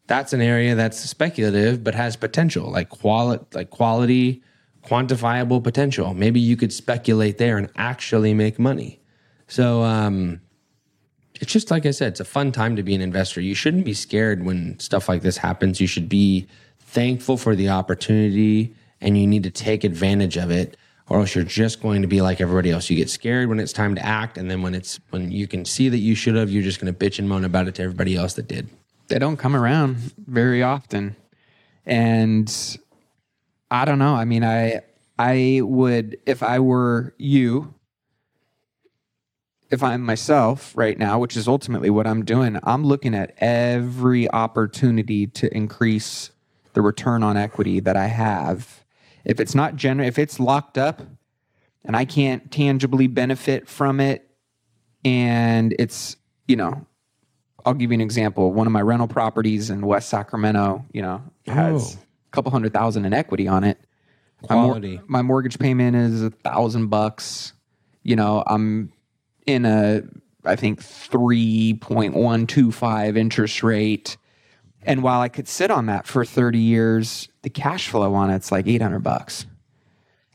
That's 0.08 0.34
an 0.34 0.42
area 0.42 0.76
that's 0.76 1.00
speculative 1.00 1.84
but 1.84 1.94
has 1.96 2.16
potential, 2.16 2.72
like 2.72 2.90
quality, 2.90 3.46
like 3.54 3.70
quality, 3.70 4.42
quantifiable 4.84 5.64
potential. 5.64 6.14
Maybe 6.14 6.40
you 6.40 6.58
could 6.58 6.74
speculate 6.74 7.38
there 7.38 7.58
and 7.58 7.70
actually 7.76 8.34
make 8.34 8.60
money. 8.60 9.02
So 9.48 9.84
um, 9.84 10.42
it's 11.42 11.52
just 11.52 11.72
like 11.72 11.86
I 11.86 11.92
said, 11.92 12.10
it's 12.10 12.20
a 12.20 12.26
fun 12.26 12.52
time 12.52 12.76
to 12.76 12.84
be 12.84 12.96
an 12.96 13.02
investor. 13.02 13.42
You 13.42 13.56
shouldn't 13.56 13.86
be 13.86 13.94
scared 13.94 14.46
when 14.46 14.80
stuff 14.80 15.10
like 15.10 15.22
this 15.22 15.38
happens. 15.38 15.82
You 15.82 15.88
should 15.88 16.08
be 16.08 16.48
thankful 16.80 17.38
for 17.38 17.56
the 17.56 17.70
opportunity 17.70 18.74
and 19.02 19.18
you 19.18 19.28
need 19.28 19.44
to 19.44 19.52
take 19.52 19.84
advantage 19.84 20.38
of 20.38 20.50
it 20.50 20.78
or 21.08 21.20
else 21.20 21.36
you're 21.36 21.44
just 21.44 21.82
going 21.82 22.02
to 22.02 22.08
be 22.08 22.22
like 22.22 22.42
everybody 22.42 22.72
else. 22.72 22.90
You 22.90 22.96
get 22.96 23.10
scared 23.10 23.50
when 23.50 23.60
it's 23.60 23.74
time 23.74 23.96
to 23.96 24.06
act 24.06 24.38
and 24.38 24.50
then 24.50 24.62
when 24.62 24.74
it's 24.74 25.00
when 25.10 25.32
you 25.32 25.48
can 25.48 25.66
see 25.66 25.90
that 25.90 25.98
you 25.98 26.16
should 26.16 26.36
have, 26.36 26.50
you're 26.50 26.64
just 26.64 26.80
going 26.80 26.94
to 26.94 26.98
bitch 26.98 27.20
and 27.20 27.28
moan 27.28 27.44
about 27.44 27.68
it 27.68 27.76
to 27.76 27.84
everybody 27.84 28.16
else 28.16 28.34
that 28.36 28.48
did. 28.48 28.70
They 29.08 29.20
don't 29.20 29.38
come 29.38 29.56
around 29.56 29.98
very 30.18 30.64
often. 30.64 31.16
And 31.86 32.52
I 33.70 33.86
don't 33.86 34.00
know. 34.00 34.16
I 34.16 34.26
mean, 34.26 34.44
I 34.44 34.82
I 35.20 35.62
would 35.64 36.18
if 36.26 36.42
I 36.42 36.60
were 36.60 37.14
you 37.18 37.74
if 39.72 39.82
I'm 39.84 40.02
myself 40.02 40.74
right 40.78 40.98
now, 40.98 41.20
which 41.20 41.36
is 41.36 41.48
ultimately 41.48 41.90
what 41.90 42.06
I'm 42.08 42.24
doing, 42.24 42.60
I'm 42.64 42.84
looking 42.86 43.16
at 43.16 43.34
every 43.40 44.30
opportunity 44.32 45.28
to 45.28 45.56
increase 45.56 46.32
the 46.74 46.82
return 46.82 47.24
on 47.24 47.36
equity 47.38 47.80
that 47.80 47.96
I 47.98 48.08
have. 48.08 48.84
If 49.24 49.40
it's 49.40 49.56
not 49.56 49.76
gener 49.76 50.06
if 50.06 50.20
it's 50.20 50.40
locked 50.40 50.78
up 50.78 51.02
and 51.84 51.96
I 51.96 52.06
can't 52.06 52.52
tangibly 52.52 53.08
benefit 53.08 53.68
from 53.68 54.00
it 54.00 54.30
and 55.04 55.74
it's, 55.80 56.16
you 56.48 56.56
know, 56.56 56.86
I'll 57.66 57.74
give 57.74 57.92
you 57.92 57.96
an 57.96 58.02
example. 58.02 58.52
One 58.54 58.68
of 58.68 58.74
my 58.74 58.82
rental 58.82 59.08
properties 59.08 59.70
in 59.72 59.86
West 59.86 60.10
Sacramento, 60.10 60.86
you 60.92 61.02
know, 61.02 61.24
has 61.48 61.96
Oh. 61.96 62.00
a 62.00 62.32
couple 62.32 62.52
hundred 62.52 62.74
thousand 62.74 63.06
in 63.06 63.14
equity 63.14 63.48
on 63.48 63.64
it. 63.64 63.80
My, 64.50 64.56
mor- 64.56 64.66
Quality. 64.66 65.02
my 65.08 65.22
mortgage 65.24 65.58
payment 65.58 65.96
is 65.96 66.22
a 66.22 66.30
thousand 66.30 66.88
bucks. 66.88 67.54
You 68.04 68.16
know, 68.16 68.44
I'm 68.46 68.92
in 69.46 69.66
a 69.66 70.04
I 70.44 70.56
think 70.56 70.82
three 70.82 71.76
point 71.76 72.14
one 72.14 72.48
two 72.48 72.72
five 72.72 73.18
interest 73.18 73.64
rate. 73.64 74.18
And 74.84 75.02
while 75.02 75.20
I 75.20 75.30
could 75.30 75.48
sit 75.48 75.72
on 75.72 75.88
that 75.88 76.06
for 76.06 76.24
30 76.24 76.60
years, 76.60 77.28
the 77.42 77.50
cash 77.50 77.88
flow 77.90 78.14
on 78.14 78.30
it's 78.30 78.52
like 78.52 78.68
800 78.68 79.00
bucks. 79.00 79.48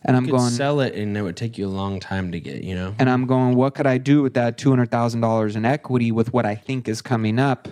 And 0.03 0.17
I'm 0.17 0.25
You 0.25 0.33
could 0.33 0.39
going 0.39 0.51
sell 0.51 0.81
it 0.81 0.95
and 0.95 1.17
it 1.17 1.23
would 1.23 1.37
take 1.37 1.57
you 1.57 1.67
a 1.67 1.69
long 1.69 2.01
time 2.01 2.33
to 2.33 2.41
get, 2.41 2.65
you 2.65 2.75
know? 2.75 2.95
and 2.99 3.09
I'm 3.09 3.27
going, 3.27 3.55
what 3.55 3.75
could 3.75 3.87
I 3.87 3.99
do 3.99 4.23
with 4.23 4.35
that 4.35 4.59
$200,000 4.59 5.57
in 5.57 5.65
equity 5.65 6.11
with 6.11 6.33
what 6.33 6.47
I 6.47 6.57
think 6.57 6.89
is 6.89 7.01
coming 7.01 7.39
up 7.39 7.69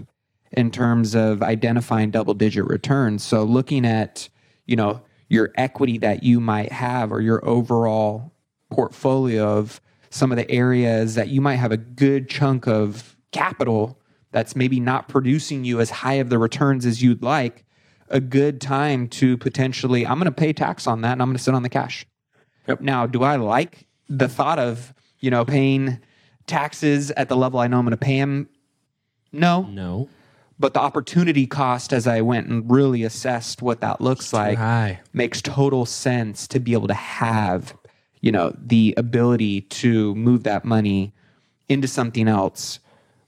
in 0.52 0.70
terms 0.70 1.14
of 1.16 1.42
identifying 1.42 2.10
double 2.10 2.34
digit 2.34 2.66
returns? 2.66 3.24
So 3.24 3.42
looking 3.42 3.84
at, 3.84 4.28
you 4.66 4.76
know, 4.76 5.02
your 5.28 5.50
equity 5.56 5.98
that 5.98 6.22
you 6.22 6.38
might 6.38 6.70
have 6.70 7.10
or 7.10 7.20
your 7.20 7.44
overall 7.46 8.32
portfolio 8.70 9.58
of 9.58 9.80
some 10.10 10.32
of 10.32 10.36
the 10.36 10.50
areas 10.50 11.14
that 11.14 11.28
you 11.28 11.40
might 11.40 11.56
have 11.56 11.72
a 11.72 11.76
good 11.76 12.28
chunk 12.28 12.66
of 12.66 13.16
capital 13.32 13.98
that's 14.30 14.54
maybe 14.56 14.80
not 14.80 15.08
producing 15.08 15.64
you 15.64 15.80
as 15.80 15.90
high 15.90 16.14
of 16.14 16.28
the 16.28 16.38
returns 16.38 16.84
as 16.86 17.02
you'd 17.02 17.22
like, 17.22 17.64
a 18.10 18.20
good 18.20 18.60
time 18.60 19.08
to 19.08 19.36
potentially, 19.36 20.06
I'm 20.06 20.18
going 20.18 20.26
to 20.26 20.32
pay 20.32 20.52
tax 20.52 20.86
on 20.86 21.02
that 21.02 21.12
and 21.12 21.22
I'm 21.22 21.28
going 21.28 21.36
to 21.36 21.42
sit 21.42 21.54
on 21.54 21.62
the 21.62 21.68
cash. 21.68 22.06
Now, 22.80 23.06
do 23.06 23.22
I 23.22 23.36
like 23.36 23.86
the 24.08 24.28
thought 24.28 24.58
of, 24.58 24.92
you 25.20 25.30
know, 25.30 25.44
paying 25.44 26.00
taxes 26.46 27.10
at 27.12 27.28
the 27.28 27.36
level 27.36 27.60
I 27.60 27.66
know 27.66 27.78
I'm 27.78 27.84
going 27.84 27.90
to 27.92 27.96
pay 27.96 28.18
them? 28.20 28.48
No. 29.32 29.62
No. 29.62 30.08
But 30.58 30.74
the 30.74 30.80
opportunity 30.80 31.46
cost 31.46 31.92
as 31.92 32.06
I 32.06 32.20
went 32.20 32.48
and 32.48 32.70
really 32.70 33.04
assessed 33.04 33.62
what 33.62 33.80
that 33.80 34.00
looks 34.00 34.32
like 34.32 34.58
high. 34.58 35.00
makes 35.12 35.40
total 35.40 35.86
sense 35.86 36.48
to 36.48 36.58
be 36.58 36.72
able 36.72 36.88
to 36.88 36.94
have, 36.94 37.74
you 38.20 38.32
know, 38.32 38.54
the 38.58 38.94
ability 38.96 39.62
to 39.62 40.14
move 40.14 40.44
that 40.44 40.64
money 40.64 41.14
into 41.68 41.86
something 41.86 42.28
else 42.28 42.80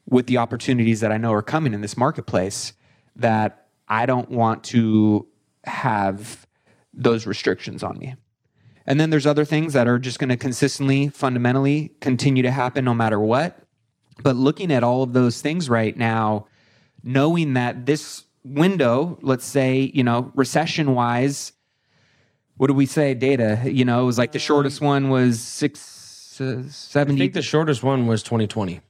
with 0.07 0.27
the 0.27 0.39
opportunities 0.39 1.01
that 1.01 1.13
I 1.13 1.17
know 1.17 1.33
are 1.33 1.43
coming 1.43 1.75
in 1.75 1.81
this 1.81 1.97
marketplace 1.97 2.73
that 3.17 3.67
I 3.89 4.07
don't 4.07 4.31
want 4.31 4.65
to 4.65 5.27
have 5.65 6.47
those 6.93 7.27
restrictions 7.27 7.83
on 7.83 7.99
me. 7.99 8.15
And 8.87 8.99
then 8.99 9.11
there's 9.11 9.27
other 9.27 9.45
things 9.45 9.73
that 9.75 9.87
are 9.87 9.99
just 9.99 10.19
going 10.19 10.31
to 10.31 10.37
consistently, 10.37 11.09
fundamentally 11.09 11.93
continue 12.01 12.43
to 12.43 12.51
happen 12.51 12.85
no 12.85 12.95
matter 12.95 13.21
what. 13.21 13.63
But 14.23 14.37
looking 14.37 14.73
at 14.73 14.83
all 14.83 15.03
of 15.03 15.13
those 15.13 15.41
things 15.41 15.69
right 15.69 15.97
now, 15.97 16.47
knowing 17.03 17.55
that 17.55 17.87
this 17.87 18.25
window, 18.45 19.19
let's 19.23 19.45
say, 19.45 19.91
you 19.95 20.03
know, 20.03 20.33
recession 20.35 20.95
wise, 20.95 21.53
what 22.61 22.67
do 22.67 22.75
we 22.75 22.85
say? 22.85 23.15
Data, 23.15 23.59
you 23.65 23.87
know, 23.87 24.03
it 24.03 24.05
was 24.05 24.19
like 24.19 24.33
the 24.33 24.39
shortest 24.39 24.83
one 24.83 25.09
was 25.09 25.41
six, 25.41 26.39
uh, 26.43 26.63
I 26.95 27.05
think 27.07 27.33
the 27.33 27.41
shortest 27.41 27.83
one 27.83 28.07
was 28.07 28.23
2020. 28.23 28.81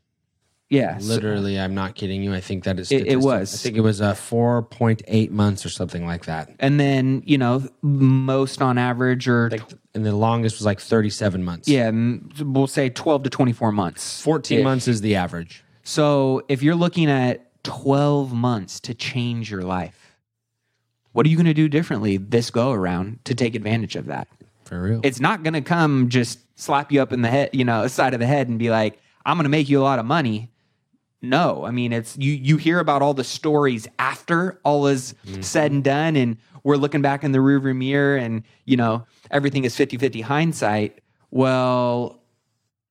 yeah. 0.70 0.98
so- 0.98 1.06
Literally, 1.06 1.56
I'm 1.56 1.72
not 1.72 1.94
kidding 1.94 2.20
you. 2.20 2.34
I 2.34 2.40
think 2.40 2.64
that 2.64 2.80
is. 2.80 2.90
It- 2.90 3.06
it 3.06 3.20
was. 3.20 3.54
I 3.54 3.58
think 3.62 3.76
it 3.76 3.82
was 3.82 4.00
uh, 4.00 4.14
4.8 4.14 5.30
months 5.30 5.64
or 5.64 5.68
something 5.68 6.04
like 6.04 6.24
that. 6.24 6.50
and 6.58 6.80
then, 6.80 7.22
you 7.24 7.38
know, 7.38 7.62
most 7.82 8.60
on 8.60 8.76
average 8.76 9.28
or, 9.28 9.50
Like, 9.50 9.62
and 9.94 10.04
the 10.04 10.16
longest 10.16 10.58
was 10.58 10.66
like 10.66 10.80
37 10.80 11.44
months. 11.44 11.68
yeah, 11.68 11.92
we'll 12.42 12.66
say 12.66 12.88
12 12.90 13.22
to 13.22 13.30
24 13.30 13.70
months. 13.70 14.20
14 14.20 14.58
Ish. 14.58 14.64
months 14.64 14.88
is 14.88 15.00
the 15.00 15.14
average. 15.14 15.62
So 15.84 16.42
if 16.48 16.60
you're 16.60 16.74
looking 16.74 17.08
at 17.08 17.62
12 17.62 18.32
months 18.32 18.80
to 18.80 18.94
change 18.94 19.48
your 19.48 19.62
life, 19.62 19.99
what 21.12 21.26
are 21.26 21.28
you 21.28 21.36
going 21.36 21.46
to 21.46 21.54
do 21.54 21.68
differently 21.68 22.16
this 22.16 22.50
go 22.50 22.72
around 22.72 23.24
to 23.24 23.34
take 23.34 23.54
advantage 23.54 23.96
of 23.96 24.06
that? 24.06 24.28
For 24.64 24.80
real. 24.80 25.00
It's 25.02 25.20
not 25.20 25.42
going 25.42 25.54
to 25.54 25.60
come 25.60 26.08
just 26.08 26.38
slap 26.58 26.92
you 26.92 27.02
up 27.02 27.12
in 27.12 27.22
the 27.22 27.28
head, 27.28 27.50
you 27.52 27.64
know, 27.64 27.86
side 27.88 28.14
of 28.14 28.20
the 28.20 28.26
head 28.26 28.48
and 28.48 28.58
be 28.58 28.70
like, 28.70 29.00
I'm 29.26 29.36
going 29.36 29.44
to 29.44 29.50
make 29.50 29.68
you 29.68 29.80
a 29.80 29.82
lot 29.82 29.98
of 29.98 30.06
money. 30.06 30.50
No, 31.22 31.64
I 31.64 31.70
mean, 31.70 31.92
it's 31.92 32.16
you, 32.16 32.32
you 32.32 32.56
hear 32.56 32.78
about 32.78 33.02
all 33.02 33.12
the 33.12 33.24
stories 33.24 33.86
after 33.98 34.58
all 34.64 34.86
is 34.86 35.14
mm-hmm. 35.26 35.42
said 35.42 35.72
and 35.72 35.84
done. 35.84 36.16
And 36.16 36.38
we're 36.62 36.76
looking 36.76 37.02
back 37.02 37.24
in 37.24 37.32
the 37.32 37.38
rearview 37.38 37.76
mirror 37.76 38.16
and, 38.16 38.42
you 38.64 38.76
know, 38.76 39.06
everything 39.30 39.64
is 39.64 39.76
50 39.76 39.98
50 39.98 40.22
hindsight. 40.22 41.00
Well, 41.30 42.22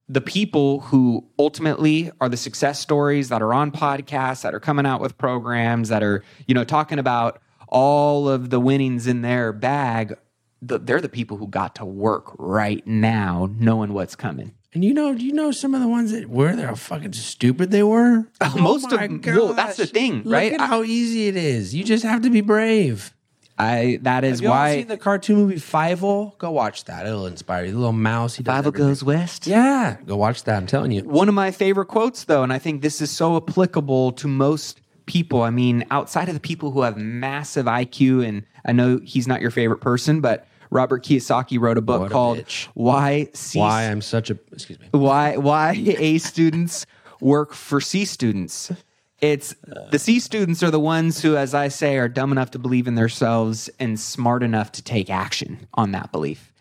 the 0.08 0.22
people 0.22 0.82
who 0.82 1.26
ultimately 1.38 2.12
are 2.20 2.30
the 2.30 2.38
success 2.38 2.80
stories 2.80 3.30
that 3.30 3.42
are 3.42 3.54
on 3.54 3.72
podcasts, 3.72 4.42
that 4.42 4.54
are 4.54 4.60
coming 4.60 4.86
out 4.86 5.02
with 5.02 5.18
programs, 5.18 5.90
that 5.90 6.04
are, 6.04 6.24
you 6.48 6.56
know, 6.56 6.64
talking 6.64 7.00
about 7.00 7.42
all 7.70 8.28
of 8.28 8.50
the 8.50 8.60
winnings 8.60 9.08
in 9.08 9.22
their 9.22 9.54
bag, 9.54 10.16
the, 10.62 10.78
they're 10.80 11.00
the 11.02 11.08
people 11.10 11.38
who 11.38 11.48
got 11.48 11.76
to 11.76 11.86
work 11.86 12.34
right 12.38 12.86
now, 12.86 13.50
knowing 13.58 13.94
what's 13.94 14.16
coming. 14.16 14.54
and 14.74 14.84
you 14.84 14.94
know, 14.94 15.14
do 15.16 15.24
you 15.26 15.32
know 15.34 15.52
some 15.52 15.74
of 15.74 15.82
the 15.82 15.88
ones 15.88 16.12
that 16.12 16.30
were 16.30 16.56
there? 16.56 16.68
How 16.68 16.76
fucking 16.76 17.14
stupid 17.14 17.72
they 17.72 17.84
were. 17.84 18.28
Most 18.58 18.92
oh 18.92 18.96
of- 18.96 19.00
them. 19.02 19.22
well, 19.26 19.54
that's 19.54 19.78
the 19.78 19.86
thing, 19.88 20.24
Look 20.24 20.34
right? 20.34 20.52
at 20.54 20.60
I- 20.62 20.66
how 20.68 20.84
easy 20.84 21.28
it 21.28 21.36
is. 21.38 21.74
You 21.74 21.84
just 21.84 22.04
have 22.04 22.22
to 22.24 22.30
be 22.30 22.42
brave. 22.42 23.14
I 23.62 24.00
that 24.04 24.24
is 24.24 24.42
why. 24.42 24.44
Have 24.44 24.44
you 24.44 24.50
why 24.50 24.76
seen 24.80 24.88
the 24.88 24.98
cartoon 24.98 25.36
movie 25.36 25.56
Fievel? 25.56 26.38
Go 26.38 26.50
watch 26.52 26.86
that. 26.86 27.06
It'll 27.06 27.28
inspire 27.28 27.66
you. 27.66 27.72
The 27.74 27.78
little 27.78 27.92
mouse. 27.92 28.36
He 28.36 28.44
does 28.44 28.64
Fievel 28.66 28.72
goes 28.74 29.04
west. 29.04 29.48
Yeah, 29.48 29.98
go 30.06 30.16
watch 30.16 30.46
that. 30.46 30.56
I'm 30.56 30.66
telling 30.66 30.92
you. 30.92 31.02
One 31.04 31.28
of 31.28 31.36
my 31.36 31.52
favorite 31.52 31.88
quotes, 31.88 32.24
though, 32.24 32.42
and 32.42 32.54
I 32.54 32.58
think 32.58 32.82
this 32.82 33.02
is 33.02 33.12
so 33.12 33.36
applicable 33.36 34.14
to 34.14 34.30
most 34.30 34.80
people. 35.10 35.42
I 35.42 35.50
mean, 35.50 35.84
outside 35.90 36.30
of 36.30 36.36
the 36.36 36.40
people 36.40 36.70
who 36.70 36.84
have 36.84 36.96
massive 36.96 37.66
IQ, 37.66 38.26
and 38.26 38.46
I 38.64 38.72
know 38.72 39.00
he's 39.04 39.28
not 39.28 39.42
your 39.42 39.50
favorite 39.50 39.80
person, 39.82 40.22
but 40.22 40.48
Robert 40.70 41.04
Kiyosaki 41.04 41.60
wrote 41.60 41.80
a 41.80 41.82
book 41.82 42.02
What 42.02 42.12
a 42.12 42.14
called 42.14 42.38
bitch. 42.38 42.68
"Why 42.76 43.28
C 43.34 43.60
Why 43.60 43.90
I'm 43.90 44.02
such 44.02 44.30
a 44.30 44.38
excuse 44.52 44.80
me. 44.80 44.88
why 44.92 45.36
why 45.36 45.72
A 45.72 46.20
students 46.20 46.86
work 47.20 47.54
for 47.54 47.82
C 47.82 48.06
students. 48.06 48.72
It's 49.20 49.56
the 49.92 50.00
C 50.00 50.20
students 50.20 50.62
are 50.62 50.72
the 50.72 50.80
ones 50.80 51.22
who, 51.22 51.36
as 51.36 51.54
I 51.54 51.68
say, 51.68 51.98
are 51.98 52.08
dumb 52.08 52.32
enough 52.32 52.52
to 52.52 52.60
believe 52.60 52.88
in 52.88 52.96
themselves 52.96 53.70
and 53.80 54.00
smart 54.00 54.44
enough 54.44 54.72
to 54.74 54.84
take 54.84 55.10
action 55.10 55.68
on 55.74 55.92
that 55.92 56.12
belief. 56.12 56.54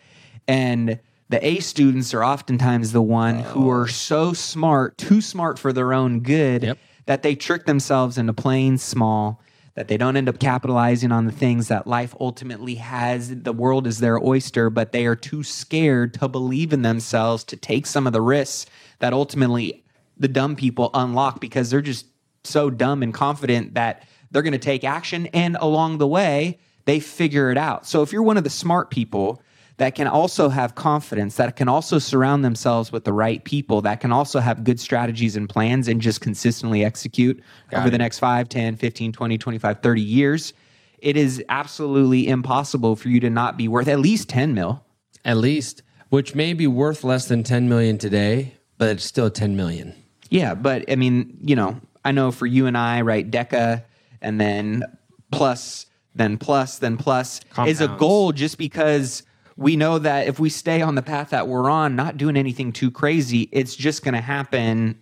And 0.49 0.99
the 1.29 1.47
A 1.47 1.61
students 1.61 2.15
are 2.15 2.25
oftentimes 2.25 2.93
the 2.93 3.03
one 3.03 3.41
who 3.41 3.67
oh. 3.67 3.71
are 3.71 3.89
so 3.89 4.33
smart, 4.33 4.97
too 4.97 5.21
smart 5.21 5.59
for 5.59 5.73
their 5.73 5.93
own 5.93 6.21
good, 6.21 6.63
Yep. 6.63 6.79
That 7.09 7.23
they 7.23 7.35
trick 7.35 7.65
themselves 7.65 8.19
into 8.19 8.35
playing 8.35 8.77
small, 8.77 9.41
that 9.75 9.89
they 9.89 9.97
don't 9.97 10.19
end 10.19 10.29
up 10.29 10.39
capitalizing 10.39 11.11
on 11.11 11.25
the 11.25 11.33
things 11.33 11.69
that 11.69 11.87
life 11.87 12.15
ultimately 12.21 12.75
has. 12.75 13.35
The 13.35 13.53
world 13.55 13.87
is 13.87 13.99
their 13.99 14.23
oyster, 14.23 14.69
but 14.69 14.93
they 14.93 15.07
are 15.07 15.17
too 15.17 15.43
scared 15.43 16.13
to 16.21 16.29
believe 16.29 16.71
in 16.71 16.83
themselves 16.83 17.45
to 17.45 17.57
take 17.57 17.87
some 17.87 18.07
of 18.07 18.13
the 18.13 18.21
risks 18.21 18.71
that 18.99 19.15
ultimately 19.15 19.83
the 20.19 20.29
dumb 20.29 20.55
people 20.55 20.91
unlock 20.93 21.41
because 21.41 21.71
they're 21.71 21.81
just 21.81 22.05
so 22.45 22.69
dumb 22.69 23.03
and 23.03 23.15
confident 23.15 23.73
that 23.73 24.07
they're 24.31 24.43
going 24.43 24.53
to 24.53 24.59
take 24.59 24.85
action. 24.85 25.29
And 25.29 25.57
along 25.63 25.97
the 25.97 26.07
way, 26.07 26.59
they 26.85 27.01
figure 27.01 27.51
it 27.51 27.57
out. 27.57 27.87
So 27.87 28.03
if 28.03 28.13
you're 28.13 28.23
one 28.23 28.37
of 28.37 28.45
the 28.45 28.51
smart 28.51 28.91
people, 28.91 29.41
that 29.79 29.95
can 29.95 30.07
also 30.07 30.49
have 30.49 30.75
confidence, 30.75 31.37
that 31.37 31.57
can 31.57 31.69
also 31.69 31.99
surround 31.99 32.45
themselves 32.45 32.93
with 32.93 33.05
the 33.05 33.13
right 33.13 33.43
people, 33.45 33.81
that 33.81 34.01
can 34.01 34.13
also 34.13 34.41
have 34.41 34.65
good 34.65 34.79
strategies 34.79 35.37
and 35.37 35.49
plans 35.49 35.89
and 35.89 36.01
just 36.01 36.21
consistently 36.21 36.85
execute 36.85 37.41
over 37.73 37.89
the 37.89 37.99
next 37.99 38.19
5, 38.19 38.49
10, 38.49 38.77
15, 38.77 39.13
20, 39.13 39.39
25, 39.39 39.81
30 39.81 40.01
years, 40.03 40.53
it 40.99 41.17
is 41.17 41.43
absolutely 41.49 42.27
impossible 42.27 42.97
for 42.97 43.09
you 43.09 43.21
to 43.21 43.31
not 43.31 43.57
be 43.57 43.69
worth 43.69 43.87
at 43.87 44.01
least 44.01 44.29
10 44.29 44.53
mil. 44.53 44.85
At 45.25 45.37
least, 45.37 45.83
which 46.09 46.35
may 46.35 46.55
be 46.55 46.67
worth 46.67 47.05
less 47.05 47.29
than 47.29 47.45
10 47.45 47.69
million 47.69 47.99
today, 47.99 48.55
but 48.79 48.89
it's 48.89 49.05
still 49.05 49.31
10 49.31 49.57
million. 49.57 49.95
Yeah, 50.29 50.55
but 50.55 50.91
I 50.91 50.97
mean, 50.97 51.39
you 51.41 51.55
know, 51.55 51.81
I 52.05 52.11
know 52.11 52.33
for 52.33 52.47
you 52.47 52.67
and 52.67 52.77
I, 52.77 53.03
right, 53.03 53.29
Deca 53.29 53.85
and 54.21 54.41
then 54.41 54.83
plus, 55.31 55.87
then 56.17 56.37
plus, 56.37 56.79
then 56.79 56.97
plus 56.97 57.41
is 57.65 57.81
a 57.81 57.89
goal 57.89 58.33
just 58.33 58.59
because 58.59 59.23
we 59.59 59.75
know 59.75 59.99
that 59.99 60.29
if 60.29 60.39
we 60.39 60.49
stay 60.49 60.83
on 60.83 60.95
the 60.95 61.03
path 61.03 61.31
that 61.31 61.49
we're 61.49 61.69
on, 61.69 61.97
not 61.97 62.17
doing 62.17 62.37
anything 62.37 62.73
too 62.73 62.93
crazy, 62.93 63.49
it's 63.51 63.75
just 63.75 64.05
going 64.05 64.15
to 64.15 64.21
happen. 64.21 64.97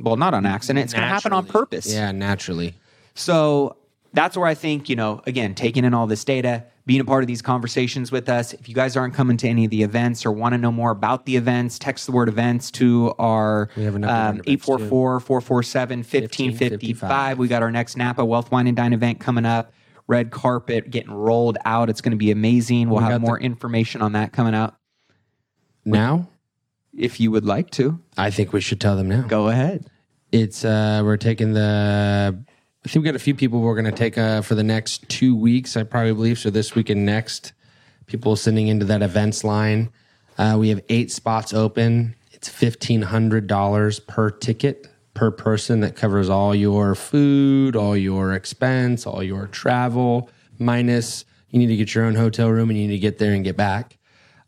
Well, 0.00 0.16
not 0.16 0.34
on 0.34 0.44
accident. 0.44 0.82
It's 0.84 0.92
going 0.92 1.04
to 1.04 1.08
happen 1.08 1.32
on 1.32 1.46
purpose. 1.46 1.90
Yeah, 1.90 2.10
naturally. 2.10 2.74
So 3.14 3.76
that's 4.12 4.36
where 4.36 4.48
I 4.48 4.54
think, 4.54 4.88
you 4.88 4.96
know, 4.96 5.22
again, 5.24 5.54
taking 5.54 5.84
in 5.84 5.94
all 5.94 6.08
this 6.08 6.24
data, 6.24 6.64
being 6.84 7.00
a 7.00 7.04
part 7.04 7.22
of 7.22 7.28
these 7.28 7.42
conversations 7.42 8.10
with 8.10 8.28
us. 8.28 8.52
If 8.54 8.68
you 8.68 8.74
guys 8.74 8.96
aren't 8.96 9.14
coming 9.14 9.36
to 9.36 9.46
any 9.48 9.66
of 9.66 9.70
the 9.70 9.84
events 9.84 10.26
or 10.26 10.32
want 10.32 10.54
to 10.54 10.58
know 10.58 10.72
more 10.72 10.90
about 10.90 11.24
the 11.24 11.36
events, 11.36 11.78
text 11.78 12.06
the 12.06 12.12
word 12.12 12.28
events 12.28 12.72
to 12.72 13.14
our 13.20 13.68
We 13.76 13.84
have 13.84 13.94
a 13.94 14.00
number 14.00 14.12
of 14.12 14.34
um, 14.34 14.42
844 14.44 15.20
447 15.20 15.98
1555. 16.00 17.02
1555. 17.02 17.38
We 17.38 17.46
got 17.46 17.62
our 17.62 17.70
next 17.70 17.96
Napa 17.96 18.24
Wealth 18.24 18.50
Wine 18.50 18.66
and 18.66 18.76
Dine 18.76 18.94
event 18.94 19.20
coming 19.20 19.46
up. 19.46 19.72
Red 20.08 20.30
carpet 20.30 20.90
getting 20.90 21.12
rolled 21.12 21.58
out. 21.64 21.88
It's 21.88 22.00
going 22.00 22.10
to 22.12 22.16
be 22.18 22.30
amazing. 22.30 22.88
We'll 22.90 22.98
We 22.98 23.04
have 23.04 23.12
got 23.12 23.20
the- 23.20 23.26
more 23.26 23.40
information 23.40 24.02
on 24.02 24.12
that 24.12 24.32
coming 24.32 24.54
out. 24.54 24.76
Now, 25.84 26.28
If 26.96 27.18
you 27.20 27.30
would 27.30 27.44
like 27.46 27.70
to, 27.72 27.98
I 28.18 28.30
think 28.30 28.52
we 28.52 28.60
should 28.60 28.80
tell 28.80 28.96
them 28.96 29.08
now. 29.08 29.22
go 29.22 29.48
ahead. 29.48 29.86
It's 30.30 30.64
uh 30.64 31.02
we're 31.04 31.16
taking 31.16 31.52
the 31.54 32.36
I 32.84 32.88
think 32.88 33.02
we 33.02 33.06
got 33.06 33.14
a 33.16 33.18
few 33.20 33.34
people 33.34 33.60
we're 33.60 33.74
going 33.80 33.90
to 33.90 33.96
take 33.96 34.16
uh 34.18 34.42
for 34.42 34.54
the 34.54 34.62
next 34.62 35.08
2 35.08 35.34
weeks, 35.36 35.76
I 35.76 35.82
probably 35.84 36.12
believe, 36.14 36.38
so 36.38 36.50
this 36.50 36.74
week 36.74 36.90
and 36.90 37.04
next. 37.06 37.52
People 38.06 38.34
sending 38.36 38.68
into 38.68 38.84
that 38.86 39.02
events 39.02 39.44
line. 39.44 39.90
Uh 40.38 40.56
we 40.58 40.68
have 40.70 40.82
8 40.88 41.10
spots 41.10 41.52
open. 41.54 42.14
It's 42.32 42.48
$1500 42.48 44.06
per 44.06 44.30
ticket 44.30 44.86
per 45.14 45.30
person 45.30 45.80
that 45.80 45.96
covers 45.96 46.28
all 46.28 46.54
your 46.54 46.94
food, 46.94 47.76
all 47.76 47.96
your 47.96 48.32
expense, 48.32 49.06
all 49.06 49.22
your 49.22 49.46
travel 49.46 50.30
minus 50.58 51.24
you 51.50 51.58
need 51.58 51.66
to 51.66 51.76
get 51.76 51.94
your 51.94 52.04
own 52.04 52.14
hotel 52.14 52.48
room 52.48 52.70
and 52.70 52.78
you 52.78 52.86
need 52.86 52.94
to 52.94 53.00
get 53.00 53.18
there 53.18 53.32
and 53.32 53.44
get 53.44 53.56
back. 53.56 53.98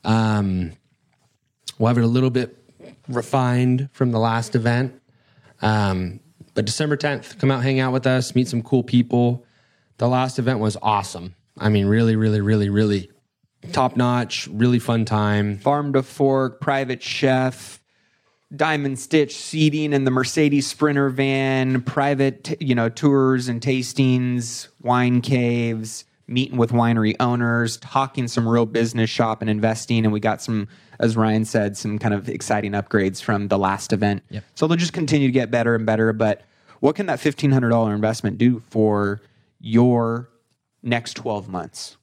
Um 0.04 0.72
we'll 1.78 1.88
have 1.88 1.98
it 1.98 2.04
a 2.04 2.06
little 2.06 2.30
bit 2.30 2.64
refined 3.08 3.88
from 3.92 4.12
the 4.12 4.18
last 4.18 4.54
event. 4.54 5.00
Um, 5.62 6.20
but 6.54 6.64
December 6.64 6.96
10th, 6.96 7.38
come 7.38 7.50
out, 7.50 7.62
hang 7.62 7.80
out 7.80 7.92
with 7.92 8.06
us, 8.06 8.34
meet 8.34 8.48
some 8.48 8.62
cool 8.62 8.82
people. 8.82 9.44
The 9.98 10.08
last 10.08 10.38
event 10.38 10.60
was 10.60 10.76
awesome. 10.82 11.34
I 11.58 11.68
mean, 11.68 11.86
really, 11.86 12.16
really, 12.16 12.40
really, 12.40 12.68
really 12.68 13.10
top 13.72 13.96
notch, 13.96 14.48
really 14.48 14.78
fun 14.78 15.04
time. 15.04 15.58
farm 15.58 15.92
to 15.94 16.02
fork, 16.02 16.60
private 16.60 17.02
chef, 17.02 17.80
diamond 18.56 18.98
stitch 18.98 19.36
seating 19.36 19.92
in 19.92 20.04
the 20.04 20.10
Mercedes 20.10 20.66
Sprinter 20.66 21.08
van, 21.08 21.82
private 21.82 22.56
you 22.60 22.74
know 22.74 22.88
tours 22.88 23.48
and 23.48 23.60
tastings, 23.60 24.68
wine 24.82 25.20
caves, 25.20 26.04
meeting 26.26 26.58
with 26.58 26.70
winery 26.70 27.16
owners, 27.20 27.76
talking 27.78 28.28
some 28.28 28.48
real 28.48 28.66
business 28.66 29.10
shop 29.10 29.40
and 29.40 29.50
investing, 29.50 30.04
and 30.04 30.12
we 30.12 30.20
got 30.20 30.42
some, 30.42 30.68
as 30.98 31.16
Ryan 31.16 31.44
said, 31.44 31.76
some 31.76 31.98
kind 31.98 32.14
of 32.14 32.28
exciting 32.28 32.72
upgrades 32.72 33.22
from 33.22 33.48
the 33.48 33.58
last 33.58 33.92
event. 33.92 34.22
Yep. 34.30 34.44
So 34.54 34.66
they'll 34.66 34.76
just 34.76 34.92
continue 34.92 35.28
to 35.28 35.32
get 35.32 35.50
better 35.50 35.74
and 35.74 35.84
better. 35.86 36.12
But 36.12 36.42
what 36.80 36.96
can 36.96 37.06
that 37.06 37.20
fifteen 37.20 37.50
hundred 37.50 37.70
dollar 37.70 37.94
investment 37.94 38.38
do 38.38 38.62
for 38.70 39.20
your 39.60 40.28
next 40.82 41.14
twelve 41.14 41.48
months? 41.48 41.96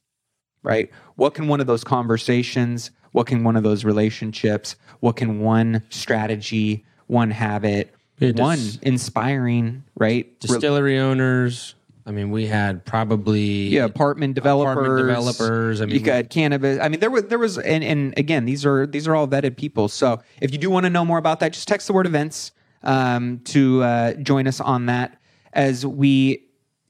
right? 0.62 0.90
What 1.16 1.34
can 1.34 1.48
one 1.48 1.60
of 1.60 1.66
those 1.66 1.84
conversations, 1.84 2.90
what 3.12 3.26
can 3.26 3.44
one 3.44 3.56
of 3.56 3.62
those 3.62 3.84
relationships, 3.84 4.76
what 5.00 5.16
can 5.16 5.40
one 5.40 5.82
strategy, 5.90 6.84
one 7.06 7.30
habit, 7.30 7.94
It 8.20 8.36
one 8.36 8.58
inspiring, 8.82 9.84
right? 9.96 10.26
Re- 10.26 10.36
Distillery 10.40 10.98
owners, 10.98 11.74
I 12.04 12.10
mean, 12.10 12.30
we 12.30 12.46
had 12.46 12.84
probably 12.84 13.68
yeah, 13.68 13.84
apartment 13.84 14.34
developers, 14.34 14.72
Apartment 14.72 15.06
developers, 15.06 15.80
I 15.80 15.86
mean, 15.86 15.94
you 15.94 16.00
got 16.00 16.30
cannabis. 16.30 16.80
I 16.80 16.88
mean, 16.88 16.98
there 17.00 17.10
was 17.10 17.24
there 17.24 17.38
was, 17.38 17.58
and, 17.58 17.84
and 17.84 18.14
again, 18.16 18.44
these 18.44 18.66
are 18.66 18.86
these 18.86 19.06
are 19.06 19.14
all 19.14 19.28
vetted 19.28 19.56
people. 19.56 19.88
So 19.88 20.20
if 20.40 20.52
you 20.52 20.58
do 20.58 20.68
want 20.68 20.84
to 20.84 20.90
know 20.90 21.04
more 21.04 21.18
about 21.18 21.40
that, 21.40 21.52
just 21.52 21.68
text 21.68 21.86
the 21.86 21.92
word 21.92 22.06
events 22.06 22.50
um, 22.82 23.40
to 23.44 23.82
uh, 23.82 24.14
join 24.14 24.48
us 24.48 24.60
on 24.60 24.86
that 24.86 25.20
as 25.52 25.86
we, 25.86 26.42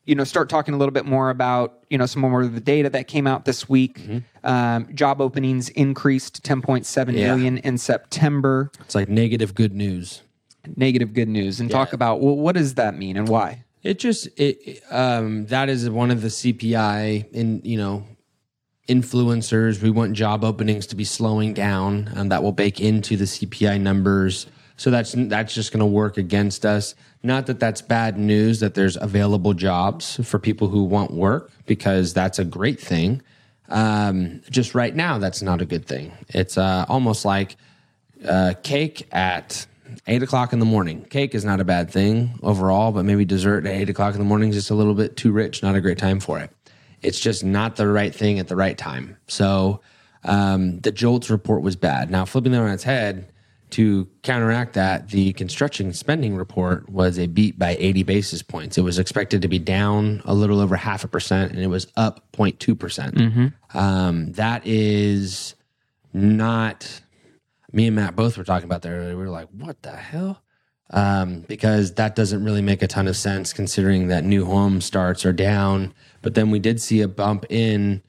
you 0.04 0.14
know, 0.14 0.24
start 0.24 0.48
talking 0.48 0.74
a 0.74 0.76
little 0.76 0.92
bit 0.92 1.06
more 1.06 1.30
about 1.30 1.84
you 1.90 1.96
know 1.98 2.06
some 2.06 2.22
more 2.22 2.42
of 2.42 2.54
the 2.54 2.60
data 2.60 2.90
that 2.90 3.06
came 3.08 3.26
out 3.26 3.44
this 3.44 3.68
week. 3.68 4.00
Mm-hmm. 4.00 4.46
Um, 4.46 4.88
job 4.94 5.20
openings 5.20 5.68
increased 5.70 6.42
10.7 6.42 7.12
Yeah. 7.16 7.28
million 7.34 7.58
in 7.58 7.78
September. 7.78 8.70
it's 8.80 8.94
like 8.94 9.08
negative 9.08 9.54
good 9.54 9.72
news. 9.74 10.22
Negative 10.76 11.12
good 11.12 11.28
news, 11.28 11.58
and 11.60 11.68
talk 11.70 11.92
about 11.92 12.20
well, 12.20 12.36
what 12.36 12.54
does 12.54 12.74
that 12.74 12.96
mean 12.96 13.16
and 13.16 13.28
why? 13.28 13.64
It 13.82 13.98
just 13.98 14.26
it 14.38 14.58
it, 14.64 14.82
um 14.92 15.46
that 15.46 15.68
is 15.68 15.90
one 15.90 16.10
of 16.12 16.22
the 16.22 16.28
CPI 16.28 17.32
in 17.32 17.60
you 17.64 17.76
know 17.76 18.04
influencers. 18.88 19.82
We 19.82 19.90
want 19.90 20.12
job 20.14 20.44
openings 20.44 20.86
to 20.88 20.96
be 20.96 21.04
slowing 21.04 21.54
down, 21.54 22.10
and 22.14 22.30
that 22.30 22.42
will 22.42 22.52
bake 22.52 22.80
into 22.80 23.16
the 23.16 23.24
CPI 23.24 23.80
numbers. 23.80 24.46
So 24.76 24.90
that's 24.90 25.14
that's 25.16 25.54
just 25.54 25.72
going 25.72 25.80
to 25.80 25.86
work 25.86 26.16
against 26.16 26.64
us. 26.66 26.94
Not 27.22 27.46
that 27.46 27.60
that's 27.60 27.82
bad 27.82 28.18
news 28.18 28.60
that 28.60 28.74
there's 28.74 28.96
available 28.96 29.54
jobs 29.54 30.18
for 30.24 30.38
people 30.38 30.68
who 30.68 30.82
want 30.82 31.12
work 31.12 31.50
because 31.66 32.12
that's 32.12 32.38
a 32.38 32.44
great 32.44 32.80
thing. 32.80 33.22
Um, 33.68 34.42
just 34.50 34.74
right 34.74 34.94
now, 34.94 35.18
that's 35.18 35.40
not 35.40 35.60
a 35.60 35.64
good 35.64 35.86
thing. 35.86 36.12
It's 36.28 36.58
uh, 36.58 36.84
almost 36.88 37.24
like 37.24 37.56
uh, 38.28 38.54
cake 38.62 39.06
at 39.12 39.66
eight 40.06 40.22
o'clock 40.22 40.52
in 40.52 40.58
the 40.58 40.64
morning. 40.64 41.04
Cake 41.04 41.34
is 41.34 41.44
not 41.44 41.60
a 41.60 41.64
bad 41.64 41.90
thing 41.90 42.38
overall, 42.42 42.92
but 42.92 43.04
maybe 43.04 43.24
dessert 43.24 43.66
at 43.66 43.72
eight 43.72 43.88
o'clock 43.88 44.14
in 44.14 44.20
the 44.20 44.26
morning 44.26 44.50
is 44.50 44.56
just 44.56 44.70
a 44.70 44.74
little 44.74 44.94
bit 44.94 45.16
too 45.16 45.32
rich. 45.32 45.62
Not 45.62 45.76
a 45.76 45.80
great 45.80 45.98
time 45.98 46.18
for 46.18 46.40
it. 46.40 46.50
It's 47.02 47.20
just 47.20 47.44
not 47.44 47.76
the 47.76 47.88
right 47.88 48.14
thing 48.14 48.38
at 48.38 48.48
the 48.48 48.56
right 48.56 48.76
time. 48.76 49.16
So 49.26 49.80
um, 50.24 50.80
the 50.80 50.92
JOLTS 50.92 51.30
report 51.30 51.62
was 51.62 51.76
bad. 51.76 52.10
Now 52.10 52.24
flipping 52.24 52.52
that 52.52 52.60
on 52.60 52.70
its 52.70 52.84
head 52.84 53.31
to 53.72 54.08
counteract 54.22 54.74
that, 54.74 55.08
the 55.08 55.32
construction 55.34 55.92
spending 55.92 56.36
report 56.36 56.88
was 56.88 57.18
a 57.18 57.26
beat 57.26 57.58
by 57.58 57.76
80 57.78 58.02
basis 58.04 58.42
points. 58.42 58.78
It 58.78 58.82
was 58.82 58.98
expected 58.98 59.42
to 59.42 59.48
be 59.48 59.58
down 59.58 60.22
a 60.24 60.34
little 60.34 60.60
over 60.60 60.76
half 60.76 61.04
a 61.04 61.08
percent, 61.08 61.52
and 61.52 61.60
it 61.60 61.66
was 61.66 61.86
up 61.96 62.30
0.2 62.32 62.78
percent. 62.78 63.18
Um, 63.74 64.32
that 64.32 64.66
is 64.66 65.54
not 66.12 67.02
me 67.72 67.86
and 67.86 67.96
Matt 67.96 68.14
both 68.14 68.36
were 68.36 68.44
talking 68.44 68.66
about 68.66 68.82
that 68.82 68.90
earlier. 68.90 69.16
We 69.16 69.22
were 69.24 69.30
like, 69.30 69.48
what 69.48 69.82
the 69.82 69.96
hell? 69.96 70.42
Um, 70.90 71.40
because 71.48 71.94
that 71.94 72.14
doesn't 72.14 72.44
really 72.44 72.60
make 72.60 72.82
a 72.82 72.86
ton 72.86 73.08
of 73.08 73.16
sense 73.16 73.52
considering 73.54 74.08
that 74.08 74.24
new 74.24 74.44
home 74.44 74.82
starts 74.82 75.24
are 75.24 75.32
down. 75.32 75.94
But 76.20 76.34
then 76.34 76.50
we 76.50 76.58
did 76.58 76.80
see 76.82 77.00
a 77.00 77.08
bump 77.08 77.46
in 77.48 78.02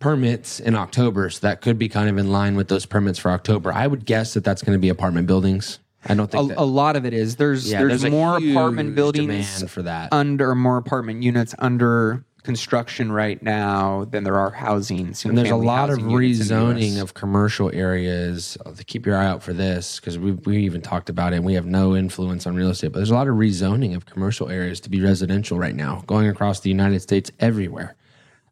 permits 0.00 0.58
in 0.58 0.74
October. 0.74 1.30
So 1.30 1.46
that 1.46 1.60
could 1.60 1.78
be 1.78 1.88
kind 1.88 2.08
of 2.08 2.18
in 2.18 2.32
line 2.32 2.56
with 2.56 2.66
those 2.68 2.86
permits 2.86 3.18
for 3.18 3.30
October. 3.30 3.72
I 3.72 3.86
would 3.86 4.04
guess 4.04 4.34
that 4.34 4.42
that's 4.42 4.62
going 4.62 4.74
to 4.76 4.80
be 4.80 4.88
apartment 4.88 5.28
buildings. 5.28 5.78
I 6.06 6.14
don't 6.14 6.24
A, 6.24 6.38
think 6.38 6.48
that, 6.48 6.58
a 6.58 6.64
lot 6.64 6.96
of 6.96 7.04
it 7.04 7.12
is 7.14 7.36
there's 7.36 7.70
Yeah, 7.70 7.80
there's, 7.84 8.00
there's 8.02 8.10
more 8.10 8.38
apartment 8.38 8.94
buildings 8.94 9.62
for 9.70 9.82
that. 9.82 10.12
under 10.12 10.54
more 10.54 10.78
apartment 10.78 11.22
units 11.22 11.54
under 11.58 12.24
construction 12.42 13.12
right 13.12 13.42
now 13.42 14.06
than 14.06 14.24
there 14.24 14.38
are 14.38 14.50
housing. 14.50 15.14
And 15.24 15.36
there's 15.36 15.50
a 15.50 15.56
lot 15.56 15.90
of 15.90 15.98
housing 15.98 16.10
units 16.10 16.40
in 16.40 16.48
the 16.48 16.54
rezoning 16.64 17.02
of 17.02 17.12
commercial 17.12 17.70
areas. 17.74 18.56
Uh, 18.64 18.72
Keep 18.86 19.04
your 19.04 19.16
eye 19.18 19.26
out 19.26 19.42
for 19.42 19.52
this 19.52 20.00
because 20.00 20.18
we 20.18 20.32
we 20.32 20.56
even 20.64 20.80
talked 20.80 21.10
about 21.10 21.34
it. 21.34 21.36
and 21.36 21.44
We 21.44 21.52
have 21.52 21.66
no 21.66 21.94
influence 21.94 22.46
on 22.46 22.54
real 22.56 22.70
estate, 22.70 22.92
but 22.92 23.00
there's 23.00 23.10
a 23.10 23.14
lot 23.14 23.28
of 23.28 23.34
rezoning 23.36 23.94
of 23.94 24.06
commercial 24.06 24.48
areas 24.48 24.80
to 24.80 24.88
be 24.88 25.02
residential 25.02 25.58
right 25.58 25.74
now, 25.74 26.02
going 26.06 26.28
across 26.28 26.60
the 26.60 26.70
United 26.70 27.00
States 27.00 27.30
everywhere. 27.40 27.94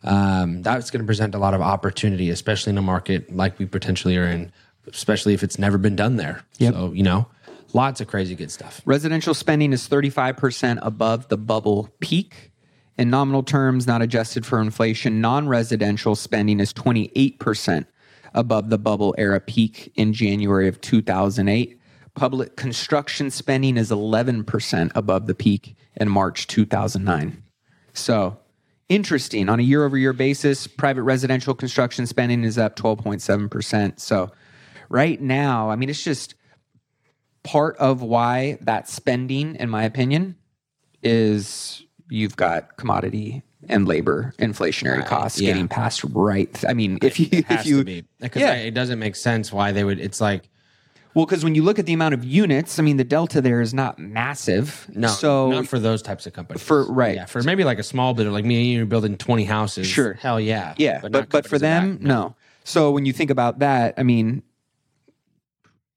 Um, 0.05 0.62
that's 0.62 0.90
going 0.90 1.03
to 1.03 1.07
present 1.07 1.34
a 1.34 1.38
lot 1.38 1.55
of 1.55 1.61
opportunity, 1.61 2.30
especially 2.30 2.70
in 2.70 2.78
a 2.78 2.82
market 2.82 3.34
like 3.34 3.59
we 3.59 3.66
potentially 3.66 4.16
are 4.16 4.26
in, 4.26 4.53
especially 4.86 5.34
if 5.34 5.42
it's 5.42 5.59
never 5.59 5.78
been 5.78 5.96
done 5.96 6.16
there. 6.16 6.44
So 6.72 6.92
you 6.92 7.03
know, 7.03 7.26
lots 7.72 8.01
of 8.01 8.07
crazy 8.07 8.34
good 8.34 8.51
stuff. 8.51 8.80
Residential 8.84 9.34
spending 9.34 9.72
is 9.72 9.88
35% 9.88 10.78
above 10.82 11.28
the 11.28 11.36
bubble 11.36 11.88
peak. 12.01 12.53
In 12.96 13.11
nominal 13.11 13.44
terms, 13.44 13.86
not 13.86 14.03
adjusted 14.03 14.44
for 14.44 14.61
inflation, 14.61 15.20
non 15.20 15.49
residential 15.49 16.16
spending 16.16 16.59
is 16.61 16.72
28% 16.72 17.86
above 18.34 18.70
the 18.70 18.78
bubble 18.78 19.14
era 19.18 19.40
peak 19.40 19.92
in 19.94 20.12
January 20.12 20.68
of 20.68 20.80
2008. 20.80 21.78
Public 22.14 22.57
construction 22.57 23.30
spending 23.30 23.76
is 23.76 23.90
11% 23.90 24.90
above 24.94 25.26
the 25.26 25.34
peak 25.34 25.76
in 25.96 26.09
March 26.09 26.49
2009. 26.49 27.42
So, 27.92 28.38
interesting. 28.89 29.49
On 29.49 29.61
a 29.61 29.62
year 29.62 29.84
over 29.84 29.97
year 29.97 30.12
basis, 30.12 30.66
private 30.66 31.03
residential 31.03 31.55
construction 31.55 32.07
spending 32.07 32.45
is 32.45 32.59
up 32.59 32.76
12.7%. 32.76 34.01
So, 34.01 34.30
right 34.89 35.20
now, 35.20 35.70
I 35.70 35.76
mean, 35.76 35.89
it's 35.91 36.03
just 36.03 36.34
part 37.43 37.76
of 37.76 38.03
why 38.03 38.59
that 38.62 38.89
spending, 38.89 39.57
in 39.57 39.68
my 39.70 39.84
opinion, 39.84 40.36
is 41.03 41.82
you've 42.11 42.36
got 42.36 42.76
commodity 42.76 43.43
and 43.68 43.86
labor 43.86 44.34
inflationary 44.39 45.05
costs 45.05 45.41
yeah. 45.41 45.49
getting 45.53 45.68
passed 45.68 46.05
right. 46.05 46.64
I 46.66 46.72
mean, 46.72 46.99
if 47.03 47.20
you 47.20 47.28
if 47.32 47.66
you 47.66 47.84
because 48.20 48.41
Yeah. 48.41 48.55
it 48.55 48.72
doesn't 48.72 48.99
make 48.99 49.16
sense 49.16 49.53
why 49.53 49.72
they 49.72 49.84
would. 49.84 49.99
It's 50.01 50.20
like 50.20 50.49
well, 51.14 51.26
because 51.26 51.42
when 51.42 51.54
you 51.54 51.62
look 51.62 51.78
at 51.78 51.86
the 51.86 51.92
amount 51.92 52.14
of 52.14 52.24
units, 52.24 52.78
I 52.78 52.82
mean, 52.82 52.96
the 52.96 53.04
delta 53.04 53.40
there 53.40 53.61
is 53.61 53.72
not 53.72 53.98
massive. 53.98 54.88
No, 54.94 55.09
so 55.09 55.50
not 55.50 55.66
for 55.66 55.78
those 55.78 56.02
types 56.02 56.26
of 56.26 56.32
companies. 56.32 56.62
For- 56.62 56.84
right. 56.90 57.14
yeah, 57.14 57.24
for 57.24 57.42
maybe 57.42 57.64
like 57.64 57.78
a 57.78 57.82
small 57.82 58.14
builder 58.14 58.30
like 58.30 58.44
me 58.44 58.56
and 58.56 58.66
you 58.66 58.86
building 58.86 59.16
twenty 59.16 59.44
houses. 59.44 59.86
Sure. 59.86 60.14
hell 60.14 60.40
yeah, 60.40 60.74
yeah, 60.76 61.00
but 61.00 61.12
not 61.12 61.28
but, 61.30 61.46
for 61.46 61.59
them, 61.59 61.98
that. 61.98 62.02
no. 62.02 62.36
So 62.64 62.90
when 62.90 63.06
you 63.06 63.12
think 63.12 63.30
about 63.30 63.61
that, 63.61 63.94
I 63.96 64.02
mean, 64.02 64.42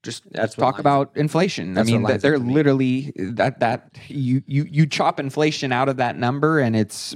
just 0.04 0.24
That's 0.32 0.56
talk 0.56 0.80
about 0.80 1.12
inflation. 1.16 1.72
I 1.72 1.74
that's 1.76 1.92
what 1.92 1.98
mean, 1.98 2.08
that 2.08 2.22
they're 2.22 2.40
literally 2.40 3.14
that 3.18 3.60
that 3.60 3.98
you 4.08 4.42
you 4.48 4.66
you 4.70 4.86
chop 4.88 5.20
inflation 5.20 5.72
out 5.72 5.90
of 5.90 5.98
that 5.98 6.18
number, 6.18 6.60
and 6.60 6.76
it's 6.76 7.16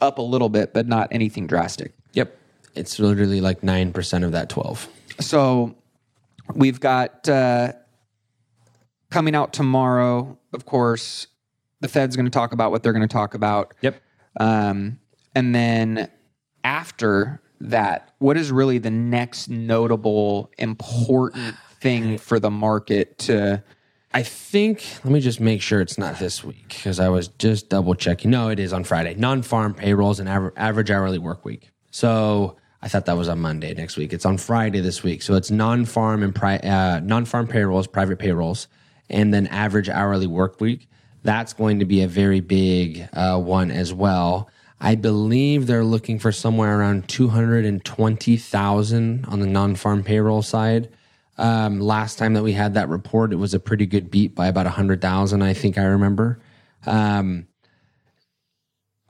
up 0.00 0.18
a 0.18 0.22
little 0.22 0.48
bit, 0.48 0.74
but 0.74 0.86
not 0.86 1.08
anything 1.10 1.46
drastic. 1.46 1.92
Yep, 2.12 2.36
it's 2.74 2.98
literally 2.98 3.40
like 3.40 3.62
nine 3.62 3.92
percent 3.92 4.24
of 4.24 4.32
that 4.32 4.50
twelve. 4.50 4.88
So 5.20 5.74
we've 6.54 6.80
got 6.80 7.28
uh, 7.28 7.72
coming 9.10 9.34
out 9.34 9.52
tomorrow, 9.52 10.38
of 10.52 10.66
course, 10.66 11.26
the 11.80 11.88
Fed's 11.88 12.16
going 12.16 12.26
to 12.26 12.30
talk 12.30 12.52
about 12.52 12.70
what 12.70 12.82
they're 12.82 12.92
going 12.92 13.06
to 13.06 13.12
talk 13.12 13.34
about. 13.34 13.74
Yep. 13.82 14.00
Um, 14.38 14.98
and 15.34 15.54
then 15.54 16.10
after 16.64 17.40
that, 17.60 18.14
what 18.18 18.36
is 18.36 18.50
really 18.50 18.78
the 18.78 18.90
next 18.90 19.48
notable 19.48 20.50
important 20.58 21.54
thing 21.80 22.18
for 22.18 22.40
the 22.40 22.50
market 22.50 23.18
to 23.18 23.62
I 24.16 24.22
think. 24.22 24.82
Let 25.04 25.12
me 25.12 25.20
just 25.20 25.40
make 25.40 25.60
sure 25.60 25.82
it's 25.82 25.98
not 25.98 26.18
this 26.18 26.42
week 26.42 26.68
because 26.68 26.98
I 26.98 27.10
was 27.10 27.28
just 27.28 27.68
double 27.68 27.94
checking. 27.94 28.30
No, 28.30 28.48
it 28.48 28.58
is 28.58 28.72
on 28.72 28.82
Friday. 28.82 29.14
Non-farm 29.14 29.74
payrolls 29.74 30.20
and 30.20 30.26
aver- 30.26 30.54
average 30.56 30.90
hourly 30.90 31.18
work 31.18 31.44
week. 31.44 31.70
So 31.90 32.56
I 32.82 32.88
thought 32.88 33.06
that 33.06 33.16
was 33.16 33.28
on 33.28 33.40
Monday 33.40 33.72
next 33.74 33.96
week. 33.96 34.12
It's 34.12 34.26
on 34.26 34.38
Friday 34.38 34.80
this 34.80 35.02
week. 35.02 35.22
So 35.22 35.34
it's 35.34 35.50
non-farm 35.50 36.22
and 36.22 36.32
pri- 36.34 36.58
uh, 36.58 37.00
non-farm 37.00 37.48
payrolls, 37.48 37.86
private 37.86 38.18
payrolls, 38.18 38.68
and 39.08 39.32
then 39.32 39.46
average 39.48 39.88
hourly 39.88 40.26
work 40.26 40.60
week. 40.60 40.88
That's 41.22 41.52
going 41.52 41.78
to 41.80 41.84
be 41.84 42.02
a 42.02 42.08
very 42.08 42.40
big 42.40 43.08
uh, 43.12 43.38
one 43.40 43.70
as 43.70 43.92
well. 43.92 44.48
I 44.80 44.94
believe 44.94 45.66
they're 45.66 45.84
looking 45.84 46.18
for 46.18 46.32
somewhere 46.32 46.78
around 46.78 47.08
220,000 47.08 49.24
on 49.24 49.40
the 49.40 49.46
non-farm 49.46 50.04
payroll 50.04 50.42
side. 50.42 50.90
Um, 51.38 51.80
last 51.80 52.18
time 52.18 52.34
that 52.34 52.42
we 52.42 52.52
had 52.52 52.74
that 52.74 52.90
report, 52.90 53.32
it 53.32 53.36
was 53.36 53.54
a 53.54 53.60
pretty 53.60 53.86
good 53.86 54.10
beat 54.10 54.34
by 54.34 54.48
about 54.48 54.66
100,000, 54.66 55.42
I 55.42 55.54
think 55.54 55.78
I 55.78 55.84
remember. 55.84 56.40
Um, 56.84 57.46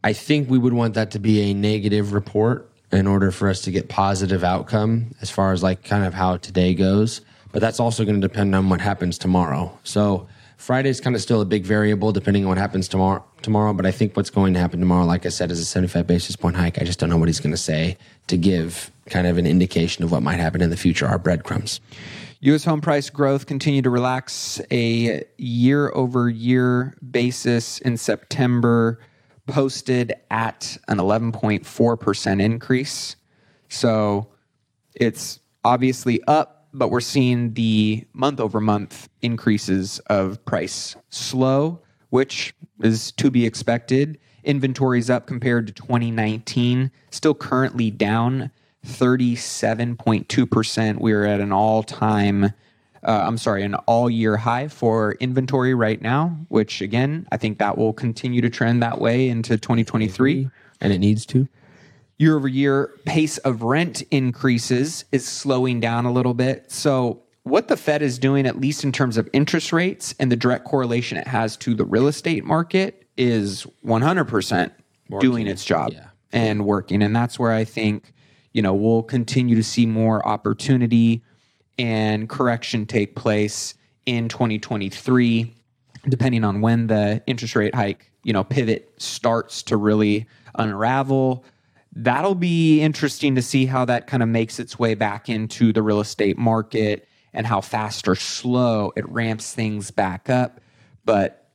I 0.03 0.13
think 0.13 0.49
we 0.49 0.59
would 0.59 0.73
want 0.73 0.95
that 0.95 1.11
to 1.13 1.19
be 1.19 1.51
a 1.51 1.55
negative 1.55 2.13
report 2.13 2.71
in 2.93 3.07
order 3.07 3.31
for 3.31 3.49
us 3.49 3.63
to 3.63 3.71
get 3.71 3.89
positive 3.89 4.45
outcome 4.45 5.15
as 5.21 5.31
far 5.31 5.53
as 5.53 5.63
like 5.63 5.85
kind 5.85 6.05
of 6.05 6.15
how 6.15 6.37
today 6.37 6.75
goes. 6.75 7.21
But 7.53 7.61
that's 7.61 7.81
also 7.81 8.05
going 8.05 8.21
to 8.21 8.27
depend 8.27 8.55
on 8.55 8.69
what 8.69 8.81
happens 8.81 9.19
tomorrow. 9.19 9.77
So 9.83 10.29
Friday 10.57 10.91
is 10.91 11.01
kind 11.01 11.15
of 11.17 11.23
still 11.23 11.41
a 11.41 11.45
big 11.45 11.65
variable 11.65 12.13
depending 12.13 12.45
on 12.45 12.49
what 12.49 12.59
happens 12.59 12.89
tomorrow. 12.89 13.25
Tomorrow, 13.43 13.73
but 13.75 13.87
I 13.87 13.91
think 13.91 14.17
what's 14.17 14.31
going 14.31 14.55
to 14.55 14.61
happen 14.61 14.81
tomorrow, 14.81 15.05
like 15.05 15.27
I 15.27 15.29
said, 15.29 15.51
is 15.51 15.61
a 15.61 15.65
75 15.65 16.07
basis 16.07 16.37
point 16.37 16.57
hike. 16.57 16.81
I 16.81 16.85
just 16.85 16.99
don't 16.99 17.09
know 17.09 17.17
what 17.17 17.29
he's 17.29 17.41
going 17.41 17.53
to 17.53 17.57
say 17.57 17.97
to 18.27 18.37
give 18.37 18.91
kind 19.09 19.27
of 19.27 19.39
an 19.39 19.47
indication 19.47 20.05
of 20.05 20.11
what 20.11 20.23
might 20.23 20.41
happen 20.41 20.61
in 20.61 20.71
the 20.71 20.77
future. 20.77 21.07
Our 21.07 21.19
breadcrumbs. 21.19 21.81
U.S. 22.41 22.65
home 22.65 22.81
price 22.81 23.09
growth 23.09 23.47
continued 23.47 23.85
to 23.85 23.91
relax 23.91 24.61
a 24.71 25.25
year 25.39 25.91
over 25.95 26.29
year 26.29 26.95
basis 27.11 27.79
in 27.79 27.97
September, 27.97 29.01
posted 29.47 30.15
at 30.31 30.77
an 30.89 30.99
11.4% 30.99 32.43
increase. 32.43 33.17
So 33.69 34.29
it's 34.95 35.41
obviously 35.65 36.23
up, 36.27 36.69
but 36.73 36.91
we're 36.91 37.01
seeing 37.01 37.55
the 37.55 38.07
month 38.13 38.41
over 38.41 38.61
month 38.61 39.09
increases 39.23 39.99
of 40.07 40.45
price 40.45 40.97
slow, 41.09 41.81
which 42.11 42.55
is 42.83 43.13
to 43.13 43.31
be 43.31 43.47
expected 43.47 44.19
Inventories 44.47 45.11
up 45.11 45.27
compared 45.27 45.67
to 45.67 45.73
2019, 45.73 46.93
still 47.11 47.35
currently 47.35 47.91
down 47.91 48.53
37.2%. 48.87 51.01
We're 51.01 51.27
at 51.27 51.41
an 51.41 51.53
all 51.53 51.83
time, 51.83 52.53
uh, 53.07 53.25
I'm 53.27 53.39
sorry, 53.39 53.63
an 53.63 53.75
all 53.87 54.11
year 54.11 54.37
high 54.37 54.69
for 54.69 55.13
inventory 55.21 55.75
right 55.75 56.01
now, 56.03 56.37
which 56.49 56.81
again, 56.83 57.27
I 57.31 57.37
think 57.37 57.59
that 57.59 57.79
will 57.79 57.93
continue 57.93 58.41
to 58.43 58.51
trend 58.51 58.83
that 58.83 59.01
way 59.01 59.29
into 59.29 59.57
2023. 59.57 60.51
And 60.81 60.93
it 60.93 60.99
needs 60.99 61.25
to. 61.27 61.49
Year 62.19 62.37
over 62.37 62.49
year 62.49 62.91
pace 63.05 63.39
of 63.39 63.63
rent 63.63 64.03
increases 64.11 65.05
is 65.13 65.27
slowing 65.27 65.81
down 65.81 66.05
a 66.05 66.13
little 66.13 66.35
bit. 66.35 66.71
So, 66.73 67.23
what 67.45 67.69
the 67.69 67.77
Fed 67.77 68.03
is 68.03 68.19
doing, 68.19 68.45
at 68.47 68.59
least 68.61 68.83
in 68.83 68.91
terms 68.91 69.17
of 69.17 69.29
interest 69.33 69.73
rates 69.73 70.15
and 70.19 70.33
the 70.33 70.37
direct 70.37 70.65
correlation 70.65 71.17
it 71.17 71.29
has 71.29 71.57
to 71.59 71.75
the 71.75 71.85
real 71.85 72.09
estate 72.09 72.45
market, 72.45 73.07
is 73.17 73.67
100% 73.87 74.73
doing 75.21 75.47
its 75.47 75.65
job 75.65 75.93
Yeah. 75.93 76.07
and 76.33 76.65
working. 76.67 77.03
And 77.03 77.15
that's 77.15 77.39
where 77.39 77.53
I 77.53 77.63
think, 77.65 78.13
you 78.53 78.63
know, 78.63 78.75
we'll 78.75 79.05
continue 79.05 79.55
to 79.55 79.63
see 79.63 79.87
more 79.87 80.27
opportunity 80.27 81.23
and 81.79 82.29
correction 82.29 82.87
take 82.87 83.15
place 83.15 83.75
in 84.07 84.29
2023, 84.29 85.55
depending 86.09 86.45
on 86.45 86.61
when 86.61 86.87
the 86.87 87.23
interest 87.27 87.57
rate 87.57 87.75
hike, 87.75 88.11
you 88.23 88.33
know, 88.33 88.45
pivot 88.45 88.93
starts 88.99 89.63
to 89.65 89.77
really 89.77 90.27
unravel. 90.55 91.45
That'll 91.95 92.35
be 92.35 92.81
interesting 92.81 93.35
to 93.35 93.43
see 93.43 93.67
how 93.67 93.85
that 93.87 94.07
kind 94.07 94.23
of 94.23 94.29
makes 94.29 94.59
its 94.59 94.79
way 94.79 94.95
back 94.95 95.29
into 95.29 95.73
the 95.73 95.83
real 95.83 96.01
estate 96.01 96.39
market 96.39 97.09
and 97.33 97.47
how 97.47 97.61
fast 97.61 98.09
or 98.09 98.15
slow 98.15 98.93
it 98.97 99.09
ramps 99.09 99.53
things 99.55 99.91
back 99.91 100.31
up. 100.31 100.61
But 101.05 101.51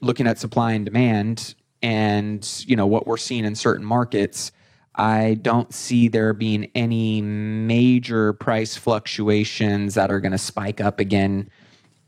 looking 0.00 0.26
at 0.26 0.38
supply 0.38 0.72
and 0.72 0.84
demand 0.84 1.54
and 1.82 2.64
you 2.66 2.76
know 2.76 2.86
what 2.86 3.06
we're 3.06 3.16
seeing 3.16 3.44
in 3.44 3.54
certain 3.54 3.84
markets 3.84 4.52
i 4.96 5.34
don't 5.42 5.72
see 5.72 6.08
there 6.08 6.32
being 6.32 6.70
any 6.74 7.20
major 7.22 8.32
price 8.34 8.76
fluctuations 8.76 9.94
that 9.94 10.10
are 10.10 10.20
going 10.20 10.32
to 10.32 10.38
spike 10.38 10.80
up 10.80 11.00
again 11.00 11.48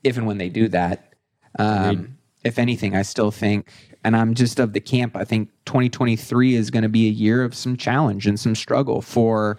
if 0.05 0.17
and 0.17 0.27
when 0.27 0.39
they 0.39 0.49
do 0.49 0.69
that. 0.69 1.13
Um, 1.59 2.19
if 2.45 2.59
anything 2.59 2.95
i 2.95 3.03
still 3.03 3.31
think 3.31 3.71
and 4.05 4.17
i'm 4.17 4.35
just 4.35 4.59
of 4.59 4.73
the 4.73 4.81
camp 4.81 5.17
i 5.17 5.25
think 5.25 5.51
2023 5.67 6.55
is 6.55 6.71
going 6.71 6.83
to 6.83 6.89
be 6.89 7.07
a 7.07 7.11
year 7.11 7.43
of 7.43 7.55
some 7.55 7.77
challenge 7.77 8.27
and 8.27 8.39
some 8.39 8.55
struggle 8.55 9.03
for 9.03 9.59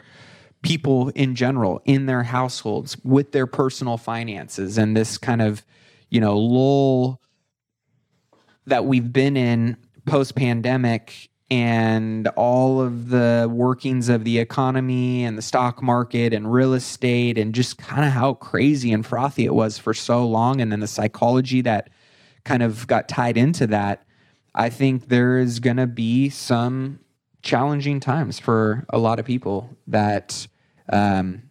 people 0.61 1.09
in 1.09 1.35
general 1.35 1.81
in 1.85 2.05
their 2.05 2.23
households 2.23 2.97
with 3.03 3.31
their 3.31 3.47
personal 3.47 3.97
finances 3.97 4.77
and 4.77 4.95
this 4.95 5.17
kind 5.17 5.41
of 5.41 5.63
you 6.09 6.19
know 6.19 6.37
lull 6.37 7.21
that 8.65 8.85
we've 8.85 9.11
been 9.11 9.37
in 9.37 9.77
post 10.05 10.35
pandemic 10.35 11.28
and 11.51 12.27
all 12.29 12.79
of 12.79 13.09
the 13.09 13.49
workings 13.51 14.07
of 14.07 14.23
the 14.23 14.37
economy 14.37 15.23
and 15.23 15.37
the 15.37 15.41
stock 15.41 15.81
market 15.81 16.33
and 16.33 16.53
real 16.53 16.73
estate 16.73 17.37
and 17.37 17.55
just 17.55 17.77
kind 17.77 18.05
of 18.05 18.11
how 18.11 18.33
crazy 18.35 18.93
and 18.93 19.05
frothy 19.05 19.45
it 19.45 19.53
was 19.53 19.77
for 19.77 19.93
so 19.93 20.25
long. 20.27 20.61
And 20.61 20.71
then 20.71 20.79
the 20.79 20.87
psychology 20.87 21.61
that 21.61 21.89
kind 22.43 22.63
of 22.63 22.87
got 22.87 23.07
tied 23.07 23.37
into 23.37 23.67
that 23.67 24.03
i 24.55 24.69
think 24.69 25.07
there 25.07 25.37
is 25.37 25.59
going 25.59 25.77
to 25.77 25.87
be 25.87 26.29
some 26.29 26.99
challenging 27.41 27.99
times 27.99 28.39
for 28.39 28.85
a 28.89 28.97
lot 28.97 29.19
of 29.19 29.25
people 29.25 29.69
that 29.87 30.47
um, 30.91 31.43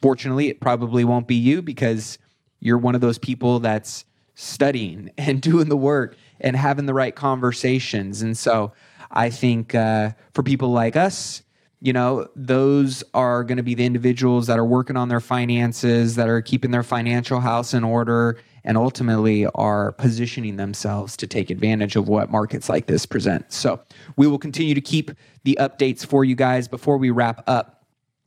fortunately 0.00 0.48
it 0.48 0.60
probably 0.60 1.04
won't 1.04 1.28
be 1.28 1.36
you 1.36 1.62
because 1.62 2.18
you're 2.58 2.78
one 2.78 2.94
of 2.94 3.00
those 3.00 3.18
people 3.18 3.60
that's 3.60 4.04
studying 4.34 5.10
and 5.18 5.40
doing 5.40 5.68
the 5.68 5.76
work 5.76 6.16
and 6.40 6.56
having 6.56 6.86
the 6.86 6.94
right 6.94 7.14
conversations. 7.14 8.22
And 8.22 8.36
so 8.36 8.72
i 9.10 9.30
think 9.30 9.74
uh, 9.74 10.10
for 10.34 10.42
people 10.42 10.70
like 10.70 10.96
us 10.96 11.42
you 11.80 11.92
know 11.92 12.28
those 12.36 13.02
are 13.14 13.42
going 13.44 13.56
to 13.56 13.62
be 13.62 13.74
the 13.74 13.84
individuals 13.84 14.46
that 14.46 14.58
are 14.58 14.64
working 14.64 14.96
on 14.96 15.08
their 15.08 15.20
finances 15.20 16.16
that 16.16 16.28
are 16.28 16.42
keeping 16.42 16.70
their 16.70 16.82
financial 16.82 17.40
house 17.40 17.72
in 17.74 17.84
order 17.84 18.36
and 18.62 18.76
ultimately 18.76 19.46
are 19.54 19.92
positioning 19.92 20.56
themselves 20.56 21.16
to 21.16 21.26
take 21.26 21.48
advantage 21.48 21.96
of 21.96 22.08
what 22.08 22.30
markets 22.30 22.68
like 22.68 22.84
this 22.84 23.06
present. 23.06 23.50
So 23.50 23.80
we 24.16 24.26
will 24.26 24.38
continue 24.38 24.74
to 24.74 24.82
keep 24.82 25.10
the 25.44 25.56
updates 25.58 26.04
for 26.04 26.26
you 26.26 26.34
guys. 26.34 26.68
Before 26.68 26.98
we 26.98 27.08
wrap 27.08 27.42
up 27.46 27.86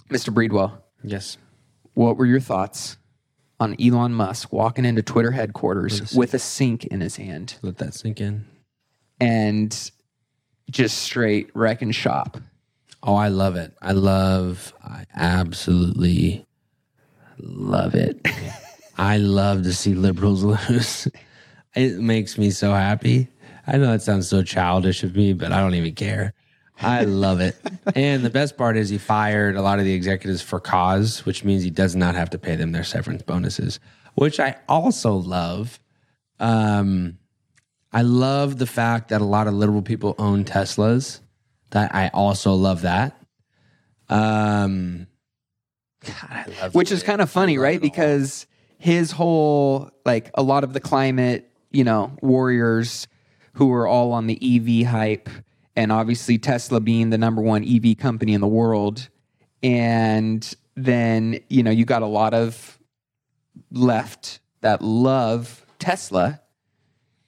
mr 0.09 0.33
breedwell. 0.33 0.81
Yes. 1.03 1.37
what 1.93 2.17
were 2.17 2.25
your 2.25 2.39
thoughts 2.39 2.97
on 3.59 3.75
Elon 3.79 4.13
Musk 4.15 4.51
walking 4.51 4.85
into 4.85 5.03
Twitter 5.03 5.29
headquarters 5.29 6.15
with 6.15 6.33
a 6.33 6.39
sink 6.39 6.85
in 6.85 7.01
his 7.01 7.17
hand? 7.17 7.57
Let 7.61 7.77
that 7.77 7.93
sink 7.93 8.19
in. 8.19 8.45
and 9.19 9.91
just 10.69 10.99
straight 10.99 11.49
wreck 11.53 11.81
and 11.81 11.93
shop? 11.93 12.37
Oh, 13.01 13.15
I 13.15 13.27
love 13.27 13.55
it. 13.55 13.73
I 13.81 13.91
love, 13.91 14.73
I 14.83 15.05
absolutely 15.15 16.45
love 17.37 17.95
it. 17.95 18.25
I 18.97 19.17
love 19.17 19.63
to 19.63 19.73
see 19.73 19.93
liberals 19.93 20.43
lose. 20.69 21.07
It 21.75 21.99
makes 21.99 22.37
me 22.37 22.51
so 22.51 22.71
happy. 22.71 23.27
I 23.65 23.77
know 23.77 23.91
that 23.91 24.01
sounds 24.01 24.27
so 24.27 24.43
childish 24.43 25.03
of 25.03 25.15
me, 25.15 25.33
but 25.33 25.51
I 25.51 25.59
don't 25.59 25.75
even 25.75 25.95
care. 25.95 26.33
I 26.79 27.03
love 27.03 27.39
it. 27.39 27.55
and 27.95 28.23
the 28.23 28.29
best 28.29 28.57
part 28.57 28.77
is 28.77 28.89
he 28.89 28.97
fired 28.97 29.55
a 29.55 29.61
lot 29.61 29.79
of 29.79 29.85
the 29.85 29.93
executives 29.93 30.41
for 30.41 30.59
cause, 30.59 31.25
which 31.25 31.43
means 31.43 31.63
he 31.63 31.69
does 31.69 31.95
not 31.95 32.15
have 32.15 32.29
to 32.31 32.37
pay 32.37 32.55
them 32.55 32.71
their 32.71 32.83
severance 32.83 33.21
bonuses, 33.21 33.79
which 34.15 34.39
I 34.39 34.55
also 34.67 35.13
love. 35.13 35.79
Um, 36.39 37.17
I 37.93 38.01
love 38.01 38.57
the 38.57 38.65
fact 38.65 39.09
that 39.09 39.21
a 39.21 39.25
lot 39.25 39.47
of 39.47 39.53
liberal 39.53 39.81
people 39.81 40.15
own 40.17 40.45
Teslas. 40.45 41.19
That 41.69 41.93
I 41.93 42.09
also 42.13 42.53
love 42.53 42.81
that. 42.81 43.19
Um, 44.09 45.07
God, 46.05 46.29
I 46.29 46.45
love 46.61 46.75
Which 46.75 46.91
is 46.91 47.03
kind 47.03 47.21
of 47.21 47.29
funny, 47.29 47.57
right? 47.57 47.81
Because 47.81 48.45
his 48.77 49.11
whole, 49.11 49.89
like 50.05 50.29
a 50.35 50.43
lot 50.43 50.63
of 50.63 50.73
the 50.73 50.79
climate, 50.79 51.49
you 51.71 51.83
know, 51.83 52.15
warriors 52.21 53.07
who 53.53 53.71
are 53.73 53.87
all 53.87 54.11
on 54.11 54.27
the 54.27 54.37
EV 54.41 54.87
hype, 54.87 55.29
and 55.75 55.91
obviously 55.91 56.37
Tesla 56.37 56.79
being 56.79 57.09
the 57.09 57.17
number 57.17 57.41
one 57.41 57.63
EV 57.63 57.97
company 57.97 58.33
in 58.33 58.41
the 58.41 58.47
world. 58.47 59.09
And 59.61 60.53
then, 60.75 61.39
you 61.49 61.63
know, 61.63 61.71
you 61.71 61.85
got 61.85 62.01
a 62.01 62.07
lot 62.07 62.33
of 62.33 62.77
left 63.71 64.39
that 64.61 64.81
love 64.81 65.65
Tesla. 65.79 66.41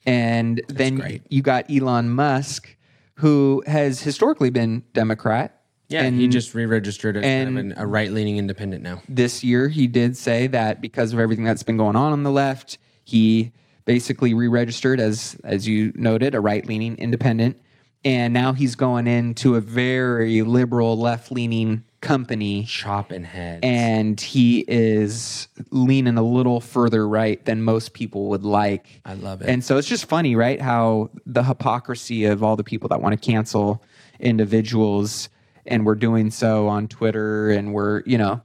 And 0.06 0.62
then 0.68 0.95
great. 0.97 1.24
you 1.30 1.41
got 1.41 1.70
Elon 1.72 2.10
Musk, 2.10 2.76
who 3.16 3.64
has 3.66 4.01
historically 4.01 4.49
been 4.49 4.84
Democrat. 4.93 5.62
yeah. 5.88 6.03
and 6.03 6.20
he 6.20 6.28
just 6.28 6.53
re-registered 6.53 7.18
as 7.18 7.24
kind 7.24 7.72
of 7.72 7.78
a 7.78 7.88
right-leaning 7.88 8.38
independent 8.38 8.84
now. 8.84 9.01
this 9.08 9.43
year 9.43 9.70
he 9.70 9.88
did 9.88 10.18
say 10.18 10.47
that 10.47 10.82
because 10.82 11.14
of 11.14 11.20
everything 11.20 11.45
that's 11.45 11.64
been 11.64 11.78
going 11.78 11.95
on 11.95 12.12
on 12.12 12.24
the 12.24 12.32
left, 12.32 12.78
he 13.03 13.51
basically 13.86 14.34
re-registered 14.34 14.99
as 14.99 15.38
as 15.43 15.68
you 15.68 15.91
noted 15.95 16.34
a 16.34 16.39
right-leaning 16.39 16.97
independent 16.97 17.60
and 18.03 18.34
now 18.34 18.53
he's 18.53 18.76
going 18.76 19.08
into 19.08 19.56
a 19.56 19.62
very 19.62 20.41
liberal 20.41 20.97
left-leaning 20.97 21.84
company 22.06 22.64
Chopping 22.64 23.24
heads. 23.24 23.62
and 23.64 24.22
he 24.22 24.64
is 24.68 25.47
leaning 25.72 26.18
a 26.18 26.24
little 26.24 26.62
further 26.62 27.08
right 27.08 27.43
than 27.45 27.64
most 27.64 27.93
people 27.93 28.28
would 28.28 28.43
like. 28.43 29.01
I 29.03 29.16
love 29.16 29.41
it. 29.41 29.49
And 29.49 29.64
so 29.64 29.78
it's 29.78 29.88
just 29.88 30.06
funny, 30.06 30.36
right? 30.36 30.62
How 30.62 31.10
the 31.26 31.43
hypocrisy 31.43 32.26
of 32.26 32.43
all 32.43 32.56
the 32.56 32.64
people 32.64 32.89
that 32.89 33.01
want 33.01 33.20
to 33.20 33.26
cancel 33.32 33.84
individuals 34.20 35.30
and 35.66 35.86
we're 35.86 35.95
doing 35.95 36.30
so 36.30 36.68
on 36.68 36.88
Twitter 36.88 37.49
and 37.49 37.74
we're, 37.74 38.03
you 38.06 38.20
know, 38.20 38.41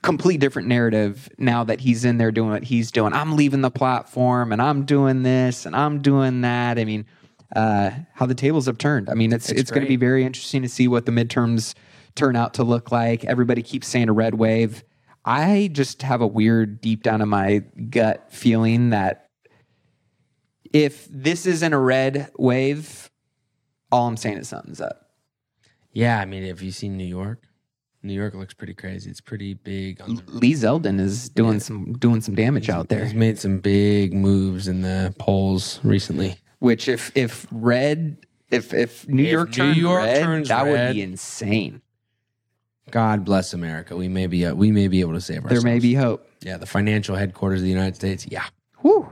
complete 0.00 0.40
different 0.40 0.66
narrative 0.66 1.28
now 1.36 1.62
that 1.64 1.80
he's 1.80 2.06
in 2.06 2.16
there 2.16 2.32
doing 2.32 2.50
what 2.50 2.64
he's 2.64 2.90
doing. 2.90 3.12
I'm 3.12 3.36
leaving 3.36 3.60
the 3.60 3.70
platform 3.70 4.50
and 4.50 4.62
I'm 4.62 4.84
doing 4.84 5.22
this 5.22 5.66
and 5.66 5.76
I'm 5.76 6.00
doing 6.00 6.40
that. 6.40 6.78
I 6.78 6.84
mean, 6.86 7.04
uh, 7.54 7.90
how 8.14 8.24
the 8.24 8.34
tables 8.34 8.64
have 8.64 8.78
turned. 8.78 9.10
I 9.10 9.14
mean, 9.14 9.30
it's 9.30 9.50
it's, 9.50 9.70
going 9.70 9.82
to 9.82 9.88
be 9.88 9.96
very 9.96 10.24
interesting 10.24 10.62
to 10.62 10.70
see 10.70 10.88
what 10.88 11.04
the 11.04 11.12
midterms 11.12 11.74
turn 12.14 12.36
out 12.36 12.54
to 12.54 12.64
look 12.64 12.90
like. 12.92 13.24
Everybody 13.24 13.62
keeps 13.62 13.88
saying 13.88 14.08
a 14.08 14.12
red 14.12 14.34
wave. 14.34 14.84
I 15.24 15.70
just 15.72 16.02
have 16.02 16.20
a 16.20 16.26
weird 16.26 16.80
deep 16.80 17.02
down 17.02 17.20
in 17.20 17.28
my 17.28 17.58
gut 17.90 18.26
feeling 18.32 18.90
that 18.90 19.28
if 20.72 21.06
this 21.10 21.46
isn't 21.46 21.72
a 21.72 21.78
red 21.78 22.30
wave, 22.38 23.10
all 23.90 24.08
I'm 24.08 24.16
saying 24.16 24.38
is 24.38 24.48
something's 24.48 24.80
up. 24.80 25.10
yeah, 25.92 26.18
I 26.20 26.24
mean, 26.24 26.44
have 26.44 26.62
you 26.62 26.72
seen 26.72 26.96
New 26.96 27.04
York? 27.04 27.44
New 28.02 28.14
York 28.14 28.34
looks 28.34 28.52
pretty 28.52 28.74
crazy. 28.74 29.08
It's 29.10 29.20
pretty 29.20 29.54
big. 29.54 30.00
On 30.00 30.16
the, 30.16 30.22
Lee 30.26 30.54
Zeldin 30.54 30.98
is 30.98 31.28
doing 31.28 31.60
some 31.60 31.92
doing 31.92 32.20
some 32.20 32.34
damage 32.34 32.68
out 32.68 32.88
there. 32.88 33.04
He's 33.04 33.14
made 33.14 33.38
some 33.38 33.58
big 33.58 34.12
moves 34.12 34.66
in 34.66 34.82
the 34.82 35.14
polls 35.20 35.78
recently. 35.84 36.36
Which 36.58 36.88
if 36.88 37.16
if 37.16 37.46
red 37.52 38.16
if 38.50 38.74
if 38.74 39.06
New 39.08 39.22
If 39.22 39.30
York 39.30 39.56
New 39.56 39.72
York 39.72 40.02
red, 40.04 40.22
turns 40.22 40.48
that 40.48 40.66
would 40.66 40.94
be 40.94 41.02
insane. 41.02 41.80
God 42.90 43.24
bless 43.24 43.54
America. 43.54 43.96
We 43.96 44.08
may 44.08 44.26
be 44.26 44.44
uh, 44.46 44.54
we 44.54 44.72
may 44.72 44.88
be 44.88 45.00
able 45.00 45.14
to 45.14 45.20
save 45.20 45.44
ourselves. 45.44 45.62
There 45.62 45.72
may 45.72 45.78
be 45.78 45.94
hope. 45.94 46.28
Yeah, 46.40 46.56
the 46.56 46.66
financial 46.66 47.14
headquarters 47.16 47.60
of 47.60 47.64
the 47.64 47.70
United 47.70 47.94
States. 47.94 48.26
Yeah. 48.28 48.44
Whew. 48.80 49.08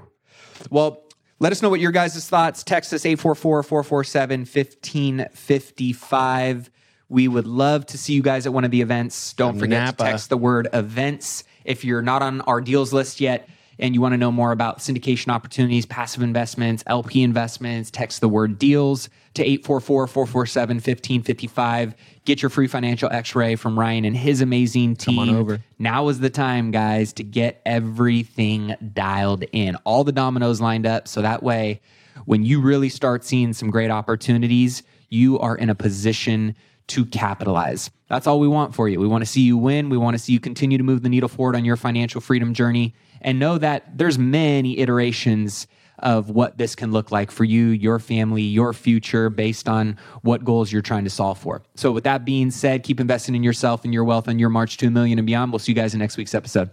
Well, 0.71 1.05
Let 1.39 1.53
us 1.53 1.62
know 1.62 1.71
what 1.71 1.81
your 1.81 1.93
guys' 1.93 2.29
thoughts. 2.29 2.62
Text 2.62 2.93
us 2.93 3.07
844 3.07 3.62
447 3.62 4.41
1555. 4.41 6.71
We 7.09 7.29
would 7.29 7.47
love 7.47 7.87
to 7.87 7.97
see 7.99 8.12
you 8.12 8.23
guys 8.23 8.47
at 8.47 8.53
one 8.53 8.64
of 8.64 8.71
the 8.71 8.83
events. 8.83 9.33
Don't 9.35 9.59
forget 9.59 9.97
to 9.97 10.05
text 10.05 10.29
the 10.29 10.37
word 10.37 10.68
events 10.73 11.45
if 11.64 11.85
you're 11.85 12.03
not 12.03 12.23
on 12.23 12.41
our 12.43 12.61
deals 12.61 12.93
list 12.93 13.21
yet 13.21 13.49
and 13.81 13.95
you 13.95 14.01
want 14.01 14.12
to 14.12 14.18
know 14.18 14.31
more 14.31 14.53
about 14.53 14.78
syndication 14.78 15.28
opportunities, 15.28 15.87
passive 15.87 16.22
investments, 16.22 16.85
LP 16.87 17.22
investments, 17.22 17.91
text 17.91 18.20
the 18.20 18.28
word 18.28 18.59
deals 18.59 19.09
to 19.35 19.43
844 19.43 20.07
447 20.07 20.76
1555. 20.76 21.95
Get 22.24 22.43
your 22.43 22.51
free 22.51 22.66
financial 22.66 23.11
x 23.11 23.35
ray 23.35 23.57
from 23.57 23.78
Ryan 23.78 24.05
and 24.05 24.16
his 24.16 24.41
amazing 24.41 24.97
team. 24.97 25.16
Come 25.16 25.28
on 25.31 25.35
over. 25.35 25.61
Now 25.78 26.09
is 26.09 26.20
the 26.20 26.31
time, 26.31 26.70
guys, 26.70 27.12
to 27.14 27.24
get 27.24 27.61
everything 27.64 28.76
dialed 28.93 29.45
in, 29.53 29.76
all 29.85 30.05
the 30.05 30.12
dominoes 30.12 30.61
lined 30.61 30.87
up. 30.87 31.09
So 31.09 31.22
that 31.22 31.43
way, 31.43 31.81
when 32.26 32.45
you 32.45 32.61
really 32.61 32.89
start 32.89 33.24
seeing 33.24 33.53
some 33.53 33.70
great 33.70 33.91
opportunities, 33.91 34.83
you 35.09 35.39
are 35.39 35.57
in 35.57 35.70
a 35.70 35.74
position 35.74 36.55
to 36.91 37.07
capitalize. 37.07 37.91
That's 38.09 38.26
all 38.26 38.41
we 38.41 38.49
want 38.49 38.74
for 38.74 38.88
you. 38.88 39.01
We 39.01 39.07
want 39.07 39.22
to 39.22 39.30
see 39.30 39.43
you 39.43 39.57
win. 39.57 39.88
We 39.88 39.97
want 39.97 40.14
to 40.14 40.18
see 40.18 40.32
you 40.32 40.41
continue 40.41 40.78
to 40.78 40.84
move 40.84 41.03
the 41.03 41.09
needle 41.09 41.28
forward 41.28 41.57
on 41.57 41.64
your 41.64 41.76
financial 41.76 42.20
freedom 42.20 42.55
journey 42.55 42.95
and 43.20 43.38
know 43.38 43.59
that 43.59 43.97
there's 43.97 44.18
many 44.18 44.78
iterations 44.78 45.66
of 46.01 46.30
what 46.30 46.57
this 46.59 46.74
can 46.74 46.93
look 46.93 47.11
like 47.11 47.30
for 47.30 47.45
you, 47.45 47.66
your 47.68 47.99
family, 47.99 48.43
your 48.43 48.72
future 48.72 49.28
based 49.30 49.68
on 49.68 49.99
what 50.22 50.45
goals 50.45 50.72
you're 50.72 50.82
trying 50.82 51.05
to 51.05 51.11
solve 51.11 51.38
for. 51.38 51.62
So 51.74 51.93
with 51.93 52.05
that 52.05 52.24
being 52.24 52.51
said, 52.51 52.82
keep 52.82 53.01
investing 53.01 53.34
in 53.34 53.43
yourself 53.43 53.84
and 53.84 53.93
your 53.93 54.05
wealth 54.05 54.28
on 54.28 54.38
your 54.38 54.49
march 54.49 54.78
to 54.78 54.86
a 54.86 54.91
million 54.91 55.18
and 55.18 55.26
beyond. 55.26 55.53
We'll 55.53 55.59
see 55.59 55.72
you 55.72 55.76
guys 55.76 55.93
in 55.93 56.01
next 56.01 56.16
week's 56.16 56.34
episode. 56.34 56.70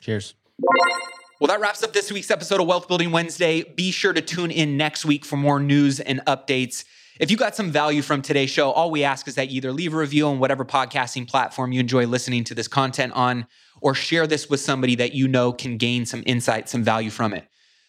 Cheers. 0.00 0.34
Well, 1.40 1.48
that 1.48 1.60
wraps 1.60 1.82
up 1.82 1.92
this 1.92 2.10
week's 2.12 2.30
episode 2.30 2.60
of 2.60 2.66
Wealth 2.66 2.88
Building 2.88 3.12
Wednesday. 3.12 3.62
Be 3.62 3.90
sure 3.92 4.12
to 4.12 4.20
tune 4.20 4.50
in 4.50 4.76
next 4.76 5.04
week 5.04 5.24
for 5.24 5.36
more 5.36 5.60
news 5.60 6.00
and 6.00 6.20
updates. 6.26 6.84
If 7.20 7.30
you 7.30 7.36
got 7.36 7.54
some 7.54 7.70
value 7.70 8.00
from 8.00 8.22
today's 8.22 8.48
show, 8.48 8.70
all 8.70 8.90
we 8.90 9.04
ask 9.04 9.28
is 9.28 9.34
that 9.34 9.50
you 9.50 9.58
either 9.58 9.72
leave 9.72 9.92
a 9.92 9.98
review 9.98 10.26
on 10.26 10.38
whatever 10.38 10.64
podcasting 10.64 11.28
platform 11.28 11.70
you 11.70 11.78
enjoy 11.78 12.06
listening 12.06 12.44
to 12.44 12.54
this 12.54 12.66
content 12.66 13.12
on, 13.12 13.46
or 13.82 13.94
share 13.94 14.26
this 14.26 14.48
with 14.48 14.58
somebody 14.60 14.94
that 14.94 15.12
you 15.12 15.28
know 15.28 15.52
can 15.52 15.76
gain 15.76 16.06
some 16.06 16.22
insight, 16.24 16.70
some 16.70 16.82
value 16.82 17.10
from 17.10 17.34
it. 17.34 17.46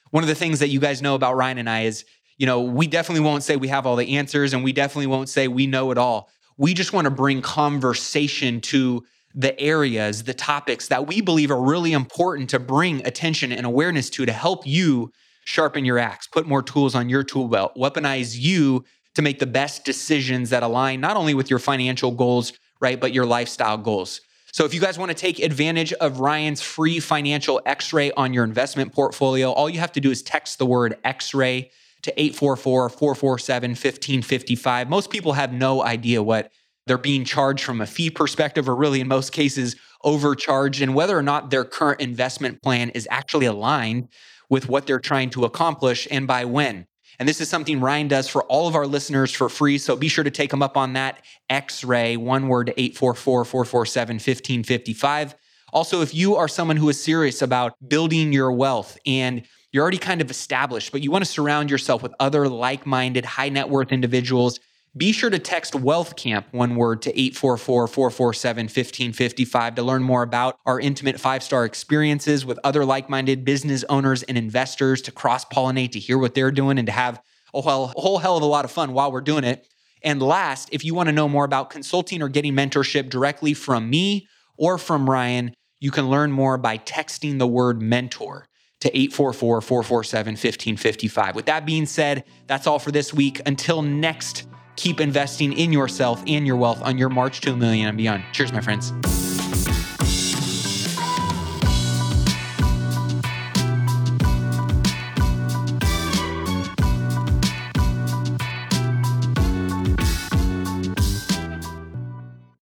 One 0.10 0.22
of 0.22 0.28
the 0.28 0.36
things 0.36 0.60
that 0.60 0.68
you 0.68 0.82
guys 0.82 1.02
know 1.02 1.16
about 1.16 1.38
Ryan 1.38 1.60
and 1.60 1.70
I 1.70 1.84
is, 1.84 2.04
you 2.40 2.46
know, 2.46 2.60
we 2.60 2.88
definitely 2.88 3.24
won't 3.24 3.42
say 3.42 3.56
we 3.56 3.70
have 3.70 3.86
all 3.86 3.96
the 3.96 4.18
answers 4.18 4.54
and 4.54 4.66
we 4.66 4.74
definitely 4.74 5.08
won't 5.08 5.30
say 5.30 5.48
we 5.48 5.66
know 5.66 5.92
it 5.92 5.98
all. 5.98 6.30
We 6.58 6.74
just 6.74 6.92
want 6.92 7.06
to 7.06 7.12
bring 7.12 7.42
conversation 7.42 8.60
to 8.62 9.02
the 9.34 9.58
areas, 9.58 10.24
the 10.24 10.34
topics 10.34 10.90
that 10.90 11.08
we 11.08 11.22
believe 11.22 11.52
are 11.52 11.62
really 11.62 11.94
important 11.94 12.50
to 12.50 12.60
bring 12.60 13.08
attention 13.08 13.54
and 13.54 13.66
awareness 13.66 14.10
to 14.10 14.26
to 14.26 14.34
help 14.34 14.68
you 14.68 15.10
sharpen 15.46 15.86
your 15.86 16.00
axe, 16.00 16.28
put 16.28 16.46
more 16.46 16.62
tools 16.62 16.96
on 16.96 17.08
your 17.08 17.24
tool 17.24 17.48
belt, 17.48 17.74
weaponize 17.78 18.38
you 18.38 18.84
to 19.16 19.22
make 19.22 19.40
the 19.40 19.46
best 19.46 19.86
decisions 19.86 20.50
that 20.50 20.64
align 20.64 21.00
not 21.02 21.18
only 21.18 21.34
with 21.34 21.50
your 21.50 21.60
financial 21.60 22.12
goals, 22.12 22.54
right, 22.80 23.00
but 23.00 23.14
your 23.14 23.26
lifestyle 23.26 23.78
goals. 23.78 24.22
So 24.54 24.66
if 24.66 24.74
you 24.74 24.82
guys 24.82 25.00
want 25.00 25.10
to 25.10 25.16
take 25.16 25.40
advantage 25.40 25.94
of 25.94 26.20
Ryan's 26.20 26.62
free 26.62 27.00
financial 27.00 27.62
x-ray 27.66 28.12
on 28.12 28.34
your 28.34 28.44
investment 28.44 28.94
portfolio, 28.94 29.50
all 29.52 29.70
you 29.70 29.80
have 29.80 29.94
to 29.94 30.02
do 30.02 30.12
is 30.12 30.22
text 30.22 30.58
the 30.58 30.66
word 30.66 30.98
x-ray 31.06 31.72
to 32.02 32.14
844-447-1555. 32.14 34.90
Most 34.90 35.10
people 35.10 35.32
have 35.34 35.54
no 35.54 35.84
idea 35.84 36.22
what 36.22 36.52
they're 36.88 36.98
being 36.98 37.24
charged 37.24 37.64
from 37.64 37.80
a 37.80 37.86
fee 37.86 38.10
perspective 38.10 38.68
or 38.68 38.76
really 38.76 39.00
in 39.00 39.08
most 39.08 39.32
cases 39.32 39.78
overcharged 40.04 40.82
and 40.82 40.96
whether 40.96 41.18
or 41.18 41.22
not 41.22 41.52
their 41.52 41.64
current 41.64 42.02
investment 42.02 42.62
plan 42.62 42.90
is 42.90 43.08
actually 43.12 43.46
aligned 43.46 44.10
with 44.50 44.68
what 44.68 44.88
they're 44.88 45.00
trying 45.00 45.30
to 45.30 45.46
accomplish 45.46 46.08
and 46.12 46.28
by 46.28 46.44
when. 46.44 46.86
And 47.22 47.30
this 47.30 47.40
is 47.40 47.50
something 47.50 47.80
Ryan 47.80 48.08
does 48.08 48.28
for 48.28 48.42
all 48.46 48.68
of 48.68 48.76
our 48.76 48.88
listeners 48.88 49.32
for 49.32 49.48
free. 49.48 49.78
So 49.78 49.96
be 49.96 50.08
sure 50.08 50.24
to 50.24 50.32
take 50.32 50.52
him 50.52 50.64
up 50.64 50.76
on 50.76 50.94
that 50.94 51.24
X 51.52 51.84
ray, 51.84 52.18
one 52.18 52.48
word 52.48 52.66
to 52.66 52.82
844 52.82 53.46
447 53.46 54.16
1555. 54.16 55.36
Also, 55.72 56.02
if 56.02 56.16
you 56.16 56.36
are 56.36 56.48
someone 56.48 56.78
who 56.78 56.90
is 56.90 57.02
serious 57.02 57.44
about 57.44 57.76
building 57.88 58.34
your 58.34 58.52
wealth 58.52 58.98
and 59.06 59.44
you're 59.72 59.84
already 59.84 60.00
kind 60.00 60.20
of 60.20 60.32
established, 60.32 60.92
but 60.92 61.04
you 61.04 61.12
want 61.12 61.24
to 61.24 61.30
surround 61.30 61.70
yourself 61.70 62.02
with 62.02 62.12
other 62.20 62.50
like 62.50 62.88
minded, 62.88 63.24
high 63.24 63.50
net 63.50 63.70
worth 63.70 63.92
individuals, 63.92 64.60
be 64.98 65.14
sure 65.14 65.30
to 65.30 65.40
text 65.40 65.74
Wealth 65.74 66.18
Camp, 66.18 66.48
one 66.52 66.76
word, 66.76 67.02
to 67.04 67.12
844 67.12 67.88
447 67.88 68.64
1555 68.66 69.76
to 69.76 69.84
learn 69.84 70.04
more 70.04 70.22
about 70.22 70.60
our 70.66 70.82
intimate 70.82 71.18
five 71.18 71.44
star 71.44 71.64
experiences 71.64 72.46
with 72.46 72.60
other 72.66 72.84
like 72.84 73.10
minded 73.10 73.46
business 73.46 73.86
owners 73.88 74.24
and 74.24 74.38
investors 74.38 75.02
to 75.04 75.12
cross 75.12 75.46
pollinate, 75.46 75.94
to 75.94 76.00
hear 76.00 76.18
what 76.18 76.36
they're 76.36 76.52
doing, 76.52 76.78
and 76.78 76.88
to 76.88 76.92
have 76.92 77.22
a 77.54 77.62
whole, 77.62 77.86
a 77.96 78.02
whole 78.02 78.18
hell 78.18 78.36
of 78.36 78.44
a 78.44 78.48
lot 78.48 78.66
of 78.66 78.72
fun 78.72 78.92
while 78.92 79.12
we're 79.12 79.22
doing 79.22 79.46
it. 79.46 79.66
And 80.04 80.22
last, 80.22 80.68
if 80.74 80.84
you 80.84 80.94
want 80.94 81.08
to 81.08 81.14
know 81.14 81.30
more 81.30 81.46
about 81.46 81.70
consulting 81.70 82.22
or 82.22 82.28
getting 82.28 82.54
mentorship 82.54 83.10
directly 83.10 83.54
from 83.54 83.90
me 83.90 84.28
or 84.58 84.78
from 84.78 85.10
Ryan, 85.10 85.54
you 85.80 85.92
can 85.92 86.10
learn 86.10 86.32
more 86.32 86.58
by 86.58 86.78
texting 86.78 87.40
the 87.40 87.48
word 87.48 87.82
mentor 87.82 88.48
to 88.82 88.90
844 88.90 89.62
447 89.62 90.32
1555. 90.34 91.36
With 91.36 91.46
that 91.46 91.66
being 91.66 91.86
said, 91.86 92.26
that's 92.48 92.68
all 92.68 92.80
for 92.80 92.92
this 92.92 93.14
week. 93.14 93.42
Until 93.46 93.82
next, 93.82 94.48
keep 94.82 95.00
investing 95.00 95.54
in 95.54 95.72
yourself 95.72 96.24
and 96.26 96.48
your 96.48 96.56
wealth 96.56 96.82
on 96.82 96.98
your 96.98 97.10
march 97.10 97.42
to 97.42 97.54
a 97.54 97.56
million 97.56 97.88
and 97.88 97.98
beyond. 97.98 98.24
Cheers, 98.34 98.52
my 98.52 98.62
friends. 98.62 99.31